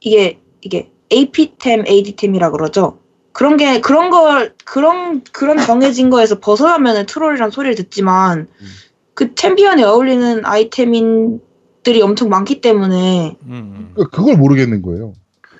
[0.00, 2.98] 이게 이게 AP템, AD템이라 그러죠.
[3.32, 8.66] 그런 게 그런 걸 그런 그런 정해진 거에서 벗어나면은 트롤이란 소리를 듣지만 음.
[9.14, 13.90] 그 챔피언에 어울리는 아이템들이 엄청 많기 때문에 음, 음.
[13.94, 15.12] 그러니까 그걸 모르겠는 거예요.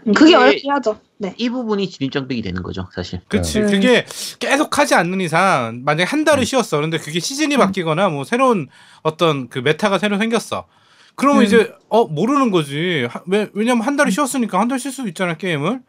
[0.06, 0.98] 음, 그게 어렵긴 하죠.
[1.18, 1.34] 네.
[1.38, 3.20] 이 부분이 진입장벽이 되는 거죠, 사실.
[3.28, 3.60] 그치.
[3.60, 3.70] 네.
[3.70, 4.04] 그게
[4.40, 6.44] 계속 하지 않는 이상, 만약에 한 달을 음.
[6.44, 6.76] 쉬었어.
[6.78, 8.68] 그런데 그게 시즌이 바뀌거나 뭐 새로운
[9.02, 10.66] 어떤 그 meta가 새로 생겼어.
[11.14, 11.46] 그러면 음.
[11.46, 13.06] 이제, 어, 모르는 거지.
[13.08, 15.80] 하- 왜, 왜냐면 한 달을 쉬었으니까 한 달 쉴수 있잖아, 게임을.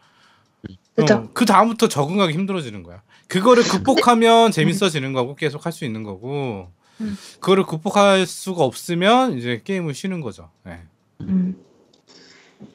[0.95, 1.13] 그죠.
[1.15, 3.01] 어, 그 다음부터 적응하기 힘들어지는 거야.
[3.27, 3.63] 그거를
[4.11, 6.67] 극복하면 재밌어지는 거고 계속 할 수 있는 거고.
[7.01, 7.17] 음.
[7.39, 10.49] 그거를 극복할 수가 없으면 이제 게임을 쉬는 거죠.
[10.65, 10.79] 네.
[11.21, 11.55] 음.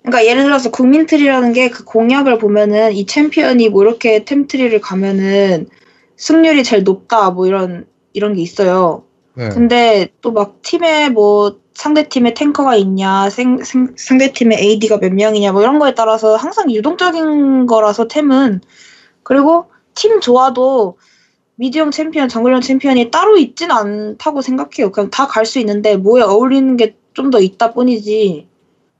[0.02, 5.68] 그러니까 예를 들어서 국민트리라는 게 그 공략을 보면은 이 챔피언이 뭐 이렇게 템트리를 가면은
[6.16, 9.04] 승률이 제일 높다 뭐 이런 이런 게 있어요.
[9.34, 9.48] 네.
[9.50, 15.12] 근데 또 막 팀에 뭐 상대 팀에 탱커가 있냐, 생, 생- 상대 팀에 AD가 몇
[15.12, 18.60] 명이냐 뭐 이런 거에 따라서 항상 유동적인 거라서 템은
[19.22, 20.98] 그리고 팀 조화도
[21.60, 24.92] mid용 챔피언, 정글용 챔피언이 따로 있진 않다고 생각해요.
[24.92, 28.46] 그냥 다 갈 수 있는데 뭐에 어울리는 게 좀 더 있다 뿐이지.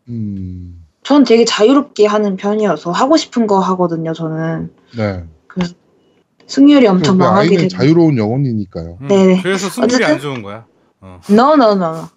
[0.08, 0.84] 음.
[1.04, 4.12] 전 되게 자유롭게 하는 편이어서 하고 싶은 거 하거든요.
[4.12, 5.24] 저는 네.
[6.48, 7.68] 승률이 엄청 그 망하게 되고.
[7.68, 8.98] 자유로운 영혼이니까요.
[9.02, 9.42] 음, 네네.
[9.42, 10.66] 그래서 승률이 어쨌든- 안 좋은 거야.
[11.00, 11.20] 어.
[11.30, 12.08] No, no, no.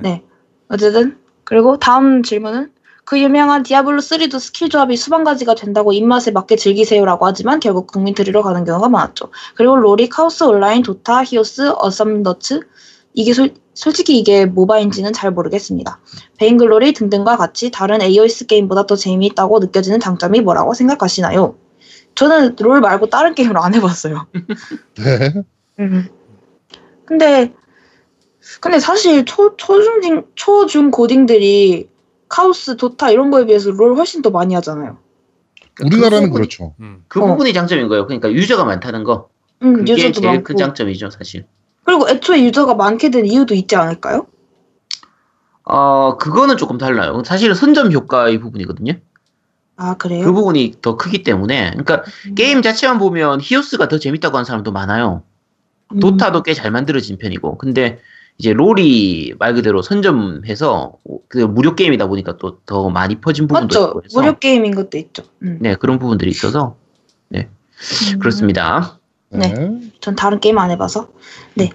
[0.00, 0.22] 네.
[0.68, 2.70] 어쨌든 그리고 다음 질문은
[3.08, 8.42] 그 유명한 디아블로 3도 스킬 조합이 수만 가지가 된다고 입맛에 맞게 즐기세요라고 하지만 결국 국민트리로
[8.42, 9.30] 가는 경우가 많았죠.
[9.54, 12.60] 그리고 롤이 카오스 온라인, 도타, 히오스, 어썸너츠
[13.14, 16.00] 이게 솔, 솔직히 이게 모바인지는 잘 모르겠습니다.
[16.36, 21.56] 베인글로리 등등과 같이 다른 AOS 게임보다 더 재미있다고 느껴지는 장점이 뭐라고 생각하시나요?
[22.14, 24.26] 저는 롤 말고 다른 게임을 안 해봤어요.
[25.02, 25.32] 네.
[25.78, 26.08] 음.
[27.06, 27.54] 근데
[28.60, 31.88] 근데 사실 초 초중 초중 고딩들이
[32.28, 34.98] 카오스 도타 이런 거에 비해서 롤 훨씬 더 많이 하잖아요.
[35.84, 36.74] 우리나라는 부분이- 그렇죠.
[36.80, 37.04] 음.
[37.08, 37.26] 그 어.
[37.26, 38.06] 부분이 장점인 거예요.
[38.06, 39.28] 그러니까 유저가 많다는 거.
[39.62, 40.44] 음, 그게 유저도 제일 많고.
[40.44, 41.46] 큰 장점이죠, 사실.
[41.84, 44.26] 그리고 애초에 유저가 많게 된 이유도 있지 않을까요?
[45.64, 47.22] 어, 그거는 조금 달라요.
[47.24, 48.94] 사실은 선점 효과의 부분이거든요.
[49.76, 50.24] 아 그래요?
[50.24, 51.70] 그 부분이 더 크기 때문에.
[51.70, 52.34] 그러니까 음.
[52.34, 55.22] 게임 자체만 보면 히오스가 더 재밌다고 하는 사람도 많아요.
[55.94, 56.00] 음.
[56.00, 57.58] 도타도 꽤 잘 만들어진 편이고.
[57.58, 58.00] 근데
[58.38, 60.92] 이제 롤이 말 그대로 선점해서
[61.28, 63.88] 그 무료 게임이다 보니까 또 더 많이 퍼진 부분도 맞죠.
[63.88, 65.22] 있고 해서 무료 게임인 것도 있죠.
[65.42, 65.58] 음.
[65.60, 66.76] 네, 그런 부분들이 있어서
[67.28, 67.48] 네.
[68.12, 68.18] 음.
[68.18, 68.98] 그렇습니다.
[69.30, 69.54] 네.
[70.00, 71.08] 전 다른 게임 안 해봐서.
[71.54, 71.70] 네.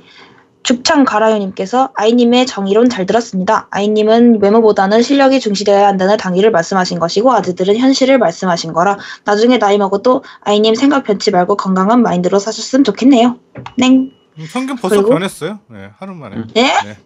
[0.64, 3.68] 죽창 가라요님께서 아이님의 정의론 잘 들었습니다.
[3.72, 10.24] 아이님은 외모보다는 실력이 중시되어야 한다는 당위를 말씀하신 것이고 아재들은 현실을 말씀하신 거라 나중에 나이 먹어도
[10.39, 13.38] 아이님 생각 변치 말고 건강한 마인드로 사셨으면 좋겠네요.
[13.78, 14.11] 냉.
[14.39, 15.09] 음, 성경 벌써 그리고?
[15.11, 15.59] 변했어요.
[15.67, 16.38] 네, 하루 만에.
[16.38, 16.47] 음.
[16.53, 16.97] 네?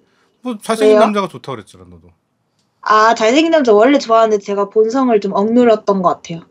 [0.42, 1.00] 뭐 잘생긴 왜요?
[1.06, 2.10] 남자가 좋다 그랬잖아, 너도.
[2.82, 6.42] 아 잘생긴 남자 원래 좋아하는데 제가 본성을 좀 억누렸던 것 같아요.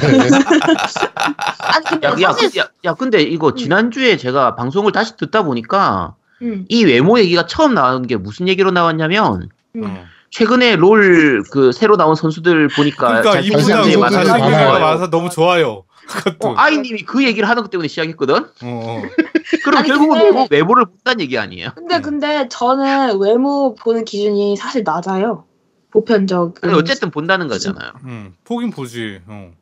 [0.00, 0.28] 네.
[1.58, 6.14] 아니 근데 야, 야, 사실 야, 야, 근데 이거 지난주에 제가 방송을 다시 듣다 보니까
[6.42, 9.84] 음, 이 외모 얘기가 처음 나온 게 무슨 얘기로 나왔냐면 음.
[9.84, 10.04] 어.
[10.30, 14.78] 최근에 롤 그 새로 나온 선수들 보니까 그러니까 잘생긴 많아요.
[14.78, 15.82] 맞아서 너무 좋아요.
[16.10, 16.48] 그것도.
[16.48, 18.34] 어, 아이님이 그 얘기를 하는 것 때문에 시작했거든.
[18.36, 19.02] 어, 어.
[19.64, 21.70] 그럼 아니, 결국은 근데- 외모, 외모를 본다는 얘기 아니에요?
[21.74, 22.02] 근데 음.
[22.02, 25.44] 근데 저는 외모 보는 기준이 사실 낮아요.
[25.90, 26.56] 보편적.
[26.62, 27.92] 아니, 어쨌든 본다는 거잖아요.
[28.04, 29.20] 음, 보긴 보지.
[29.26, 29.52] 어.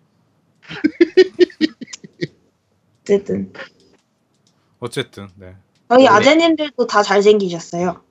[3.02, 3.52] 어쨌든
[4.80, 5.28] 어쨌든.
[5.36, 5.54] 네.
[5.88, 6.08] 저희 네.
[6.08, 8.02] 아재님들도 다 잘생기셨어요.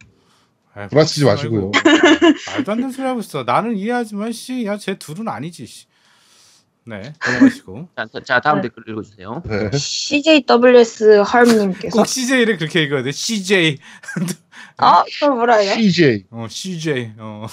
[0.89, 1.71] 그러지 마시고요.
[2.53, 3.43] 말도 안 되는 소리 하고 있어.
[3.43, 5.65] 나는 이해하지만 씨, 야, 쟤 둘은 아니지.
[5.65, 5.86] 씨.
[6.87, 7.89] 네, 넘어가시고.
[7.95, 8.69] 자, 자, 다음 네.
[8.69, 9.43] 댓글 읽어주세요.
[9.45, 9.77] 네.
[9.77, 13.11] CJWS harm님께서 꼭 CJ를 그렇게 읽어야 돼.
[13.11, 13.77] CJ.
[14.81, 15.03] 어?
[15.03, 15.73] 그걸 뭐라 해요?
[15.75, 16.25] CJ.
[16.31, 17.13] 어, CJ.
[17.17, 17.47] 어.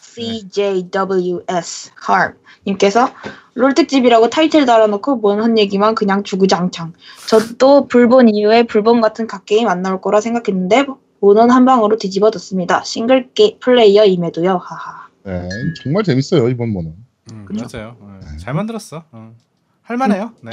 [0.00, 2.34] CJWS harm
[2.66, 3.10] 님께서
[3.54, 6.92] 롤 특집이라고 타이틀 달아놓고 뭔한 얘기만 그냥 주구장창.
[7.28, 10.86] 저도 불본 이후에 불본 같은 갓게임 안 나올 거라 생각했는데
[11.20, 12.84] 모넌 한 방으로 뒤집어졌습니다.
[12.84, 14.58] 싱글 게 플레이어임에도요.
[14.58, 15.08] 하하.
[15.24, 15.48] 네.
[15.82, 17.03] 정말 재밌어요 이번 번은.
[17.32, 17.66] 음, 그죠?
[17.72, 17.96] 맞아요.
[18.00, 19.04] 어, 잘 만들었어.
[19.12, 19.34] 어.
[19.82, 20.32] 할만해요.
[20.42, 20.52] 네.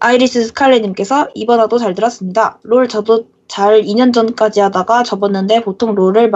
[0.00, 2.58] 아이리스 스칼렛님께서 이번화도 잘 들었습니다.
[2.62, 6.30] 롤 저도 잘 2년 전까지 하다가 접었는데 보통 롤을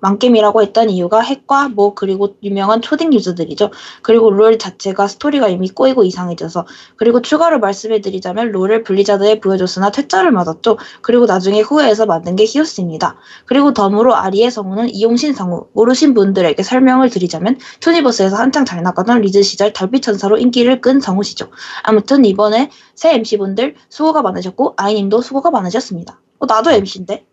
[0.00, 3.70] 망게임이라고 했던 이유가 핵과 뭐 그리고 유명한 초딩 유저들이죠.
[4.02, 10.76] 그리고 롤 자체가 스토리가 이미 꼬이고 이상해져서 그리고 추가로 말씀해드리자면 롤을 블리자드에 보여줬으나 퇴짜를 맞았죠.
[11.02, 13.16] 그리고 나중에 후회해서 만든 게 히오스입니다.
[13.46, 19.42] 그리고 덤으로 아리의 성우는 이용신 성우 모르신 분들에게 설명을 드리자면 투니버스에서 한창 잘 나가던 리즈
[19.42, 21.50] 시절 달빛 천사로 인기를 끈 성우시죠.
[21.84, 26.20] 아무튼 이번에 세 MC분들 수고가 많으셨고 아이님도 수고가 많으셨습니다.
[26.38, 27.24] 어, 나도 MC인데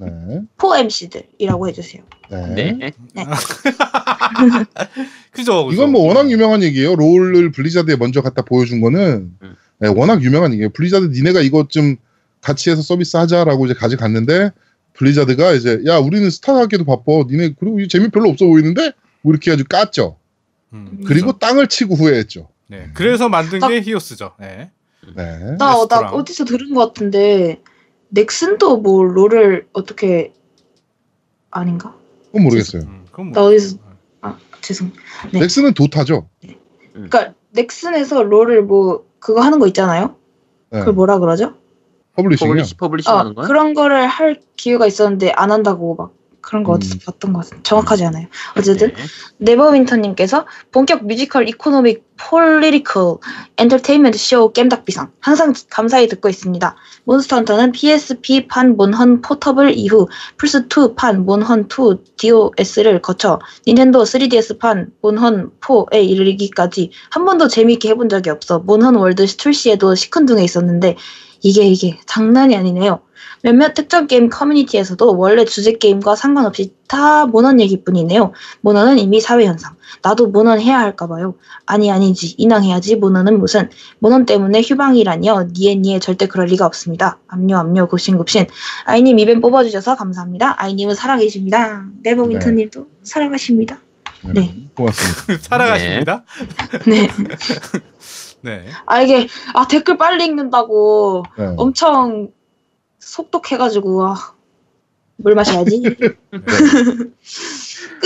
[0.00, 0.40] 네.
[0.56, 2.02] four MC들이라고 해주세요.
[2.30, 2.72] 네.
[2.72, 2.92] 네.
[5.30, 5.66] 그죠?
[5.66, 5.72] 그죠?
[5.72, 6.94] 이건 뭐 워낙 유명한 얘기예요.
[6.96, 9.56] 롤을 블리자드에 먼저 갖다 보여준 거는 음.
[9.78, 10.70] 네, 워낙 유명한 얘기예요.
[10.70, 11.96] 블리자드 니네가 이것 좀
[12.40, 14.50] 같이 해서 서비스 하자라고 이제 가져갔는데
[14.94, 17.12] 블리자드가 이제 야 우리는 스타 하기도 바빠.
[17.28, 18.92] 니네 그리고 이 재미 별로 없어 보이는데
[19.22, 20.16] 뭐 이렇게 아주 깠죠.
[20.72, 21.38] 음, 그리고 그죠?
[21.38, 22.48] 땅을 치고 후회했죠.
[22.68, 22.90] 네.
[22.94, 24.32] 그래서 만든 나- 게 히오스죠.
[24.40, 24.70] 네.
[25.16, 25.38] 네.
[25.58, 26.14] 나, 나 레스토랑.
[26.14, 27.60] 어디서 들은 것 같은데
[28.12, 30.32] 넥슨도 뭐 롤을 어떻게
[31.50, 31.96] 아닌가?
[32.26, 32.82] 그건 모르겠어요.
[32.82, 33.48] 음, 그건 나 뭐.
[33.48, 33.78] 어디서
[34.20, 34.92] 아 죄송.
[35.32, 35.40] 네.
[35.40, 36.28] 넥슨은 도타죠.
[36.92, 40.16] 그러니까 넥슨에서 롤을 뭐 그거 하는 거 있잖아요.
[40.70, 40.80] 네.
[40.80, 41.54] 그걸 뭐라 그러죠?
[42.14, 42.52] publishing이요.
[42.52, 43.46] publish, publishing 어, 하는 거야?
[43.46, 46.12] 그런 거를 할 기회가 있었는데 안 한다고 막
[46.42, 46.76] 그런 거 음.
[46.76, 48.26] 어디서 봤던 것 같은데 정확하지 않아요.
[48.58, 49.02] 어쨌든 네.
[49.38, 53.18] 네버윈터님께서 본격 뮤지컬 economic political
[53.56, 56.76] 엔터테인먼트 쇼 겜덕비상 항상 감사히 듣고 있습니다.
[57.04, 66.90] 몬스터헌터는 PSP판 몬헌 포터블 이후 플스2 판 몬헌2 DOS를 거쳐 닌텐도 3DS판 몬헌 4에 이르기까지
[67.10, 70.96] 한 번도 재미있게 해본 적이 없어 몬헌 월드 출시에도 시큰둥해 있었는데
[71.42, 73.00] 이게 이게 장난이 아니네요.
[73.42, 78.32] 몇몇 특정 게임 커뮤니티에서도 원래 주제 게임과 상관없이 다 모넌 얘기뿐이네요.
[78.60, 79.74] 모넌은 이미 사회 현상.
[80.02, 81.34] 나도 모넌 해야 할까 봐요.
[81.66, 82.34] 아니 아니지.
[82.38, 82.96] 인왕해야지.
[82.96, 83.68] 모넌은 무슨.
[83.98, 85.48] 모넌 때문에 휴방이라니요.
[85.56, 87.18] 니에 니에 절대 그럴 리가 없습니다.
[87.28, 88.46] 압류 압류 굽신굽신.
[88.84, 90.62] 아이님 이벤 뽑아주셔서 감사합니다.
[90.62, 91.86] 아이님은 살아계십니다.
[92.02, 93.80] 네버윈터님도 살아가십니다.
[94.34, 94.54] 네.
[94.74, 95.42] 고맙습니다.
[95.48, 96.24] 살아가십니다.
[96.86, 97.08] 네.
[98.42, 98.66] 네.
[98.86, 101.54] 아 이게 아 댓글 빨리 읽는다고 네.
[101.56, 102.28] 엄청
[103.06, 104.14] 속독해가지고 아,
[105.16, 105.82] 물 마셔야지.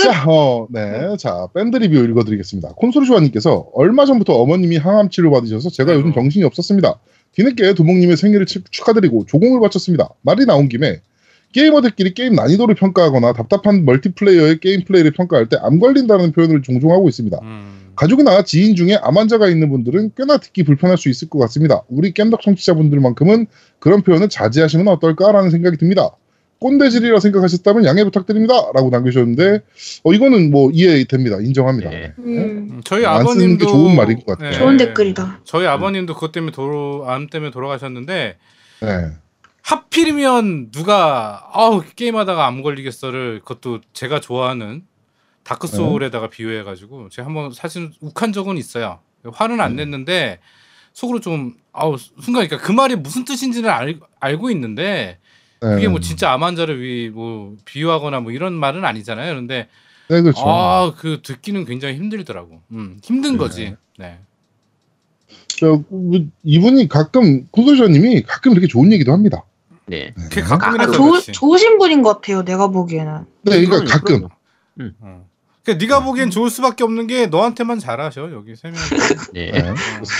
[0.03, 1.15] 자, 어, 네.
[1.17, 2.69] 자, 밴드 리뷰 읽어드리겠습니다.
[2.75, 6.13] 콘솔주아님께서 얼마 전부터 어머님이 항암 치료 받으셔서 제가 요즘.
[6.13, 6.99] 정신이 없었습니다.
[7.33, 10.09] 뒤늦게 두목님의 생일을 축- 축하드리고 조공을 바쳤습니다.
[10.21, 11.01] 말이 나온 김에
[11.53, 17.07] 게이머들끼리 게임 난이도를 평가하거나 답답한 multiplayer의 게임 플레이를 평가할 때 암 걸린다는 표현을 종종 하고
[17.07, 17.39] 있습니다.
[17.41, 17.76] 음.
[17.97, 21.81] 가족이나 지인 중에 암 환자가 있는 분들은 꽤나 듣기 불편할 수 있을 것 같습니다.
[21.89, 23.47] 우리 겜덕 청취자분들만큼은
[23.79, 26.11] 그런 표현을 자제하시면 어떨까라는 생각이 듭니다.
[26.59, 28.53] 꼰대질이라 생각하셨다면 양해 부탁드립니다.
[28.73, 29.61] 라고 남겨주셨는데,
[30.03, 31.37] 어, 이거는 뭐 이해됩니다.
[31.37, 31.89] 인정합니다.
[31.89, 32.13] 네.
[32.19, 34.53] 음, 음, 저희 아버님도 게 좋은 말인 것 같아요.
[34.53, 35.41] 좋은 댓글이다.
[35.43, 38.37] 저희 아버님도 그것 때문에 도로 암 때문에 돌아가셨는데
[38.81, 39.11] 네.
[39.61, 44.83] 하필이면 누가 아우 게임하다가 암 걸리겠어를 그것도 제가 좋아하는
[45.47, 48.99] 다크 소울에다가 비유해가지고 제가 한번 사실 욱한 적은 있어요.
[49.31, 49.75] 화는 안 음.
[49.77, 50.39] 냈는데
[50.91, 55.19] 속으로 좀 아우 순간 그러니까 그 말이 무슨 뜻인지는 알, 알고 있는데
[55.61, 55.69] 네.
[55.69, 59.31] 그게 뭐 진짜 암 환자를 위, 뭐 비유하거나 뭐 이런 말은 아니잖아요.
[59.31, 59.69] 그런데
[60.09, 60.41] 네, 그렇죠.
[60.45, 62.61] 아 그 듣기는 굉장히 힘들더라고.
[62.71, 63.37] 음 힘든 네.
[63.37, 63.75] 거지.
[63.97, 64.19] 네.
[65.47, 69.43] 저, 뭐, 이분이 가끔, 콘솔주아님이 가끔 이렇게 좋은 얘기도 합니다.
[69.85, 70.13] 네.
[70.29, 70.85] 걔 네.
[70.93, 71.31] 좋, 그렇지.
[71.31, 72.43] 좋으신 분인 것 같아요.
[72.43, 73.25] 내가 보기에는.
[73.43, 74.27] 네, 그러니까 그럼요, 가끔.
[74.75, 74.93] 그럼요.
[74.99, 75.25] 어.
[75.67, 78.77] 그러니까 네가 보기엔 좋을 수밖에 없는 게 너한테만 잘하셔 여기 세 명.
[79.33, 79.51] 네.
[79.51, 79.59] 네.
[79.69, 79.73] 어,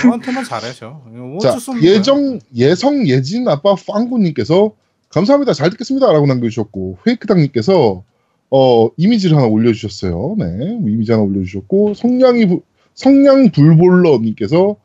[0.06, 1.02] 너한테만 잘하셔.
[1.06, 1.58] 뭐 자.
[1.82, 4.72] 예정, 예성 예진 아빠 빵구님께서
[5.10, 5.54] 감사합니다.
[5.54, 6.12] 잘 듣겠습니다.
[6.12, 8.04] 라고 남겨주셨고, 페이크당님께서,
[8.52, 10.36] 어, 이미지를 하나 올려주셨어요.
[10.38, 10.46] 네.
[10.86, 12.62] 이미지 하나 올려주셨고, 성냥이, 부-
[12.94, 14.76] 성냥 불볼러님께서,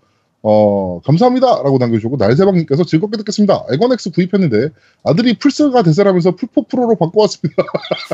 [0.44, 1.62] 어, 감사합니다.
[1.62, 3.64] 라고 남겨주셨고, 날새방님께서 즐겁게 듣겠습니다.
[3.70, 4.70] 에건엑스 구입했는데,
[5.05, 7.62] 아들이 플스가 대세라면서 플포 프로로 바꿔왔습니다.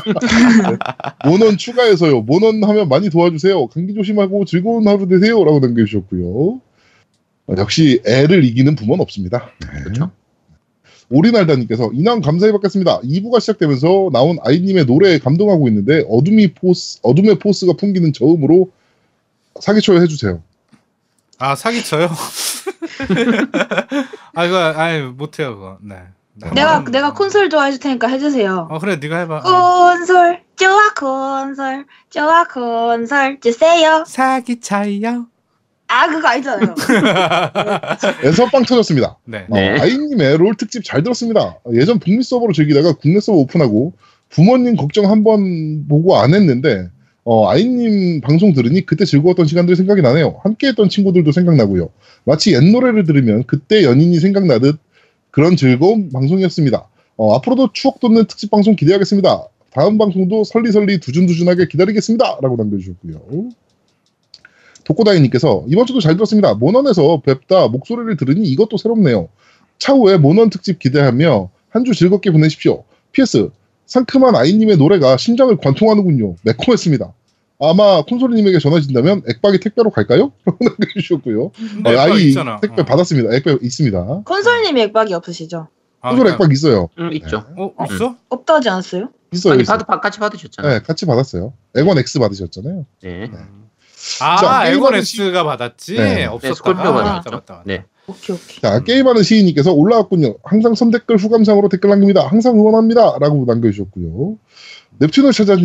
[0.05, 0.77] 네.
[1.29, 2.21] 몬헌 추가해서요.
[2.21, 3.67] 몬헌 하면 많이 도와주세요.
[3.67, 5.43] 감기 조심하고 즐거운 하루 되세요.
[5.43, 6.61] 라고 남겨주셨고요.
[7.47, 9.49] 어, 역시 애를 이기는 부모는 없습니다.
[9.61, 9.83] 네.
[9.83, 10.11] 그렇죠.
[11.09, 13.01] 오리날다님께서 인왕 감사히 받겠습니다.
[13.01, 18.69] 2부가 시작되면서 나온 아이님의 노래에 감동하고 있는데 어둠이 포스, 어둠의 포스가 풍기는 저음으로
[19.59, 20.43] 사기쳐 해주세요.
[21.39, 22.09] 아 사기쳐요.
[24.35, 25.77] 아 이거 아예 못해요 그거.
[25.81, 25.95] 네.
[26.35, 28.67] 나- 내가 나는- 내가 콘솔 좋아해줄 테니까 해주세요.
[28.69, 29.37] 어 그래 네가 해봐.
[29.45, 29.95] 어.
[29.97, 34.03] 콘솔 좋아 콘솔 좋아 콘솔 주세요.
[34.07, 35.27] 사기쳐요.
[35.87, 36.75] 아 그거 알잖아요.
[38.23, 39.17] 에서 빵 터졌습니다.
[39.25, 39.45] 네.
[39.49, 39.79] 어, 네.
[39.79, 41.55] 아이님의 롤 특집 잘 들었습니다.
[41.73, 43.93] 예전 북미 서버로 즐기다가 국내 서버 오픈하고
[44.29, 46.89] 부모님 걱정 한 번 보고 안 했는데
[47.31, 50.39] 어, 아이님 방송 들으니 그때 즐거웠던 시간들이 생각이 나네요.
[50.41, 51.89] 함께했던 친구들도 생각나고요.
[52.23, 54.79] 마치 옛 노래를 들으면 그때 연인이 생각나듯
[55.29, 56.89] 그런 즐거운 방송이었습니다.
[57.17, 59.45] 어, 앞으로도 추억 돋는 특집 방송 기대하겠습니다.
[59.71, 62.39] 다음 방송도 설리설리 두준두준하게 기다리겠습니다.
[62.41, 63.21] 라고 남겨주셨고요.
[64.85, 66.55] 독고다이님께서 이번 주도 잘 들었습니다.
[66.55, 69.29] 모넌에서 뵙다 목소리를 들으니 이것도 새롭네요.
[69.77, 72.85] 차후에 모넌 특집 기대하며 한 주 즐겁게 보내십시오.
[73.11, 73.51] PS
[73.85, 76.37] 상큼한 아이님의 노래가 심장을 관통하는군요.
[76.43, 77.13] 매콤했습니다.
[77.61, 80.31] 아마 콘솔이님에게 전화진다면 액박이 택배로 갈까요?
[80.45, 81.51] 라고 남겨주셨고요.
[81.51, 82.59] 근데 어, 액박 아이 있잖아.
[82.61, 82.85] 택배 어.
[82.85, 83.35] 받았습니다.
[83.35, 84.21] 액박 있습니다.
[84.25, 85.67] 콘솔님이 액박이 없으시죠?
[86.01, 86.89] 아, 콘솔 액박 있어요.
[86.97, 87.43] 음, 있죠.
[87.57, 88.15] 어 있어?
[88.29, 89.09] 없다 하지 않았어요?
[89.33, 89.53] 있어요.
[89.53, 89.77] 아니, 있어요.
[89.79, 90.73] 받, 받, 같이 받으셨잖아요.
[90.73, 91.53] 네, 같이 받았어요.
[91.75, 92.85] 액원 X 받으셨잖아요.
[93.03, 93.29] 네.
[94.21, 95.95] 아 자, 에곤 게임하는 S가 받았지.
[95.95, 96.15] 네.
[96.15, 96.55] 네, 없었다가.
[96.55, 97.29] 스콜피오가 맞다, 받았죠.
[97.31, 97.63] 맞다, 맞다.
[97.65, 97.83] 네.
[98.07, 98.61] 오케이 오케이.
[98.61, 100.37] 자, 게임하는 시인님께서 올라왔군요.
[100.43, 102.25] 항상 선댓글 후감상으로 댓글 남깁니다.
[102.25, 103.17] 항상 응원합니다.
[103.19, 104.37] 라고 남겨주셨고요.
[105.01, 105.55] 넵튠을 찾아,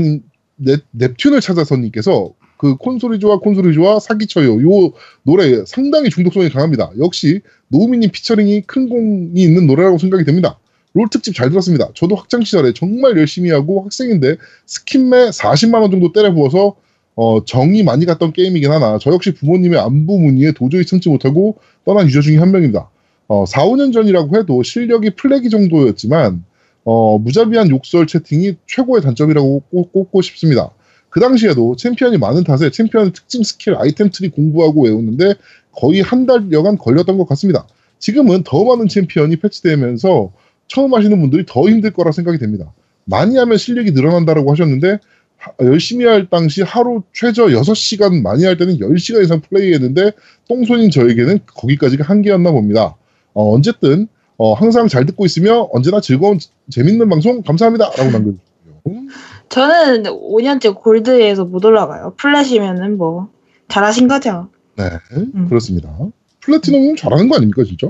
[0.56, 4.62] 넵, 넵튠을 찾아서님께서 그 콘솔이 좋아, 콘솔이 좋아, 사기쳐요.
[4.62, 6.90] 요 노래 상당히 중독성이 강합니다.
[6.98, 10.59] 역시 노우미님 featuring이 큰 공이 있는 노래라고 생각이 됩니다.
[10.94, 11.90] 롤 특집 잘 들었습니다.
[11.94, 14.36] 저도 학창 시절에 정말 열심히 하고 학생인데
[14.66, 16.76] 스킨에 40만 원 정도 때려 부어서
[17.16, 22.06] 어, 정이 많이 갔던 게임이긴 하나 저 역시 부모님의 안부 문의에 도저히 참지 못하고 떠난
[22.06, 22.89] 유저 중에 한 명입니다.
[23.26, 26.44] 어, 4, 5년 전이라고 해도 실력이 플레기 정도였지만
[26.85, 30.70] 어, 무자비한 욕설 채팅이 최고의 단점이라고 꼽- 꼽고 싶습니다.
[31.09, 35.35] 그 당시에도 챔피언이 많은 탓에 챔피언 특징 스킬 아이템 트리 공부하고 외우는데
[35.73, 37.66] 거의 한 달여간 걸렸던 것 같습니다.
[37.98, 40.32] 지금은 더 많은 챔피언이 패치되면서
[40.66, 42.73] 처음 하시는 분들이 더 힘들 거라 생각이 됩니다.
[43.05, 44.98] 많이 하면 실력이 늘어난다고 하셨는데
[45.36, 50.12] 하- 열심히 할 당시 하루 최저 6시간 많이 할 때는 10시간 이상 플레이했는데
[50.48, 52.97] 똥손인 저에게는 거기까지가 한계였나 봅니다.
[53.35, 56.39] 어, 어쨌든 어, 항상 잘 듣고 있으며 언제나 즐거운
[56.70, 57.86] 재밌는 방송 감사합니다.
[57.97, 59.02] 라고 남겨주셨고요.
[59.48, 62.15] 저는 5년째 골드에서 못 올라가요.
[62.16, 63.28] 플레시면은 뭐
[63.69, 64.48] 잘하신 거죠.
[64.77, 65.47] 네, 음.
[65.48, 65.97] 그렇습니다.
[66.40, 67.89] platinum은 잘하는 거 아닙니까, 진짜?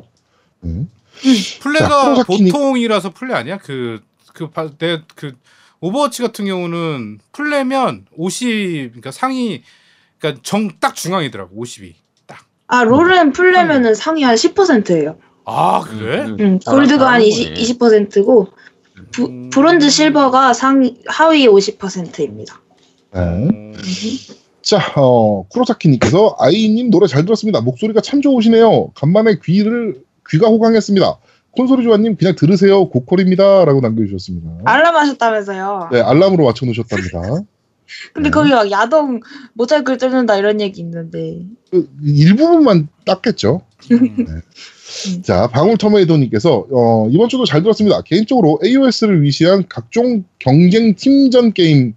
[0.61, 0.87] 네.
[1.61, 3.59] 플레가 자, 프로사키니- 보통이라서 플레 아니야?
[3.59, 4.01] 그
[4.35, 4.51] 그
[4.81, 5.33] 내 그
[5.81, 9.62] 오버워치 같은 경우는 플레면 50 그러니까 상위
[10.19, 11.95] 그러니까 정 딱 중앙이더라고 50이.
[12.66, 15.19] 아 롤은 플래면은 상위 한 10%예요.
[15.45, 16.23] 아 그래?
[16.23, 18.01] 음, 음, 잘- 골드가 한 잘하는 20, 거네.
[18.15, 18.49] 20%고
[19.12, 19.51] 부, 음.
[19.51, 22.61] 브론즈 실버가 상위 하위 50%입니다.
[23.12, 23.21] 네.
[23.21, 23.73] 음.
[24.62, 27.61] 자, 어, 쿠로사키님께서 아이님 노래 잘 들었습니다.
[27.61, 28.93] 목소리가 참 좋으시네요.
[28.95, 31.19] 간만에 귀를 귀가 호강했습니다.
[31.53, 32.89] 콘솔이 조아님 그냥 들으세요.
[32.89, 34.62] 고퀄입니다라고 남겨주셨습니다.
[34.65, 35.91] 알람 하셨다면서요.
[35.93, 37.21] 네, 알람으로 맞춰놓으셨답니다.
[38.15, 38.31] 근데 네.
[38.31, 39.21] 거기 막 야동
[39.53, 43.61] 모자이크를 뚫는다 이런 얘기 있는데 그 일부분만 땄겠죠.
[43.93, 44.40] 음.
[45.23, 48.02] 자, 방울터메이도님께서 어, 이번 주도 잘 들었습니다.
[48.02, 51.94] 개인적으로 AOS를 위시한 각종 경쟁 팀전 게임을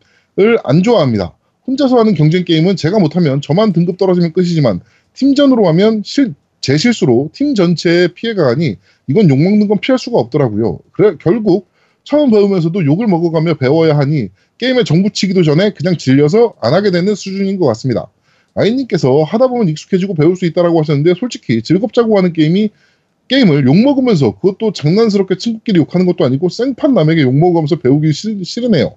[0.63, 1.33] 안 좋아합니다.
[1.67, 4.79] 혼자서 하는 경쟁 게임은 제가 못하면 저만 등급 떨어지면 끝이지만
[5.13, 8.77] 팀전으로 하면 실, 제 실수로 팀 전체에 피해가 가니
[9.07, 10.79] 이건 욕먹는 건 피할 수가 없더라고요.
[10.91, 11.69] 그래 결국
[12.03, 17.59] 처음 배우면서도 욕을 먹어가며 배워야 하니 게임에 정붙이기도 전에 그냥 질려서 안 하게 되는 수준인
[17.59, 18.07] 것 같습니다.
[18.57, 22.71] 아이님께서 하다 보면 익숙해지고 배울 수 있다라고 하셨는데 솔직히 즐겁자고 하는 게임이
[23.27, 28.95] 게임을 욕먹으면서 그것도 장난스럽게 친구끼리 욕하는 것도 아니고 생판 남에게 욕먹으면서 배우기 싫, 싫으네요.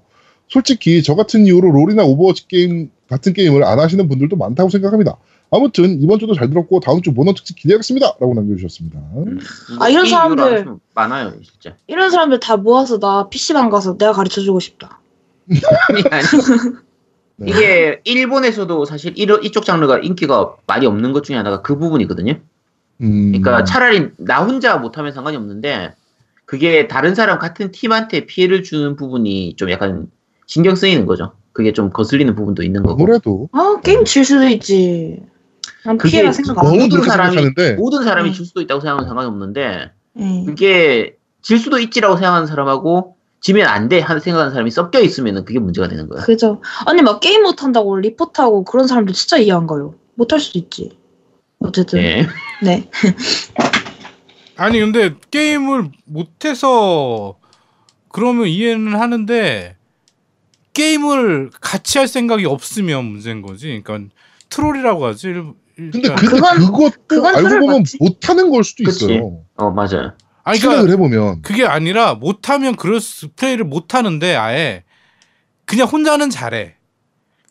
[0.49, 5.17] 솔직히 저 같은 이유로 롤이나 오버워치 게임 같은 게임을 안 하시는 분들도 많다고 생각합니다.
[5.53, 9.01] 아무튼 이번 주도 잘 들었고 다음 주 몬헌 특집 기대하겠습니다.라고 남겨주셨습니다.
[9.81, 11.77] 아, 이런 사람들- 많아요, 진짜.
[11.89, 15.01] 이런 사람들 다 모아서 나 PC방 가서 내가 가르쳐주고 싶다.
[15.91, 16.25] 아니, 아니.
[17.41, 17.51] 네.
[17.51, 22.35] 이게 일본에서도 사실 이러, 이쪽 장르가 인기가 많이 없는 것 중에 하나가 그 부분이거든요.
[23.01, 25.95] 음, 그러니까 차라리 나 혼자 못하면 상관이 없는데
[26.45, 30.09] 그게 다른 사람 같은 팀한테 피해를 주는 부분이 좀 약간
[30.47, 31.33] 신경 쓰이는 거죠.
[31.53, 33.03] 그게 좀 거슬리는 부분도 있는 거고.
[33.03, 35.23] 아무래도 아 게임 질 수도 있지.
[35.85, 36.67] 난 그게 피해라 생각 안.
[36.67, 38.33] 모든 사람이 생각하는데 모든 사람이 음.
[38.35, 40.45] 질 수도 있다고 생각하면 상관이 없는데 예.
[40.45, 45.59] 그게 질 수도 있지라고 생각하는 사람하고 지면 안 돼 하는 생각하는 사람이 섞여 있으면 그게
[45.59, 46.23] 문제가 되는 거야.
[46.23, 46.61] 그죠.
[46.87, 49.95] 아니 막 게임 못 한다고 리포트하고 그런 사람들 진짜 이해 안 가요.
[50.15, 50.97] 못 할 수도 있지.
[51.61, 52.27] 어쨌든 네.
[52.63, 52.89] 네.
[54.57, 57.37] 아니 근데 게임을 못해서
[58.11, 59.77] 그러면 이해는 하는데
[60.75, 63.81] 게임을 같이 할 생각이 없으면 문제인 거지.
[63.83, 64.15] 그러니까
[64.51, 65.29] 트롤이라고 하지.
[65.29, 65.45] 일-
[65.77, 66.15] 일단.
[66.15, 67.97] 근데 그건- 그것 그건 알고 보면 맞지.
[68.01, 69.05] 못하는 걸 수도 그치.
[69.07, 69.41] 있어요.
[69.57, 70.13] 어 맞아요.
[70.51, 74.85] 아니 생각을 그러니까 해보면 그게 아니라 못하면 그럴 수, 플레이를 못하는데 아예
[75.65, 76.75] 그냥 혼자는 잘해.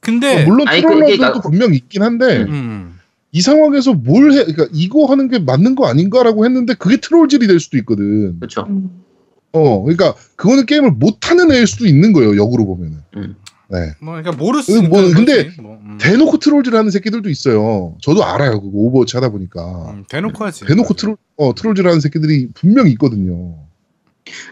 [0.02, 2.50] 근데 어, 물론 아니, 트롤러들도 그러니까- 분명 있긴 한데 음.
[2.54, 3.00] 음.
[3.32, 4.44] 이 상황에서 뭘 해?
[4.46, 8.40] 그러니까 이거 하는 게 맞는 거 아닌가라고 했는데 그게 트롤질이 될 수도 있거든.
[8.40, 8.66] 그렇죠.
[8.70, 9.04] 음.
[9.52, 12.36] 어, 그러니까 그거는 게임을 못 하는 애일 수도 있는 거예요.
[12.38, 12.98] 역으로 보면은.
[13.18, 13.36] 음.
[13.72, 13.94] 네.
[14.02, 15.14] 뭐 그러니까 모를 수 뭐, 뭐, 거지.
[15.14, 15.98] 근데 뭐, 음.
[16.02, 17.96] 대놓고 트롤질 하는 새끼들도 있어요.
[18.02, 18.60] 저도 알아요.
[18.62, 20.66] 그거 오버워치 하다 보니까 음, 대놓고 하지.
[20.66, 23.56] 대놓고 트롤 어 트롤질 하는 새끼들이 분명히 있거든요.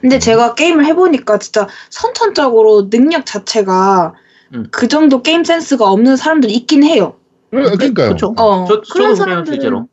[0.01, 4.13] 근데 제가 게임을 해보니까 진짜 선천적으로 능력 자체가
[4.53, 4.67] 음.
[4.71, 7.15] 그 정도 게임 센스가 없는 사람들이 있긴 해요.
[7.49, 8.07] 그래, 그러니까요.
[8.09, 8.33] 그렇죠.
[8.37, 9.87] 어, 저- 그런 사람들은- 실제로.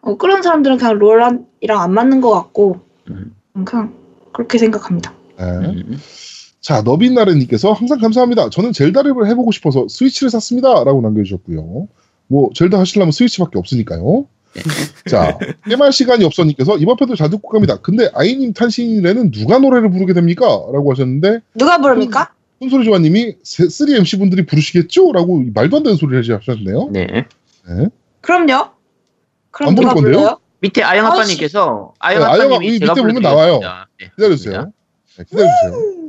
[0.00, 1.46] 어, 그런 사람들은 그냥 롤이랑
[1.80, 2.80] 안 맞는 것 같고
[3.10, 3.34] 음.
[3.56, 3.94] 음, 그냥
[4.32, 5.14] 그렇게 생각합니다.
[5.38, 5.82] 네.
[6.64, 6.66] 음.
[6.66, 8.48] 자, 너빈나래님께서 항상 감사합니다.
[8.48, 11.88] 저는 젤다를 해보고 싶어서 스위치를 샀습니다.라고 남겨주셨고요.
[12.28, 14.26] 뭐 젤다 하시려면 스위치밖에 없으니까요.
[15.10, 15.36] 자,
[15.66, 17.76] 게임할 시간이 없어님께서 이번 편도 잘 듣고 갑니다.
[17.82, 20.46] 근데 아이님 탄신일에는 누가 노래를 부르게 됩니까?
[20.46, 22.32] 라고 하셨는데 누가 부릅니까?
[22.60, 25.12] 손소리 조아님이 3 MC 분들이 부르시겠죠?
[25.12, 26.88] 라고 말도 안 되는 소리를 하셨네요.
[26.92, 27.26] 네.
[27.68, 27.88] 네.
[28.22, 28.70] 그럼요.
[29.50, 30.12] 그럼 안 부를 누가 건데요?
[30.12, 30.38] 불러요?
[30.60, 33.22] 밑에 아영 아빠님께서 아영 네, 아영 아빠, 아빠님이 이 제가 밑에 보면.
[33.22, 33.60] 나와요.
[34.00, 34.10] 네.
[34.16, 34.72] 기다려주세요.
[35.18, 36.03] 네, 기다려주세요.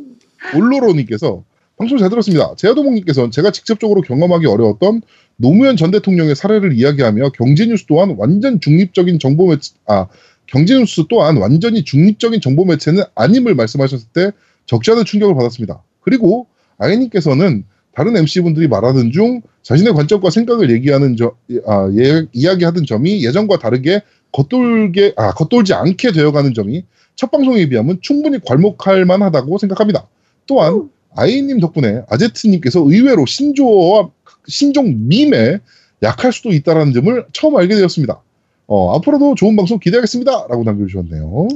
[0.54, 1.44] 올로로님께서
[1.78, 2.54] 방송 잘 들었습니다.
[2.56, 5.02] 제아도목님께서는 제가 직접적으로 경험하기 어려웠던
[5.38, 10.08] 노무현 전 대통령의 사례를 이야기하며 경제뉴스 또한 완전 중립적인 정보 매체, 아,
[10.48, 14.32] 경제뉴스 또한 완전히 중립적인 정보 매체는 아님을 말씀하셨을 때
[14.66, 15.84] 적지 않은 충격을 받았습니다.
[16.02, 16.48] 그리고
[16.78, 21.36] 아이님께서는 다른 MC분들이 말하는 중 자신의 관점과 생각을 얘기하는 저,
[21.66, 24.02] 아, 예, 이야기하던 점이 예전과 다르게
[24.32, 26.84] 겉돌게, 아, 겉돌지 않게 되어가는 점이
[27.16, 30.08] 첫 방송에 비하면 충분히 괄목할 만하다고 생각합니다.
[30.48, 34.10] 또한 아이님 덕분에 아제트님께서 의외로 신조어와
[34.48, 35.60] 신종 밈에
[36.04, 38.22] 약할 수도 있다는 점을 처음 알게 되었습니다.
[38.68, 40.48] 어, 앞으로도 좋은 방송 기대하겠습니다.
[40.50, 41.48] 라고 남겨주셨네요.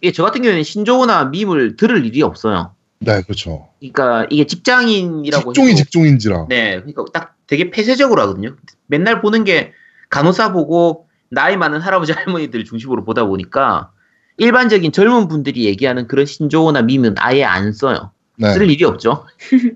[0.00, 2.72] 이게 저 같은 경우에는 신조어나 밈을 들을 일이 없어요.
[3.00, 3.68] 네, 그렇죠.
[3.80, 6.46] 그러니까 이게 직장인이라고 직종이 해도- 직종인지라.
[6.48, 8.56] 네, 그러니까 딱 되게 폐쇄적으로 하거든요.
[8.86, 9.72] 맨날 보는 게
[10.10, 13.90] 간호사 보고 나이 많은 할아버지 할머니들 중심으로 보다 보니까
[14.36, 18.12] 일반적인 젊은 분들이 얘기하는 그런 신조어나 밈은 아예 안 써요.
[18.38, 19.26] 네, 쓸 일이 없죠.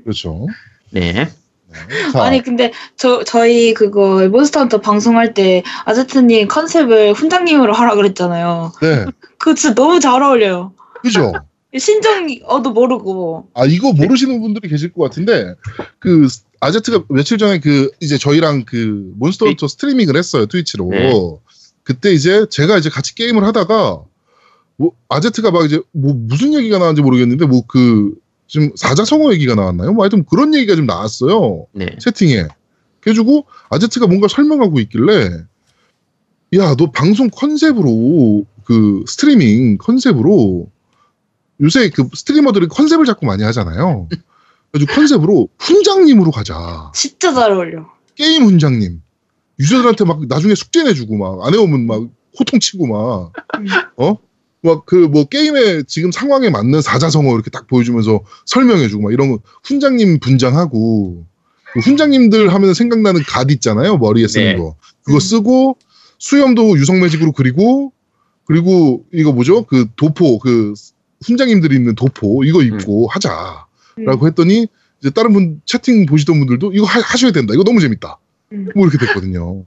[0.05, 0.47] 그렇죠.
[0.91, 1.13] 네.
[1.13, 2.13] 네.
[2.13, 8.73] 자, 아니 근데 저 저희 그거 몬스터헌터 방송할 때 아제트님 컨셉을 훈장님으로 하라 그랬잖아요.
[8.83, 9.07] 네,
[9.39, 10.73] 그거 진짜 너무 잘 어울려요.
[11.03, 11.33] 그죠.
[11.77, 13.49] 신정어도 모르고.
[13.55, 15.55] 아 이거 모르시는 분들이 계실 것 같은데
[15.99, 16.29] 그
[16.61, 20.89] 아제트가 며칠 전에 그 이제 저희랑 그 몬스터헌터 스트리밍을 했어요 트위치로.
[20.91, 21.13] 네.
[21.83, 24.03] 그때 이제 제가 이제 같이 게임을 하다가
[24.77, 28.13] 뭐 아제트가 막 이제 뭐 무슨 얘기가 나왔는지 모르겠는데 뭐 그
[28.53, 29.95] 지금 사자성어 얘기가 나왔나요?
[29.95, 31.97] 뭐 하여튼 그런 얘기가 좀 나왔어요 네.
[31.99, 32.49] 채팅에.
[33.01, 35.31] 그래가지고 아제트가 뭔가 설명하고 있길래
[36.55, 40.71] 야 너 방송 컨셉으로 그 스트리밍 컨셉으로
[41.63, 44.09] 요새 그 스트리머들이 컨셉을 자꾸 많이 하잖아요.
[44.71, 46.93] 그래가지고 컨셉으로 훈장님으로 가자.
[46.95, 47.87] 진짜 잘 어울려.
[48.17, 49.01] 게임 훈장님.
[49.61, 52.03] 유저들한테 막 나중에 숙제 내주고 막 안 해오면 막
[52.39, 53.67] 호통치고 막 음.
[53.97, 54.17] 어?
[54.63, 59.41] 막 그 뭐 게임의 지금 상황에 맞는 사자성어 이렇게 딱 보여주면서 설명해주고 막 이런 거
[59.65, 61.27] 훈장님 분장하고
[61.73, 64.57] 그 훈장님들 하면 생각나는 갓 있잖아요 머리에 쓰는 네.
[64.59, 64.77] 거.
[65.03, 65.21] 그거 음.
[65.21, 65.79] 쓰고
[66.19, 67.93] 수염도 유성 매직으로 그리고
[68.45, 69.65] 그리고 이거 뭐죠?
[69.65, 70.75] 그 도포 그
[71.25, 73.67] 훈장님들이 있는 도포 이거 입고 하자라고
[73.99, 74.27] 음.
[74.27, 74.69] 했더니
[75.01, 77.55] 이제 다른 분 채팅 보시던 분들도 이거 하, 하셔야 된다.
[77.55, 78.19] 이거 너무 재밌다.
[78.53, 78.69] 음.
[78.77, 79.65] 뭐 이렇게 됐거든요.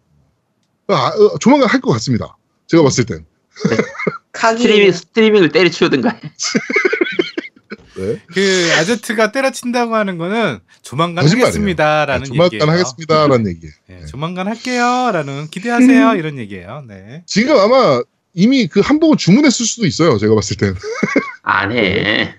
[0.88, 2.38] 아, 어, 조만간 할 것 같습니다.
[2.68, 3.26] 제가 봤을 땐
[4.36, 4.62] 각이.
[4.64, 6.20] 스트리밍, 스트리밍을 때려치우든가.
[7.98, 8.20] 네.
[8.34, 11.28] 그 아제트가 때려친다고 하는 거는 조만간.
[11.28, 12.72] 하겠습니다라는 네, 조만간 얘기예요.
[12.72, 13.44] 하겠습니다라는.
[13.46, 14.06] 네, 네.
[14.06, 16.84] 조만간 할게요라는 기대하세요 이런 얘기예요.
[16.88, 17.24] 네.
[17.26, 18.02] 지금 아마
[18.34, 20.18] 이미 그 한복을 주문했을 수도 있어요.
[20.18, 20.76] 제가 봤을 땐.
[21.44, 22.36] 안 해.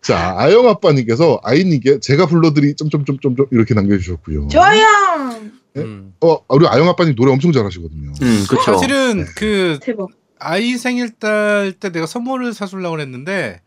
[0.00, 4.48] 자, 아영 아빠님께서 아이님께 제가 불러드리 점점점점 이렇게 남겨주셨고요.
[4.48, 4.80] 좋아요.
[5.74, 5.82] 네?
[5.82, 6.14] 음.
[6.22, 8.12] 어, 우리 아영 아빠님 노래 엄청 잘하시거든요.
[8.22, 8.62] 음, 그쵸.
[8.62, 9.30] 사실은 네.
[9.36, 10.08] 그 대박.
[10.40, 13.60] 아이 생일달 때 내가 선물을 사주려고 했는데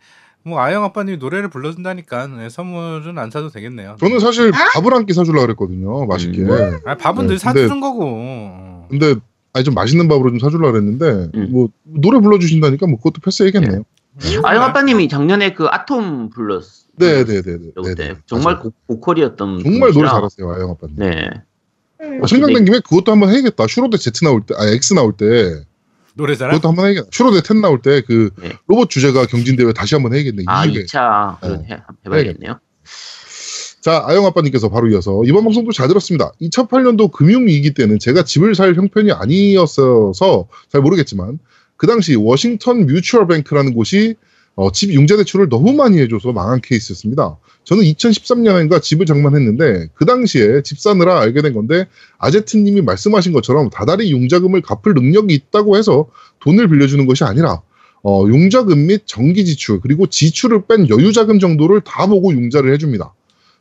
[0.44, 3.96] 뭐 아영 아빠님이 노래를 불러준다니까 네, 선물은 안 사도 되겠네요.
[4.00, 6.06] 저는 사실 밥을 한 끼 사주려고 그랬거든요.
[6.06, 6.42] 맛있게.
[6.42, 6.80] 음.
[6.86, 8.02] 아, 밥은 네, 늘 근데- 사주는 거고.
[8.06, 8.88] 어.
[8.90, 9.16] 근데
[9.54, 11.48] 아니 좀 맛있는 밥으로 좀 사주려고 그랬는데 음.
[11.52, 13.84] 뭐 노래 불러주신다니까 뭐 그것도 패스해야겠네요.
[14.44, 16.84] 아영 아빠님이 작년에 그 아톰 블러스.
[16.98, 17.72] 네, 네, 네, 네.
[17.76, 18.14] 그때 네, 네.
[18.28, 18.60] 정말.
[18.60, 20.10] 고, 보컬이었던 정말 노래 분이시라.
[20.12, 20.96] 잘하세요, 아영 아빠님.
[20.98, 21.30] 네.
[22.22, 23.66] 어, 생각난 김에 그것도 한번 해야겠다.
[23.68, 25.64] 슈로데 Z 나올 때, 아 X 나올 때
[26.16, 26.52] 노래잖아.
[26.52, 27.08] 그것도 한번 해야겠다.
[27.12, 28.54] 슈로데 10 나올 때그 네.
[28.68, 30.44] 로봇 주제가 경진 대회 다시 한번 해야겠네.
[30.48, 30.86] 아, 2회.
[30.86, 31.76] 2차 네.
[31.76, 32.60] 해, 해봐야겠네요.
[33.82, 36.32] 자, 아영 아빠님께서 바로 이어서 이번 방송도 잘 들었습니다.
[36.42, 41.40] 2008년도 금융위기 때는 제가 집을 살 형편이 아니었어서 잘 모르겠지만
[41.76, 44.16] 그 당시 워싱턴 뮤추얼 뱅크라는 곳이
[44.56, 47.38] 어, 집 융자 대출을 너무 많이 해줘서 망한 케이스였습니다.
[47.64, 51.88] 저는 2013년인가 집을 장만했는데 그 당시에 집 사느라 알게 된 건데
[52.20, 56.08] 아제트님이 말씀하신 것처럼 다달이 융자금을 갚을 능력이 있다고 해서
[56.40, 57.62] 돈을 빌려주는 것이 아니라
[58.04, 63.14] 어, 융자금 및 정기 지출 그리고 지출을 뺀 여유 자금 정도를 다 보고 융자를 해줍니다.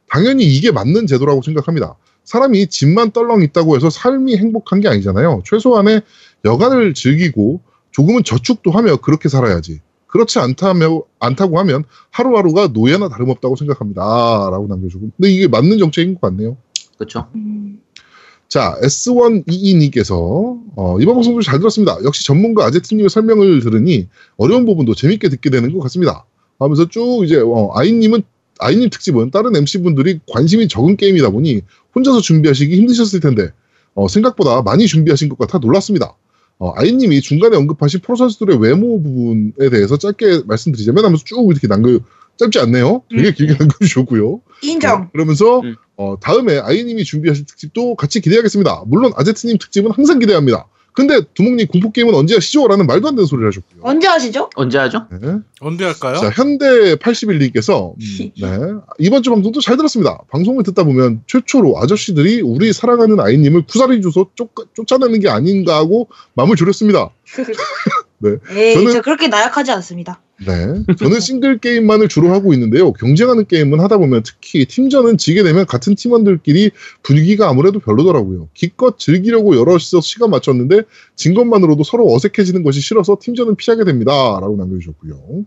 [0.08, 1.96] 당연히 이게 맞는 제도라고 생각합니다.
[2.24, 5.42] 사람이 집만 떨렁 있다고 해서 삶이 행복한 게 아니잖아요.
[5.46, 6.02] 최소한의
[6.44, 7.62] 여간을 즐기고
[7.92, 9.80] 조금은 저축도 하며 그렇게 살아야지.
[10.12, 14.02] 그렇지 않다며, 않다고 하면 하루하루가 노예나 다름없다고 생각합니다.
[14.50, 15.10] 라고 남겨주고.
[15.16, 16.58] 근데 이게 맞는 정책인 것 같네요.
[17.34, 17.80] 음.
[18.46, 21.96] 자, S122님께서, 어, 이번 방송도 잘 들었습니다.
[22.04, 26.26] 역시 전문가 아제트님의 설명을 들으니 어려운 부분도 재밌게 듣게 되는 것 같습니다.
[26.58, 28.22] 하면서 쭉 이제, 어, 아이님은,
[28.58, 31.62] 아이님 특집은 다른 MC분들이 관심이 적은 게임이다 보니
[31.94, 33.50] 혼자서 준비하시기 힘드셨을 텐데,
[33.94, 36.14] 어, 생각보다 많이 준비하신 것 같아 놀랐습니다.
[36.62, 41.98] 어, 아이님이 중간에 언급하신 프로 선수들의 외모 부분에 대해서 짧게 말씀드리자면 하면서 쭉 이렇게 남겨,
[42.36, 43.02] 짧지 않네요.
[43.10, 43.34] 되게 음.
[43.34, 44.40] 길게 남겨 주셨고요.
[44.62, 45.02] 인정.
[45.02, 45.74] 어, 그러면서 음.
[45.96, 48.84] 어, 다음에 아이님이 준비하실 특집도 같이 기대하겠습니다.
[48.86, 50.68] 물론 아제트님 특집은 항상 기대합니다.
[50.92, 52.68] 근데 두목님 공포게임은 언제 하시죠?
[52.68, 53.80] 라는 말도 안 되는 소리를 하셨고요.
[53.82, 54.50] 언제 하시죠?
[54.56, 55.06] 언제 하죠?
[55.10, 55.38] 네.
[55.60, 56.16] 언제 할까요?
[56.16, 57.94] 자, 현대 81님께서
[58.40, 58.58] 네.
[58.98, 60.18] 이번 주 방송도 잘 들었습니다.
[60.30, 66.08] 방송을 듣다 보면 최초로 아저씨들이 우리 사랑하는 아이님을 구사리 줘서 쫓, 쫓아내는 게 아닌가 하고
[66.34, 67.10] 마음을 졸였습니다.
[68.22, 68.36] 네.
[68.50, 70.22] 에이, 저는- 저 그렇게 나약하지 않습니다.
[70.46, 70.84] 네.
[70.98, 72.92] 저는 싱글 게임만을 주로 하고 있는데요.
[72.92, 76.70] 경쟁하는 게임은 하다 보면 특히 팀전은 지게 되면 같은 팀원들끼리
[77.02, 78.48] 분위기가 아무래도 별로더라고요.
[78.54, 80.82] 기껏 즐기려고 여럿이서 시간 맞췄는데
[81.14, 84.12] 진 것만으로도 서로 어색해지는 것이 싫어서 팀전은 피하게 됩니다.
[84.40, 85.44] 라고 남겨주셨고요.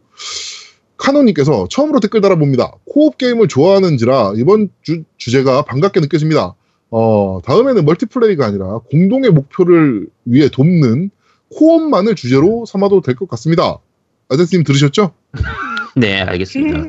[0.98, 2.74] 카노님께서 처음으로 댓글 달아봅니다.
[2.86, 6.56] co-op 게임을 좋아하는지라 이번 주, 주제가 반갑게 느껴집니다.
[6.90, 11.10] 어, 다음에는 multiplay가 아니라 공동의 목표를 위해 돕는
[11.54, 13.78] co-op만을 주제로 삼아도 될 것 같습니다.
[14.30, 15.14] 아저씨님 들으셨죠?
[15.96, 16.80] 네, 알겠습니다.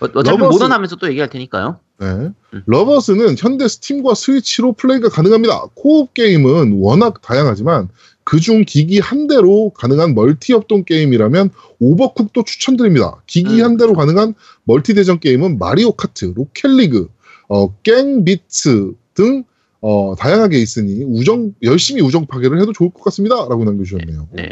[0.00, 1.78] 어, 어차피 러버스- 몬헌 하면서 또 얘기할 테니까요.
[2.00, 2.06] 네.
[2.06, 2.62] 음.
[2.66, 5.66] 러버스는 현재 스팀과 스위치로 플레이가 가능합니다.
[5.74, 7.88] co-op 게임은 워낙 다양하지만
[8.24, 13.22] 그중 기기 한 대로 가능한 multi 협동 게임이라면 오버쿡도 추천드립니다.
[13.26, 13.64] 기기 음.
[13.64, 14.34] 한 대로 가능한
[14.64, 17.08] multi 대전 게임은 마리오 카트, 로켓리그,
[17.48, 19.44] 어, 갱비스츠 등
[19.80, 24.28] 어, 다양하게 있으니 우정 열심히 우정 파괴를 해도 좋을 것 같습니다.라고 남겨주셨네요.
[24.32, 24.48] 네.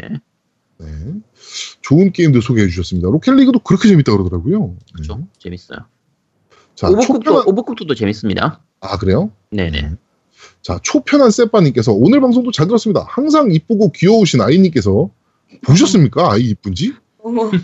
[0.79, 0.87] 네.
[1.81, 3.09] 좋은 게임들 소개해 주셨습니다.
[3.09, 4.75] 로켓리그도 그렇게 재밌다 그러더라고요.
[4.93, 5.17] 그렇죠.
[5.17, 5.23] 네.
[5.37, 5.79] 재밌어요.
[6.75, 7.43] 자, 오버쿡도 초편한...
[7.47, 8.61] 오버쿡도 재밌습니다.
[8.79, 9.31] 아 그래요?
[9.51, 9.91] 네네.
[10.61, 13.05] 자, 초편한 세빠님께서 오늘 방송도 잘 들었습니다.
[13.07, 15.09] 항상 이쁘고 귀여우신 아이님께서
[15.63, 16.31] 보셨습니까?
[16.31, 16.93] 아이 이쁜지?
[17.23, 17.51] 어머.
[17.51, 17.59] 네.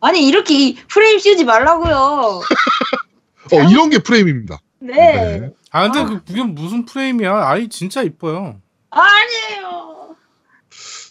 [0.00, 2.40] 아니 이렇게 이 프레임 씌우지 말라고요.
[3.52, 4.60] 어, 이런 게 프레임입니다.
[4.82, 4.94] 네.
[5.40, 5.50] 네.
[5.70, 6.06] 아 근데 아.
[6.06, 7.32] 그 그게 무슨 프레임이야?
[7.46, 8.60] 아이 진짜 이뻐요.
[8.90, 10.16] 아니에요.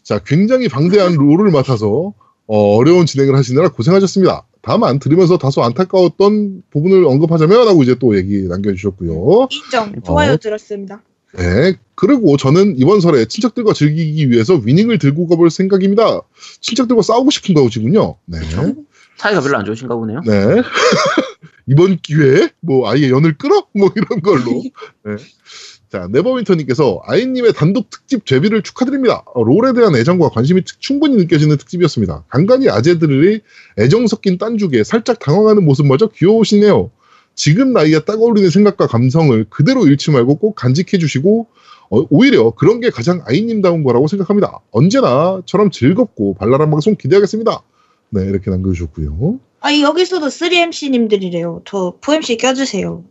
[0.04, 2.14] 자, 굉장히 방대한 롤을 맡아서
[2.48, 4.46] 어, 어려운 진행을 하시느라 고생하셨습니다.
[4.62, 9.48] 다만 들으면서 다소 안타까웠던 부분을 언급하자면 하고 이제 또 얘기 남겨주셨고요.
[9.50, 10.02] 인정.
[10.04, 10.38] 좋아요 어.
[10.38, 11.02] 들었습니다.
[11.38, 11.76] 네.
[11.96, 16.22] 그리고 저는 이번 설에 친척들과 즐기기 위해서 위닝을 들고 가볼 생각입니다.
[16.60, 18.18] 친척들과 싸우고 싶은가 보시군요.
[18.26, 18.40] 네.
[19.22, 20.22] 사이가 별로 안 좋으신가 보네요.
[20.26, 20.62] 네.
[21.68, 23.68] 이번 기회에 뭐 아예 연을 끌어?
[23.76, 24.64] 뭐 이런 걸로.
[25.06, 25.16] 네.
[25.92, 29.24] 자, 네버윈터님께서 아이님의 단독 특집 데뷔를 축하드립니다.
[29.36, 32.24] 어, 롤에 대한 애정과 관심이 특- 충분히 느껴지는 특집이었습니다.
[32.30, 33.42] 간간히 아재들의
[33.78, 36.90] 애정 섞인 딴죽에 살짝 당황하는 모습마저 귀여우시네요.
[37.36, 41.48] 지금 나이에 딱 어울리는 생각과 감성을 그대로 잃지 말고 꼭 간직해 주시고
[41.92, 44.60] 어, 오히려 그런 게 가장 아이님다운 거라고 생각합니다.
[44.72, 47.62] 언제나처럼 즐겁고 발랄한 방송 기대하겠습니다.
[48.12, 49.40] 네, 이렇게 남겨주셨고요.
[49.62, 51.62] 아 여기서도 3MC님들이래요.
[51.66, 53.04] 저 4MC 껴주세요.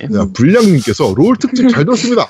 [0.00, 0.08] 네.
[0.12, 2.26] 자, 불량님께서 롤 특집 잘 들었습니다.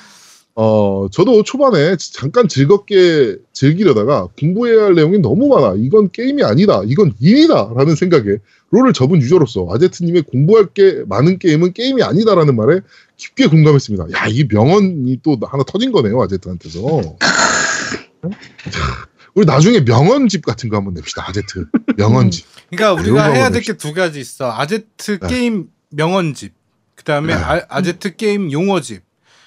[0.55, 5.75] 어, 저도 초반에 잠깐 즐겁게 즐기려다가 공부해야 할 내용이 너무 많아.
[5.77, 6.81] 이건 게임이 아니다.
[6.85, 7.71] 이건 일이다.
[7.75, 8.37] 라는 생각에
[8.71, 12.81] 롤을 접은 유저로서 아제트님의 공부할 게 많은 게임은 게임이 아니다라는 말에
[13.17, 14.07] 깊게 공감했습니다.
[14.17, 16.21] 야, 이 명언이 또 하나 터진 거네요.
[16.21, 17.15] 아제트한테서.
[19.39, 21.27] 자, 우리 나중에 명언집 같은 거 한번 냅시다.
[21.27, 21.65] 아제트.
[21.97, 22.45] 명언집.
[22.69, 24.51] 그러니까 이런 우리가 거 해야 될 게 두 가지 있어.
[24.51, 25.27] 아제트 네.
[25.27, 26.53] 게임 명언집.
[26.95, 27.41] 그다음에 네.
[27.41, 29.01] 아, 아제트 게임 용어집.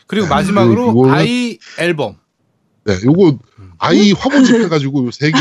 [0.07, 0.31] 그리고 네.
[0.31, 2.17] 마지막으로 이거는- 아이 앨범.
[2.85, 3.73] 네, 요거 음.
[3.79, 5.39] 아이 화보집 해가지고 세 개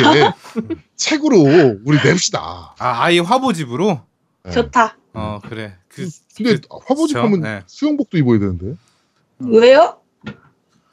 [0.95, 2.75] 책으로 우리 냅시다.
[2.77, 4.01] 아, 아이 화보집으로.
[4.43, 4.51] 네.
[4.51, 4.97] 좋다.
[5.13, 5.75] 어, 그래.
[5.87, 7.25] 그 근데 그- 화보집 그쵸?
[7.25, 7.61] 하면 네.
[7.67, 8.75] 수영복도 입어야 되는데
[9.39, 9.97] 왜요?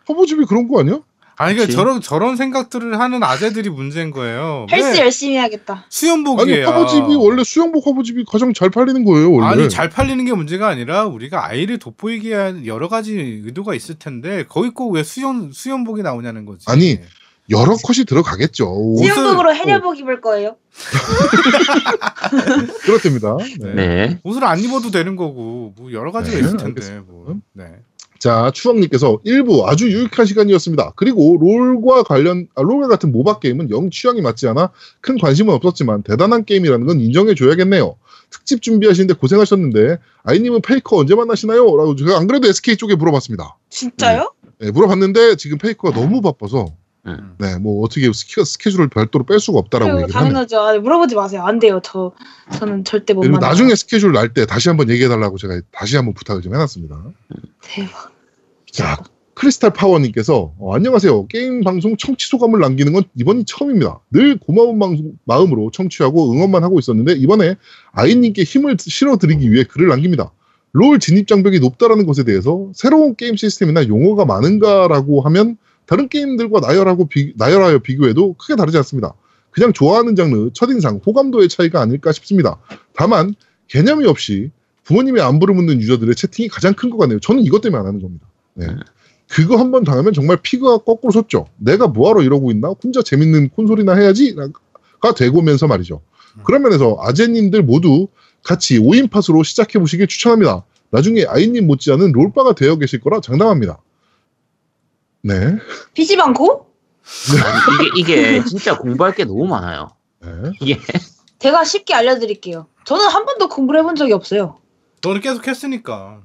[0.07, 1.01] 화보집이 그런 거 아니야?
[1.41, 1.77] 아니 그러니까.
[1.77, 4.67] 저런 저런 생각들을 하는 아재들이 문제인 거예요.
[4.73, 5.73] 헬스 왜 열심히 해야겠다.
[5.75, 6.67] 아니 수영복이에요.
[6.67, 9.47] 화보집이 원래 수영복 화보집이 가장 잘 팔리는 거예요 원래.
[9.47, 13.13] 아니 잘 팔리는 게 문제가 아니라 우리가 아이를 돋보이게 한 여러 가지
[13.45, 16.65] 의도가 있을 텐데 거기 꼭 왜 수영 수영복이 나오냐는 거지.
[16.69, 16.99] 아니,
[17.51, 18.67] 여러 컷이 들어가겠죠.
[18.97, 19.53] 옷을- 수영복으로 어.
[19.53, 20.57] 해녀복 입을 거예요.
[22.83, 23.37] 그렇답니다.
[23.61, 23.75] 네.
[23.75, 24.19] 네.
[24.25, 27.05] 옷을 안 입어도 되는 거고 뭐 여러 가지가 네, 있을 텐데 알겠습니다.
[27.11, 27.37] 뭐.
[27.53, 27.65] 네.
[28.19, 30.93] 자 추억님께서 1부 아주 유익한 시간이었습니다.
[30.97, 36.03] 그리고 롤과 관련 아, 롤과 같은 모바 게임은 영 취향이 맞지 않아 큰 관심은 없었지만
[36.03, 37.97] 대단한 게임이라는 건 인정해줘야겠네요.
[38.31, 41.77] 특집 준비하시는데 고생하셨는데 아이님은 페이커 언제 만나시나요?
[41.77, 43.57] 라고 제가 안 그래도 SK 쪽에 물어봤습니다.
[43.71, 44.33] 진짜요?
[44.59, 46.75] 네, 물어봤는데 지금 페이커가 너무 바빠서
[47.09, 47.35] 음.
[47.39, 50.13] 네, 뭐 어떻게 스케, 스케줄을 별도로 뺄 수가 없다라고 얘기를.
[50.13, 50.59] 당연하죠.
[50.61, 51.43] 아, 물어보지 마세요.
[51.45, 51.81] 안 돼요.
[51.83, 52.13] 저
[52.59, 53.39] 저는 절대 못 그리고.
[53.39, 57.03] 나중에 스케줄 날 때 다시 한번 얘기해달라고 제가 다시 한번 부탁을 좀 해놨습니다.
[57.63, 58.13] 대박.
[58.71, 58.97] 자,
[59.35, 61.29] 크리스탈 파워님께서 어, 안녕하세요.
[61.29, 64.01] 게임 방송 청취 소감을 남기는 건 이번이 처음입니다.
[64.11, 67.55] 늘 고마운 방송, 마음으로 청취하고 응원만 하고 있었는데 이번에
[67.93, 70.33] 아이님께 힘을 실어드리기 위해 글을 남깁니다.
[70.73, 75.57] 롤 진입 장벽이 높다라는 것에 대해서 새로운 게임 시스템이나 용어가 많은가라고 하면
[75.89, 79.15] 다른 게임들과 나열하고 비, 나열하여 비교해도 크게 다르지 않습니다.
[79.51, 82.61] 그냥 좋아하는 장르, 첫인상, 호감도의 차이가 아닐까 싶습니다.
[82.95, 83.35] 다만
[83.69, 84.51] 개념이 없이
[84.85, 87.19] 부모님의 안부를 묻는 유저들의 채팅이 가장 큰 것 같네요.
[87.21, 88.27] 저는 이것 때문에 안 하는 겁니다.
[88.55, 88.67] 네.
[89.29, 91.47] 그거 한 번 당하면 정말 피가 거꾸로 섰죠.
[91.59, 92.69] 내가 뭐하러 이러고 있나?
[92.83, 96.01] 혼자 재밌는 콘솔이나 해야지?가 되고면서 말이죠.
[96.45, 98.09] 그런 면에서 아재님들 모두
[98.43, 100.65] 같이 5인 팟으로 시작해 보시길 추천합니다.
[100.91, 103.79] 나중에 아이님 못지않은 롤바가 되어 계실 거라 장담합니다.
[105.23, 105.59] 네.
[105.95, 106.67] PC방 고?
[107.97, 109.89] 이게 이게 진짜 공부할 게 너무 많아요.
[110.21, 110.29] 네.
[110.61, 110.79] 이게
[111.39, 112.67] 제가 쉽게 알려드릴게요.
[112.85, 114.59] 저는 한 번도 공부를 해본 적이 없어요.
[115.03, 116.21] 너는 계속 했으니까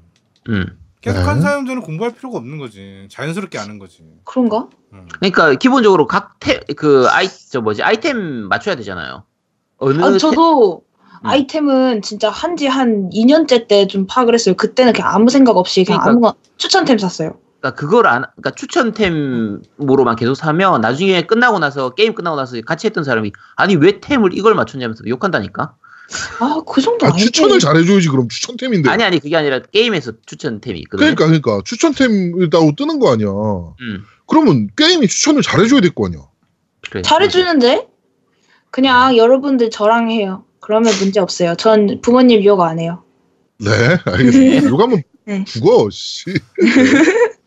[0.50, 0.78] 음.
[1.02, 1.42] 계속한 네.
[1.42, 3.08] 사용자는 공부할 필요가 없는 거지.
[3.12, 4.04] 자연스럽게 아는 거지.
[4.24, 4.70] 그런가?
[4.94, 5.08] 음.
[5.20, 9.24] 그러니까 기본적으로 각그 아이 저 뭐지 아이템 맞춰야 되잖아요.
[9.78, 11.26] 어느 아, 테- 저도 음.
[11.28, 14.56] 아이템은 진짜 한지 한 2년째 때 좀 파악을 했어요.
[14.56, 17.38] 그때는 그냥 아무 생각 없이 그냥 그러니까- 아무거나 추천템 샀어요.
[17.64, 23.06] 그러니까 그걸 안 그러니까 추천템으로만 계속 사면 나중에 끝나고 나서 게임 끝나고 나서 같이 했던
[23.06, 25.76] 사람이 아니 왜 템을 이걸 맞췄냐면서 욕한다니까.
[26.40, 27.14] 아, 그 정도 아.
[27.14, 28.90] 추천을 잘해줘야지 그럼 추천템인데.
[28.90, 31.16] 아니 아니 그게 아니라 게임에서 추천템이 있거든요.
[31.16, 33.30] 그러니까 그러니까 추천템이라고 뜨는 거 아니야.
[33.30, 34.04] 음.
[34.28, 36.20] 그러면 게임이 추천을 잘해줘야 될 거 아니야.
[36.90, 37.02] 그래.
[37.02, 37.88] 잘해주는데?
[38.72, 40.44] 그냥 여러분들 저랑 해요.
[40.60, 41.56] 그러면 문제 없어요.
[41.56, 43.04] 전 부모님 욕 안 해요.
[43.60, 43.70] 네,
[44.04, 44.68] 알겠습니다.
[44.70, 45.46] 욕하면 네.
[45.46, 46.26] 죽어, 씨.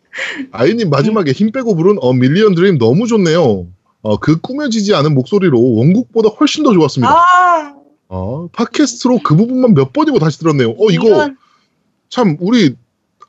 [0.51, 3.67] 아이님 마지막에 힘 빼고 부른 어 밀리언 드림 너무 좋네요.
[4.01, 7.11] 어, 그 꾸며지지 않은 목소리로 원곡보다 훨씬 더 좋았습니다.
[7.13, 7.73] 아,
[8.07, 10.71] 어, 팟캐스트로 그 부분만 몇 번이고 다시 들었네요.
[10.71, 11.37] 어, 이거 이런-
[12.09, 12.75] 참 우리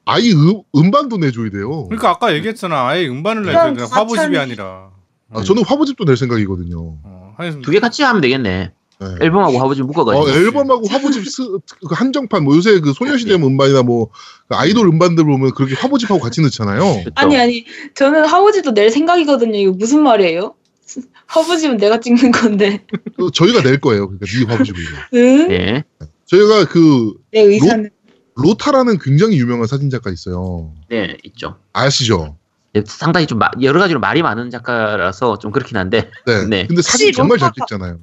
[0.05, 1.85] 아이 음, 음반도 내줘야 돼요.
[1.89, 2.87] 그러니까 아까 얘기했잖아.
[2.87, 3.83] 아예 음반을 내줘야 돼.
[3.83, 4.91] 화보집이 아니라.
[5.31, 6.79] 아, 저는 화보집도 낼 생각이거든요.
[7.03, 8.73] 어, 두 개 같이 하면 되겠네.
[9.01, 9.07] 네.
[9.21, 10.25] 앨범하고 화보집 묶어가지고.
[10.25, 11.43] 어, 앨범하고 화보집 스,
[11.89, 14.11] 그 한정판 뭐 요새 그 소녀시대 음반이나 뭐그
[14.51, 17.05] 아이돌 음반들 보면 그렇게 화보집하고 같이 넣잖아요.
[17.15, 17.65] 아니 아니
[17.95, 19.57] 저는 화보집도 낼 생각이거든요.
[19.57, 20.55] 이거 무슨 말이에요?
[21.27, 22.85] 화보집은 내가 찍는 건데.
[23.19, 24.09] 어, 저희가 낼 거예요.
[24.09, 24.81] 그러니까 네 화보집을.
[25.15, 25.49] 응?
[25.49, 25.85] 네.
[26.27, 27.91] 저희가 그내 의사는
[28.37, 30.73] 로 타라는 굉장히 유명한 사진 작가 있어요.
[30.89, 31.57] 네 있죠.
[31.73, 32.37] 아시죠?
[32.73, 36.11] 네, 상당히 좀 마- 여러 가지로 말이 많은 작가라서 좀 그렇긴 한데.
[36.27, 36.45] 네.
[36.47, 36.67] 네.
[36.67, 37.99] 근데 사진 정말 잘 로타가- 찍잖아요.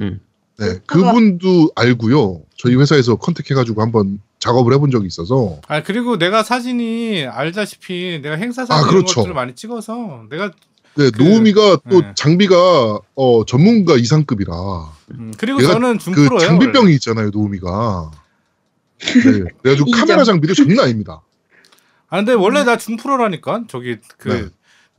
[0.00, 0.20] 음.
[0.58, 0.78] 네.
[0.86, 2.42] 그분도 알고요.
[2.56, 5.60] 저희 회사에서 컨택해가지고 한번 작업을 해본 적이 있어서.
[5.68, 9.16] 아 그리고 내가 사진이 알다시피 내가 행사 사진 아, 이런 그렇죠.
[9.16, 10.50] 것들을 많이 찍어서 내가
[10.96, 12.12] 네, 그- 노우미가 또 네.
[12.14, 14.52] 장비가 어, 전문가 이상급이라.
[15.12, 16.30] 음, 그리고 내가 저는 그 준프로예요.
[16.34, 16.46] 원래.
[16.46, 18.10] 장비병이 있잖아요, 노우미가.
[19.00, 19.44] 네.
[19.62, 19.90] 그래가지고.
[19.90, 21.20] 카메라 장비도 장난 아닙니다.
[22.08, 24.44] 아 근데 원래 나 준프로라니까 저기 그 네.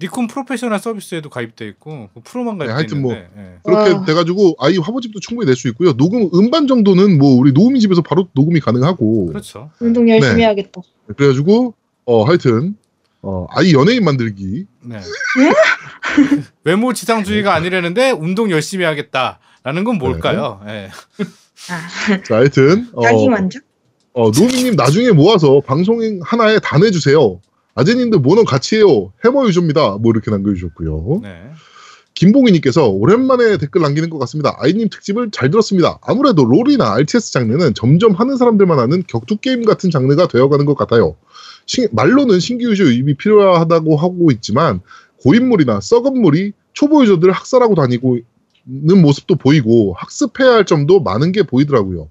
[0.02, 3.60] 니콘 프로페셔널 서비스에도 가입돼 있고 그 프로만 가입돼 네, 하여튼 뭐 있는데 예.
[3.64, 4.06] 그렇게 와.
[4.06, 5.94] 돼가지고 아이 화보집도 충분히 낼 수 있고요.
[5.94, 9.72] 녹음 음반 정도는 뭐 우리 노우미 집에서 바로 녹음이 가능하고 그렇죠.
[9.80, 10.42] 운동 열심히 네.
[10.44, 10.82] 해야겠다.
[11.16, 11.74] 그래가지고
[12.06, 12.76] 어 하여튼
[13.22, 15.00] 어 아이 연예인 만들기 네.
[16.66, 20.62] 외모 지상주의가 아니라는데 운동 열심히 하겠다라는 건 뭘까요?
[20.68, 20.90] 예.
[21.70, 23.64] 아, 자 하여튼 어, 자기 만족?
[24.14, 27.40] 어 노우미님 나중에 모아서 방송 하나에 다 내주세요.
[27.80, 29.11] 아재님들 몬헌 같이 해요.
[29.23, 29.97] 해머 유저입니다.
[29.97, 31.19] 뭐 이렇게 남겨주셨고요.
[31.23, 31.41] 네.
[32.14, 34.56] 김봉희님께서 오랜만에 댓글 남기는 것 같습니다.
[34.60, 35.99] 아이님 특집을 잘 들었습니다.
[36.02, 41.18] 아무래도 롤이나 RTS 장르는 점점 하는 사람들만 하는 격투 게임 같은 장르가 되어가는 것 같아요.
[41.65, 44.80] 신- 말로는 신규 유저 유입이 필요하다고 하고 있지만
[45.23, 48.19] 고인물이나 썩은 물이 초보 유저들 학살하고 다니고
[48.65, 52.07] 있는 모습도 보이고 학습해야 할 점도 많은 게 보이더라고요.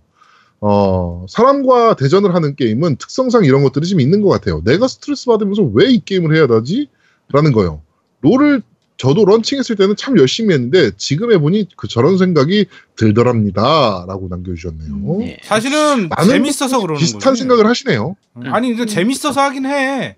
[0.66, 4.62] 어, 사람과 대전을 하는 게임은 특성상 이런 것들이 좀 있는 것 같아요.
[4.64, 6.88] 내가 스트레스 받으면서 왜 이 게임을 해야 하지?
[7.30, 7.82] 라는 거요.
[8.22, 8.62] 롤을
[8.96, 12.64] 저도 런칭했을 때는 참 열심히 했는데 지금 해보니 그 저런 생각이
[12.96, 14.06] 들더랍니다.
[14.08, 15.18] 라고 남겨주셨네요.
[15.18, 15.36] 네.
[15.44, 17.40] 사실은 재밌어서 그러는 비슷한 거지.
[17.40, 18.16] 생각을 하시네요.
[18.36, 18.54] 음.
[18.54, 20.16] 아니 근데 재밌어서 하긴 해.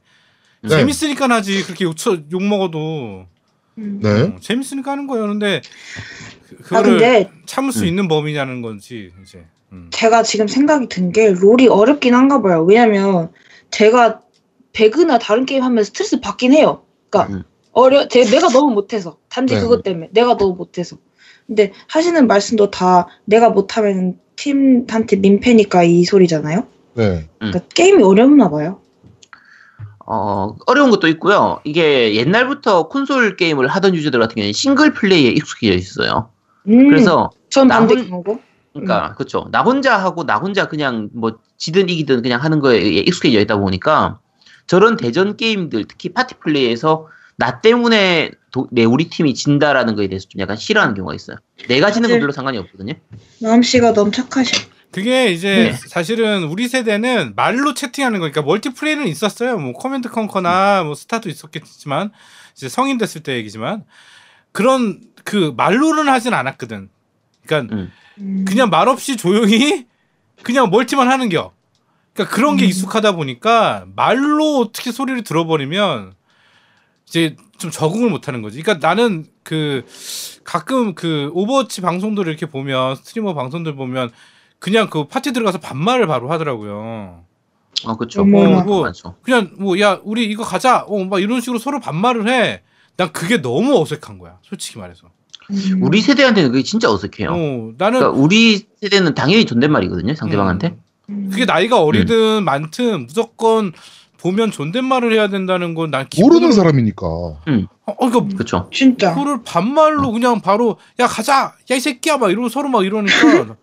[0.62, 0.68] 네.
[0.68, 3.35] 재밌으니까 하지 그렇게 욕, 쳐- 욕 먹어도 음.
[3.76, 4.22] 네.
[4.22, 5.26] 어, 재밌으니까 하는 거예요.
[5.28, 5.60] 근데
[6.48, 7.86] 그, 아 그거를 근데 참을 수 음.
[7.86, 9.44] 있는 범위냐는 건지 이제.
[9.72, 9.88] 음.
[9.92, 12.64] 제가 지금 생각이 든 게 롤이 어렵긴 한가 봐요.
[12.64, 13.30] 왜냐면
[13.70, 14.20] 제가
[14.72, 16.82] 배그나 다른 게임 하면 스트레스 받긴 해요.
[17.10, 17.42] 그러니까 음.
[17.72, 19.60] 어려 제 내가 너무 못해서 단지 네.
[19.60, 20.96] 그것 때문에 내가 너무 못해서.
[21.46, 26.66] 근데 하시는 말씀도 다 내가 못하면 팀한테 민폐니까 이 소리잖아요.
[26.94, 27.28] 네.
[27.38, 28.80] 그러니까 게임이 어렵나 봐요.
[30.06, 31.60] 어, 어려운 것도 있고요.
[31.64, 36.30] 이게 옛날부터 콘솔 게임을 하던 유저들 같은 경우는 싱글 플레이에 익숙해져 있어요.
[36.68, 38.40] 음, 그래서 전나 반대 혼- 거고.
[38.72, 39.48] 그러니까 그렇죠.
[39.50, 44.18] 나 혼자 하고 나 혼자 그냥 뭐 지든 이기든 그냥 하는 거에 익숙해져 있다 보니까
[44.66, 47.08] 저런 대전 게임들 특히 파티 플레이에서
[47.38, 51.36] 나 때문에 도- 내 우리 팀이 진다라는 거에 대해서 좀 약간 싫어하는 경우가 있어요.
[51.68, 52.08] 내가 지는.
[52.20, 52.92] 별로 상관이 없거든요.
[53.40, 54.50] 마음 씨가 너무 착하셔.
[54.96, 55.88] 그게 이제 네.
[55.88, 59.58] 사실은 우리 세대는 말로 채팅하는 거니까 멀티플레이는 있었어요.
[59.58, 62.12] 뭐 커맨드 컨커나 뭐 스타도 있었겠지만
[62.54, 63.84] 이제 성인 됐을 때 얘기지만
[64.52, 66.88] 그런 그 말로는 하진 않았거든.
[67.44, 67.92] 그러니까 음.
[68.20, 68.44] 음.
[68.48, 69.84] 그냥 말 없이 조용히
[70.42, 71.52] 그냥 멀티만 하는 겨.
[72.14, 72.68] 그러니까 그런 게 음.
[72.70, 76.14] 익숙하다 보니까 말로 어떻게 소리를 들어버리면
[77.06, 78.62] 이제 좀 적응을 못 하는 거지.
[78.62, 79.84] 그러니까 나는 그
[80.42, 84.10] 가끔 그 오버워치 방송들을 이렇게 보면 스트리머 방송들 보면
[84.58, 87.24] 그냥 그 파티 들어가서 반말을 바로 하더라고요.
[87.84, 88.24] 어, 그렇죠.
[88.24, 89.16] 뭐, 많죠.
[89.22, 90.84] 그냥 뭐 야 우리 이거 가자.
[90.88, 92.62] 어 막 이런 식으로 서로 반말을 해.
[92.96, 94.38] 난 그게 너무 어색한 거야.
[94.42, 95.08] 솔직히 말해서.
[95.50, 95.80] 음.
[95.82, 97.30] 우리 세대한테는 그게 진짜 어색해요.
[97.30, 100.14] 어 나는 그러니까 우리 세대는 당연히 존댓말이거든요.
[100.14, 100.68] 상대방한테.
[100.68, 100.80] 음,
[101.10, 101.28] 음.
[101.30, 103.72] 그게 나이가 어리든 많든 무조건
[104.18, 107.06] 보면 존댓말을 해야 된다는 건 난 모르는 사람이니까.
[107.06, 107.38] 어,
[107.84, 108.68] 어 이거 그렇죠.
[108.72, 109.14] 진짜.
[109.14, 113.12] 그거를 반말로 그냥 바로 야 가자 야 이 새끼야 막 이러고 서로 막 이러니까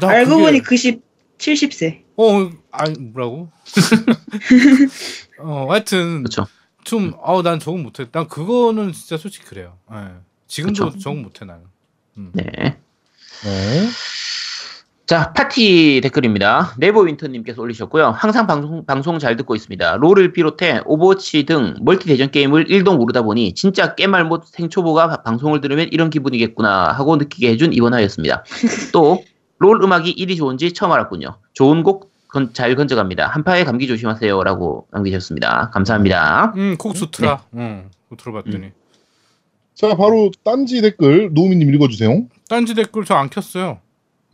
[0.00, 1.02] 나 알고 그게- 보니 90
[1.38, 2.02] 70세.
[2.16, 3.50] 어 아니 뭐라고
[5.40, 6.46] 어 하여튼 그렇죠.
[6.84, 9.96] 좀 아우 난 적응 못해 난 그거는 진짜 솔직히 그래요 예.
[10.46, 10.98] 지금도 그쵸.
[10.98, 11.62] 적응 못해 나는
[12.16, 12.30] 음.
[12.32, 12.44] 네.
[13.44, 13.88] 네.
[15.06, 16.74] 자, 팟티 댓글입니다.
[16.76, 18.10] 네버 윈터님께서 올리셨고요.
[18.10, 19.96] 항상 방송, 방송 잘 듣고 있습니다.
[19.96, 25.62] 롤을 비롯해 오버워치 등 멀티 대전 게임을 1도 모르다 보니 진짜 겜알못 생초보가 바- 방송을
[25.62, 28.44] 들으면 이런 기분이겠구나 하고 느끼게 해준 이번 화였습니다.
[28.92, 29.24] 또,
[29.58, 31.36] 롤 음악이 이리 좋은지 처음 알았군요.
[31.52, 32.08] 좋은 곡
[32.52, 33.26] 잘 건져갑니다.
[33.26, 34.44] 한파에 감기 조심하세요.
[34.44, 35.70] 라고 남기셨습니다.
[35.70, 36.52] 감사합니다.
[36.56, 38.70] 음 곡 좋더라 응 그거 들어봤더니
[39.74, 42.26] 자, 바로 딴지 댓글 노우미님 읽어주세요.
[42.48, 43.80] 딴지 댓글 저 안 켰어요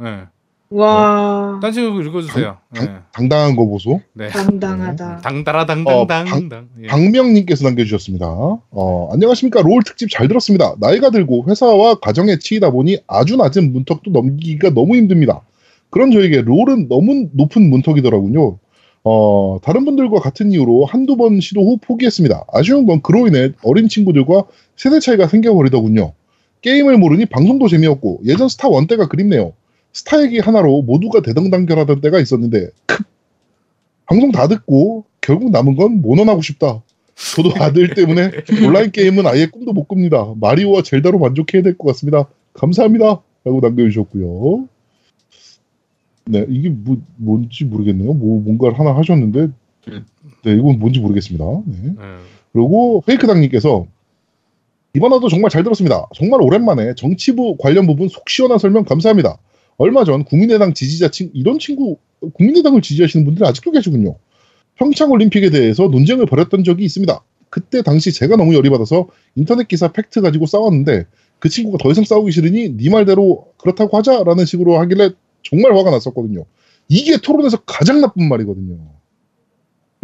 [0.02, 0.26] 예
[0.74, 1.60] 와.
[1.62, 2.90] 딴지 댓글 읽어주세요 예.
[3.12, 4.00] 당당한 거 보소.
[4.12, 5.18] 네 당당하다.
[5.18, 6.88] 당다라 어, 당당당당 예.
[6.88, 8.26] 박명님께서 남겨주셨습니다.
[8.26, 9.62] 어, 안녕하십니까.
[9.62, 10.74] 롤 특집 잘 들었습니다.
[10.80, 15.42] 나이가 들고 회사와 가정에 치이다 보니 아주 낮은 문턱도 넘기기가 너무 힘듭니다.
[15.90, 18.58] 그런 저에게 롤은 너무 높은 문턱이더라군요.
[19.04, 22.46] 어, 다른 분들과 같은 이유로 한두 번 시도 후 포기했습니다.
[22.52, 24.44] 아쉬운 건 그로 인해 어린 친구들과
[24.76, 26.14] 세대 차이가 생겨버리더군요.
[26.62, 29.52] 게임을 모르니 방송도 재미없고 예전 스타 one 때가 그립네요.
[29.94, 33.02] 스타 얘기 하나로 모두가 대동단결하던 때가 있었는데 크.
[34.06, 36.82] 방송 다 듣고 결국 남은 건 몬헌하고 싶다.
[37.36, 38.30] 저도 아들 때문에
[38.66, 40.34] 온라인 게임은 아예 꿈도 못 꿉니다.
[40.40, 42.28] 마리오와 젤다로 만족해야 될 것 같습니다.
[42.52, 43.22] 감사합니다.
[43.44, 44.68] 라고 남겨주셨고요.
[46.26, 48.14] 네, 이게 뭐, 뭔지 모르겠네요.
[48.14, 49.48] 뭐, 뭔가를 하나 하셨는데,
[49.88, 50.06] 음.
[50.44, 51.44] 네, 이건 뭔지 모르겠습니다.
[51.66, 51.76] 네.
[51.88, 51.94] 예.
[52.52, 53.86] 그리고 페이크당님께서
[54.94, 56.06] 이번 화도 정말 잘 들었습니다.
[56.14, 59.36] 정말 오랜만에 정치부 관련 부분 속 시원한 설명 감사합니다.
[59.76, 61.98] 얼마 전 국민의당 지지자 친 이런 친구
[62.34, 64.16] 국민의당을 지지하시는 분들이 아직도 계시군요.
[64.76, 67.20] 평창 올림픽에 대해서 논쟁을 벌였던 적이 있습니다.
[67.50, 71.06] 그때 당시 제가 너무 열이 받아서 인터넷 기사 팩트 가지고 싸웠는데
[71.38, 75.10] 그 친구가 더 이상 싸우기 싫으니 네 말대로 그렇다고 하자라는 식으로 하길래
[75.42, 76.44] 정말 화가 났었거든요.
[76.88, 78.78] 이게 토론에서 가장 나쁜 말이거든요.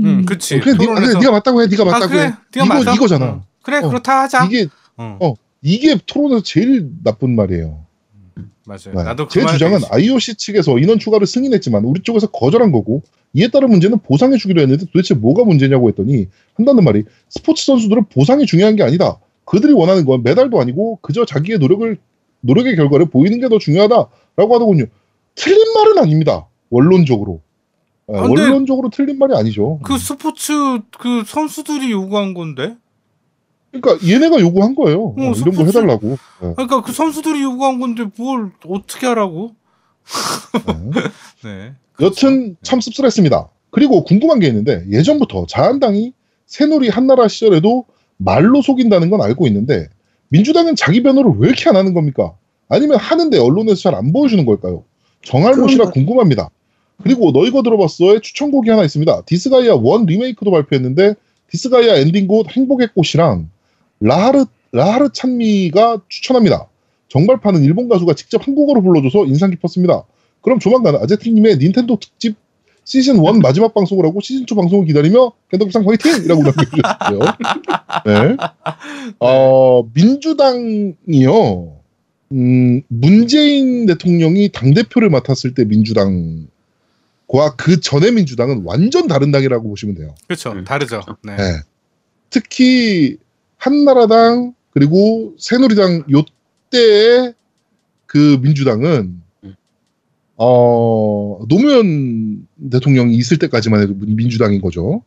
[0.01, 0.60] 음, 그치.
[0.60, 2.20] 그래, 네, 토론에서- 네 가 맞다고 해, 네가 아, 맞다고 그래.
[2.22, 2.32] 해.
[2.55, 2.94] 네가 이거 맞아.
[2.94, 3.26] 이거잖아.
[3.26, 3.44] 어.
[3.62, 3.88] 그래, 어.
[3.88, 4.44] 그렇다 하자.
[4.47, 4.66] 이게
[4.97, 5.34] 어, 어.
[5.62, 7.84] 이게 토론에서 제일 나쁜 말이에요.
[8.66, 8.94] 맞아요.
[8.94, 9.02] 네.
[9.02, 13.02] 나도 그제말 주장은 IOC 측에서 인원 추가를 승인했지만 우리 쪽에서 거절한 거고
[13.32, 18.46] 이에 따른 문제는 보상해 주기로 했는데 도대체 뭐가 문제냐고 했더니 한다는 말이 스포츠 선수들은 보상이
[18.46, 19.18] 중요한 게 아니다.
[19.44, 21.96] 그들이 원하는 건 메달도 아니고 그저 자기의 노력을
[22.40, 24.84] 노력의 결과를 보이는 게 더 중요하다라고 하더군요.
[25.34, 26.46] 틀린 말은 아닙니다.
[26.70, 27.40] 원론적으로.
[28.12, 29.78] 예, 아, 원론적으로 틀린 말이 아니죠.
[29.84, 30.52] 그 스포츠
[30.98, 32.76] 그 선수들이 요구한 건데.
[33.72, 35.01] 그러니까 얘네가 요구한 거예요.
[35.09, 35.34] 어, 어, 이런 거
[35.64, 36.10] 스포츠- 해달라고.
[36.42, 39.52] 예, 그러니까 그 선수들이 요구한 건데 뭘 어떻게 하라고?
[40.68, 41.01] 예.
[41.48, 41.72] 네.
[42.01, 43.48] 여튼 참 씁쓸했습니다.
[43.70, 46.12] 그리고 궁금한 게 있는데 예전부터 자한당이
[46.47, 47.84] 새누리 한나라 시절에도
[48.16, 49.88] 말로 속인다는 건 알고 있는데
[50.28, 52.34] 민주당은 자기 변호를 왜 이렇게 안 하는 겁니까?
[52.68, 54.84] 아니면 하는데 언론에서 잘 안 보여주는 걸까요?
[55.22, 56.51] 정알못이라 그런 궁금합니다.
[57.02, 59.22] 그리고 너 이거 들어봤어의 추천곡이 하나 있습니다.
[59.26, 61.14] 디스가이아 one 리메이크도 발표했는데
[61.51, 63.48] 디스가이아 엔딩곡 행복의 꽃이랑
[64.01, 66.68] 라하르 라하르 찬미가 추천합니다.
[67.09, 70.05] 정발판은 일본 가수가 직접 한국어로 불러줘서 인상 깊었습니다.
[70.43, 72.36] 그럼 조만간 아제트님의 닌텐도 특집
[72.85, 76.24] 시즌 1 마지막 방송을 하고 시즌 2 방송을 기다리며 캔더비상 화이팅!
[76.24, 77.18] 이라고 남겨주셨어요.
[78.06, 78.36] 네.
[79.20, 81.77] 어, 민주당이요.
[82.32, 86.47] 음, 문재인 대통령이 당대표를 맡았을 때 민주당과
[87.56, 90.14] 그 전에 민주당은 완전 다른 당이라고 보시면 돼요.
[90.27, 90.52] 그렇죠.
[90.52, 91.02] 음, 다르죠.
[91.22, 91.36] 네.
[91.36, 91.43] 네.
[92.31, 93.18] 특히
[93.61, 97.35] 한나라당 그리고 새누리당 요때의
[98.07, 99.55] 그 민주당은 음.
[100.37, 105.03] 어 노무현 대통령이 있을 때까지만 해도 민- 민주당인 거죠.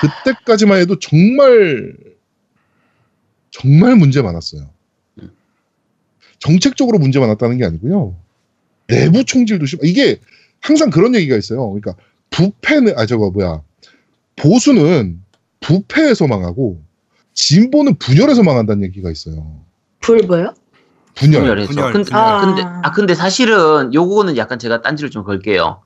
[0.00, 1.96] 그때까지만 해도 정말
[3.50, 4.68] 정말 문제 많았어요.
[5.20, 5.30] 음.
[6.38, 8.14] 정책적으로 문제 많았다는 게 아니고요.
[8.86, 9.78] 내부 총질도 심.
[9.82, 10.20] 이게
[10.60, 11.70] 항상 그런 얘기가 있어요.
[11.70, 11.94] 그러니까
[12.30, 13.62] 부패는 아 저거 뭐야
[14.36, 15.22] 보수는
[15.60, 16.82] 부패에서 망하고
[17.34, 19.60] 진보는 분열에서 망한다는 얘기가 있어요.
[20.00, 20.54] 불 뭐요?
[21.14, 21.40] 분열.
[21.42, 21.68] 분열해서.
[21.72, 22.40] 분열, 근데, 분열.
[22.40, 25.82] 근데 아 근데 사실은 요거는 약간 제가 딴지를 좀 걸게요.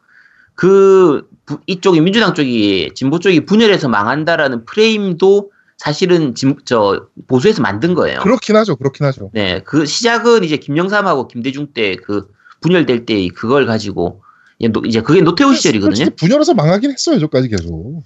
[0.54, 7.94] 그 부- 이쪽이 민주당 쪽이 진보 쪽이 분열해서 망한다라는 프레임도 사실은 진, 저 보수에서 만든
[7.94, 8.20] 거예요.
[8.20, 8.76] 그렇긴 하죠.
[8.76, 9.30] 그렇긴 하죠.
[9.34, 12.28] 네, 그 시작은 이제 김영삼하고 김대중 때 그
[12.62, 14.22] 분열될 때 그걸 가지고
[14.58, 15.94] 이제 노- 이제 그게 노태우 시절이거든요.
[15.96, 17.18] 솔직히 분열해서 망하긴 했어요.
[17.18, 18.02] 저까지 계속.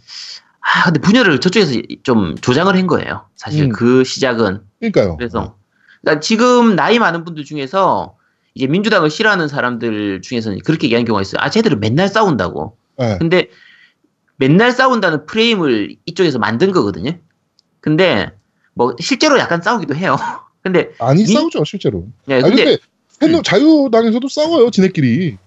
[0.60, 3.26] 아, 근데 분열을 저쪽에서 좀 조장을 한 거예요.
[3.36, 3.68] 사실 음.
[3.70, 5.16] 그 시작은 그러니까요.
[5.16, 5.56] 그래서
[6.02, 8.16] 그러니까 지금 나이 많은 분들 중에서
[8.54, 11.40] 이제 민주당을 싫어하는 사람들 중에서는 그렇게 얘기하는 경우가 있어요.
[11.40, 12.76] 아, 쟤들은 맨날 싸운다고.
[12.98, 13.16] 네.
[13.18, 13.48] 근데
[14.36, 17.12] 맨날 싸운다는 프레임을 이쪽에서 만든 거거든요.
[17.80, 18.30] 근데
[18.74, 20.16] 뭐 실제로 약간 싸우기도 해요.
[20.62, 22.06] 근데 많이 민- 싸우죠, 실제로.
[22.26, 22.78] 네, 아 근데 근데
[23.38, 25.38] 새누- 자유당에서도 싸워요, 지네끼리.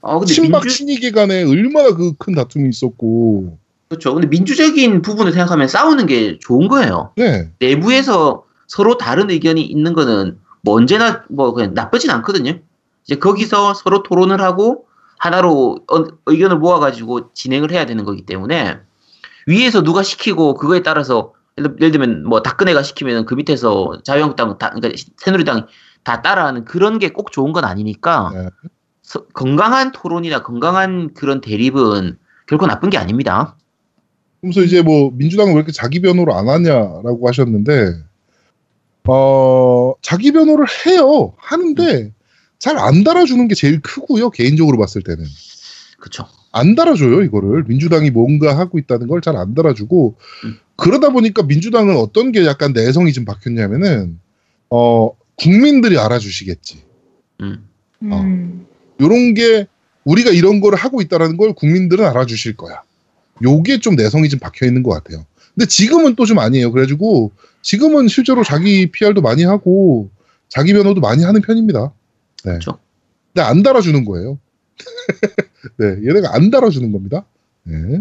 [0.00, 3.58] 어 근데 친박 민주 친이계 간에 얼마나 그 큰 다툼이 있었고.
[3.94, 4.14] 그렇죠.
[4.14, 7.12] 근데 민주적인 부분을 생각하면 싸우는 게 좋은 거예요.
[7.16, 7.50] 네.
[7.60, 12.58] 내부에서 서로 다른 의견이 있는 거는 뭐 언제나 뭐 그냥 나쁘진 않거든요.
[13.04, 14.86] 이제 거기서 서로 토론을 하고
[15.18, 18.78] 하나로 어- 의견을 모아가지고 진행을 해야 되는 거기 때문에
[19.46, 24.70] 위에서 누가 시키고 그거에 따라서 예를, 예를 들면 뭐 박근혜가 시키면 그 밑에서 자유한국당 다
[24.70, 25.66] 그러니까 새누리당
[26.02, 28.48] 다 따라하는 그런 게 꼭 좋은 건 아니니까 네.
[29.02, 33.56] 서- 건강한 토론이나 건강한 그런 대립은 결코 나쁜 게 아닙니다.
[34.44, 37.94] 그러면서 이제 뭐 민주당은 왜 이렇게 자기 변호를 안 하냐라고 하셨는데
[39.08, 42.12] 어 자기 변호를 해요 하는데
[42.58, 45.24] 잘 안 달아주는 게 제일 크고요 개인적으로 봤을 때는
[45.98, 46.26] 그렇죠.
[46.52, 50.56] 안 달아줘요 이거를 민주당이 뭔가 하고 있다는 걸 잘 안 달아주고 음.
[50.76, 54.18] 그러다 보니까 민주당은 어떤 게 약간 내성이 좀 박혔냐면은
[54.70, 56.82] 어 국민들이 알아주시겠지
[57.40, 57.68] 음.
[58.02, 58.66] 음.
[59.00, 59.66] 요런 게
[60.04, 62.82] 우리가 이런 거를 하고 있다라는 걸 국민들은 알아주실 거야.
[63.42, 65.24] 요게 좀 내성이 좀 박혀 있는 것 같아요.
[65.54, 66.72] 근데 지금은 또 좀 아니에요.
[66.72, 67.32] 그래가지고
[67.62, 70.10] 지금은 실제로 자기 PR도 많이 하고
[70.48, 71.92] 자기 변호도 많이 하는 편입니다.
[72.44, 72.50] 네.
[72.52, 72.78] 그렇죠.
[73.32, 74.38] 근데 안 달아주는 거예요.
[75.78, 77.24] 네, 얘네가 안 달아주는 겁니다.
[77.64, 78.00] 네.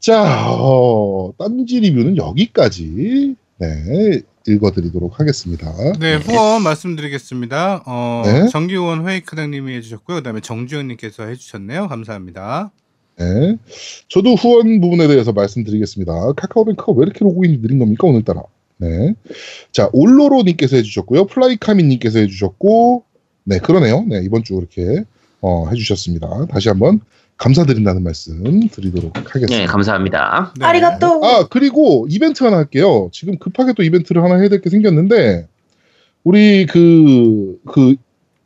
[0.00, 5.72] 자, 어, 딴지 리뷰는 여기까지 네, 읽어드리도록 하겠습니다.
[5.98, 7.84] 네, 후원 말씀드리겠습니다.
[7.86, 8.48] 어, 네.
[8.48, 10.18] 정기원 회의크당님이 해주셨고요.
[10.18, 11.88] 그 다음에 정주현님께서 해주셨네요.
[11.88, 12.70] 감사합니다.
[13.18, 13.56] 네.
[14.08, 16.32] 저도 후원 부분에 대해서 말씀드리겠습니다.
[16.32, 18.42] 카카오뱅크가 왜 이렇게 로그인이 느린 겁니까, 오늘따라?
[18.78, 19.14] 네.
[19.72, 21.26] 자, 올로로님께서 해주셨고요.
[21.26, 23.04] 플라이카미님께서 해주셨고,
[23.44, 24.04] 네, 그러네요.
[24.08, 25.04] 네, 이번 주 이렇게,
[25.40, 26.46] 어, 해주셨습니다.
[26.50, 27.00] 다시 한번
[27.36, 29.56] 감사드린다는 말씀 드리도록 하겠습니다.
[29.58, 30.54] 네, 감사합니다.
[30.58, 30.64] 네.
[30.66, 31.24] ありがとう.
[31.24, 33.08] 아 그리고 이벤트 하나 할게요.
[33.12, 35.48] 지금 급하게 또 이벤트를 하나 해야 될 게 생겼는데
[36.22, 37.96] 우리 그 그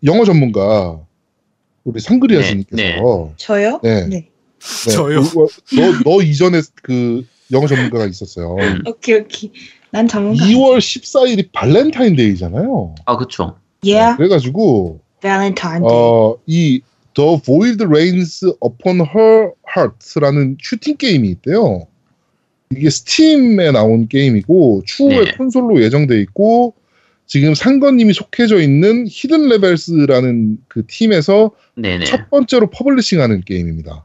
[0.05, 0.99] 영어 전문가
[1.85, 3.81] 우리 상그리아 네, 씨님께서 저요?
[3.82, 4.07] 네.
[4.07, 4.28] 네.
[4.60, 5.22] 네, 저요?
[5.22, 8.56] 너, 너 이전에 그 영어 전문가가 있었어요.
[8.59, 8.82] 음.
[8.86, 9.52] 오케이 오케이.
[9.90, 10.44] 난 전문가.
[10.44, 12.94] 2월 14일이 발렌타인데이잖아요.
[13.06, 13.56] 아, 그쵸.
[13.82, 14.16] Yeah.
[14.16, 15.90] 그래가지고 Valentine Day.
[15.90, 16.80] 어, 이
[17.14, 21.86] The Void Rains Upon Her Heart라는 슈팅 게임이 있대요.
[22.70, 25.32] 이게 스팀에 나온 게임이고 추후에 네.
[25.36, 26.74] 콘솔로 예정돼 있고
[27.26, 32.05] 지금 상건님이 속해져 있는 Hidden Levels라는 그 팀에서 네네.
[32.05, 34.05] 첫 번째로 publishing하는 게임입니다.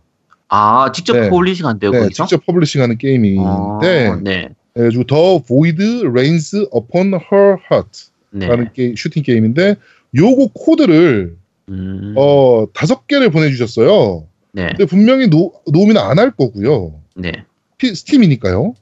[0.55, 1.29] 아, 직접 네.
[1.29, 2.25] publishing 한대요, 네, 거기서?
[2.27, 4.49] 직접 publishing하는 게임인데 아, 네.
[4.75, 8.47] 그래가지고 The Void Rains Upon Her Heart 네.
[8.47, 9.75] 라는 게, 슈팅 게임인데
[10.15, 11.35] 요거 코드를
[11.69, 14.27] 음, 어 다섯 개를 보내주셨어요.
[14.51, 14.67] 네.
[14.67, 16.99] 근데 분명히 노, 노미는 안 할 거고요.
[17.15, 17.31] 네.
[17.77, 18.75] 피- 스팀이니까요.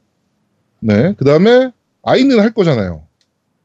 [0.82, 1.14] 네.
[1.18, 1.72] 그 다음에
[2.04, 3.04] 아이는 할 거잖아요.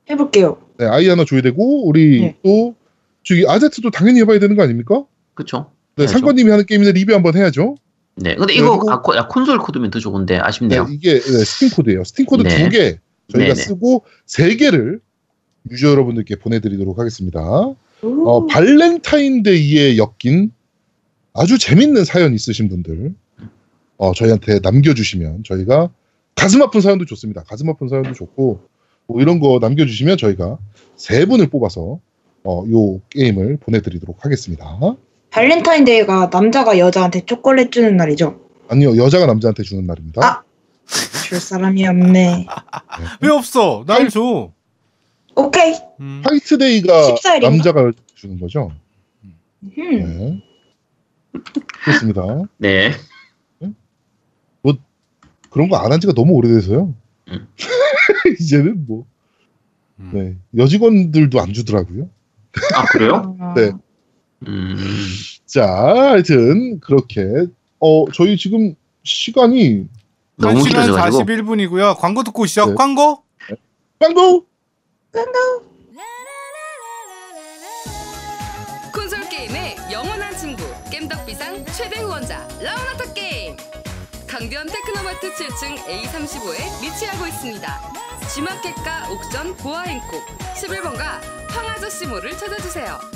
[0.09, 0.59] 해볼게요.
[0.79, 2.37] 네, 아이 하나 줘야 되고 우리 네.
[2.45, 2.75] 또
[3.25, 5.03] 저기 아제트도 당연히 해봐야 되는 거 아닙니까?
[5.35, 5.71] 그쵸.
[5.97, 6.07] 네.
[6.07, 7.77] 상건님이 하는 게임인데 리뷰 한번 해야죠.
[8.17, 8.35] 네.
[8.35, 10.87] 근데 이거 그리고- 아, 코- 아, 콘솔 코드면 더 좋은데 네, 아쉽네요.
[10.91, 12.05] 이게 네, 스팀 코드예요.
[12.05, 12.65] 스팀 코드 네.
[12.65, 12.99] 두개
[13.33, 13.55] 저희가 네네.
[13.55, 15.01] 쓰고 세 개를
[15.71, 17.41] 유저 여러분들께 보내드리도록 하겠습니다.
[17.41, 18.47] 어, 오.
[18.47, 20.53] 발렌타인데이에 엮인
[21.35, 23.15] 아주 재밌는 사연 있으신 분들
[23.99, 25.91] 어, 저희한테 남겨주시면 저희가
[26.35, 27.43] 가슴 아픈 사연도 좋습니다.
[27.45, 28.61] 가슴 아픈 사연도 좋고
[29.07, 30.59] 뭐 이런 거 남겨주시면 저희가
[30.97, 32.01] 세 분을 뽑아서
[32.45, 34.79] 어, 요 게임을 보내드리도록 하겠습니다.
[35.47, 38.41] 발렌타인데이가 남자가 여자한테 초콜릿 주는 날이죠.
[38.71, 40.27] 아니요 여자가 남자한테 주는 날입니다.
[40.27, 40.43] 아!
[41.27, 42.47] 줄 사람이 없네.
[43.21, 43.85] 왜 없어?
[43.87, 44.51] 날 줘.
[45.35, 45.75] 오케이.
[46.01, 46.23] 음.
[46.25, 47.43] 화이트데이가 14일인가?
[47.43, 48.73] 남자가 주는 거죠.
[49.25, 49.35] 음.
[49.77, 50.43] 네.
[51.85, 52.23] 그렇습니다.
[52.57, 52.93] 네.
[55.51, 56.95] 그런 거 안 한 지가 너무 오래돼서요.
[57.29, 57.49] 음.
[58.41, 59.07] 이제는 뭐
[60.01, 60.11] 음.
[60.13, 60.37] 네.
[60.63, 62.11] 여직원들도 안 주더라고요.
[62.75, 63.37] 아, 그래요?
[63.41, 63.73] 아, 네.
[64.47, 64.77] 음.
[65.47, 67.47] 자, 하여튼 그렇게
[67.81, 69.89] 어 저희 지금 시간이
[70.37, 71.25] 너무 1시간 길어져가지고.
[71.25, 71.97] 41분이고요.
[71.99, 72.67] 광고 듣고 오시죠.
[72.67, 72.75] 네.
[72.75, 73.23] 광고?
[73.99, 74.45] 빵고
[78.93, 83.57] 콘솔 게임의 영원한 친구 겜덕비상 최대 후원자 라운하터 게임
[84.27, 87.81] 강변 테크노마트 7층 A35에 위치하고 있습니다
[88.35, 90.23] G마켓과 옥션 보아행콕
[90.57, 93.16] 11번가 황아저씨몰을 찾아주세요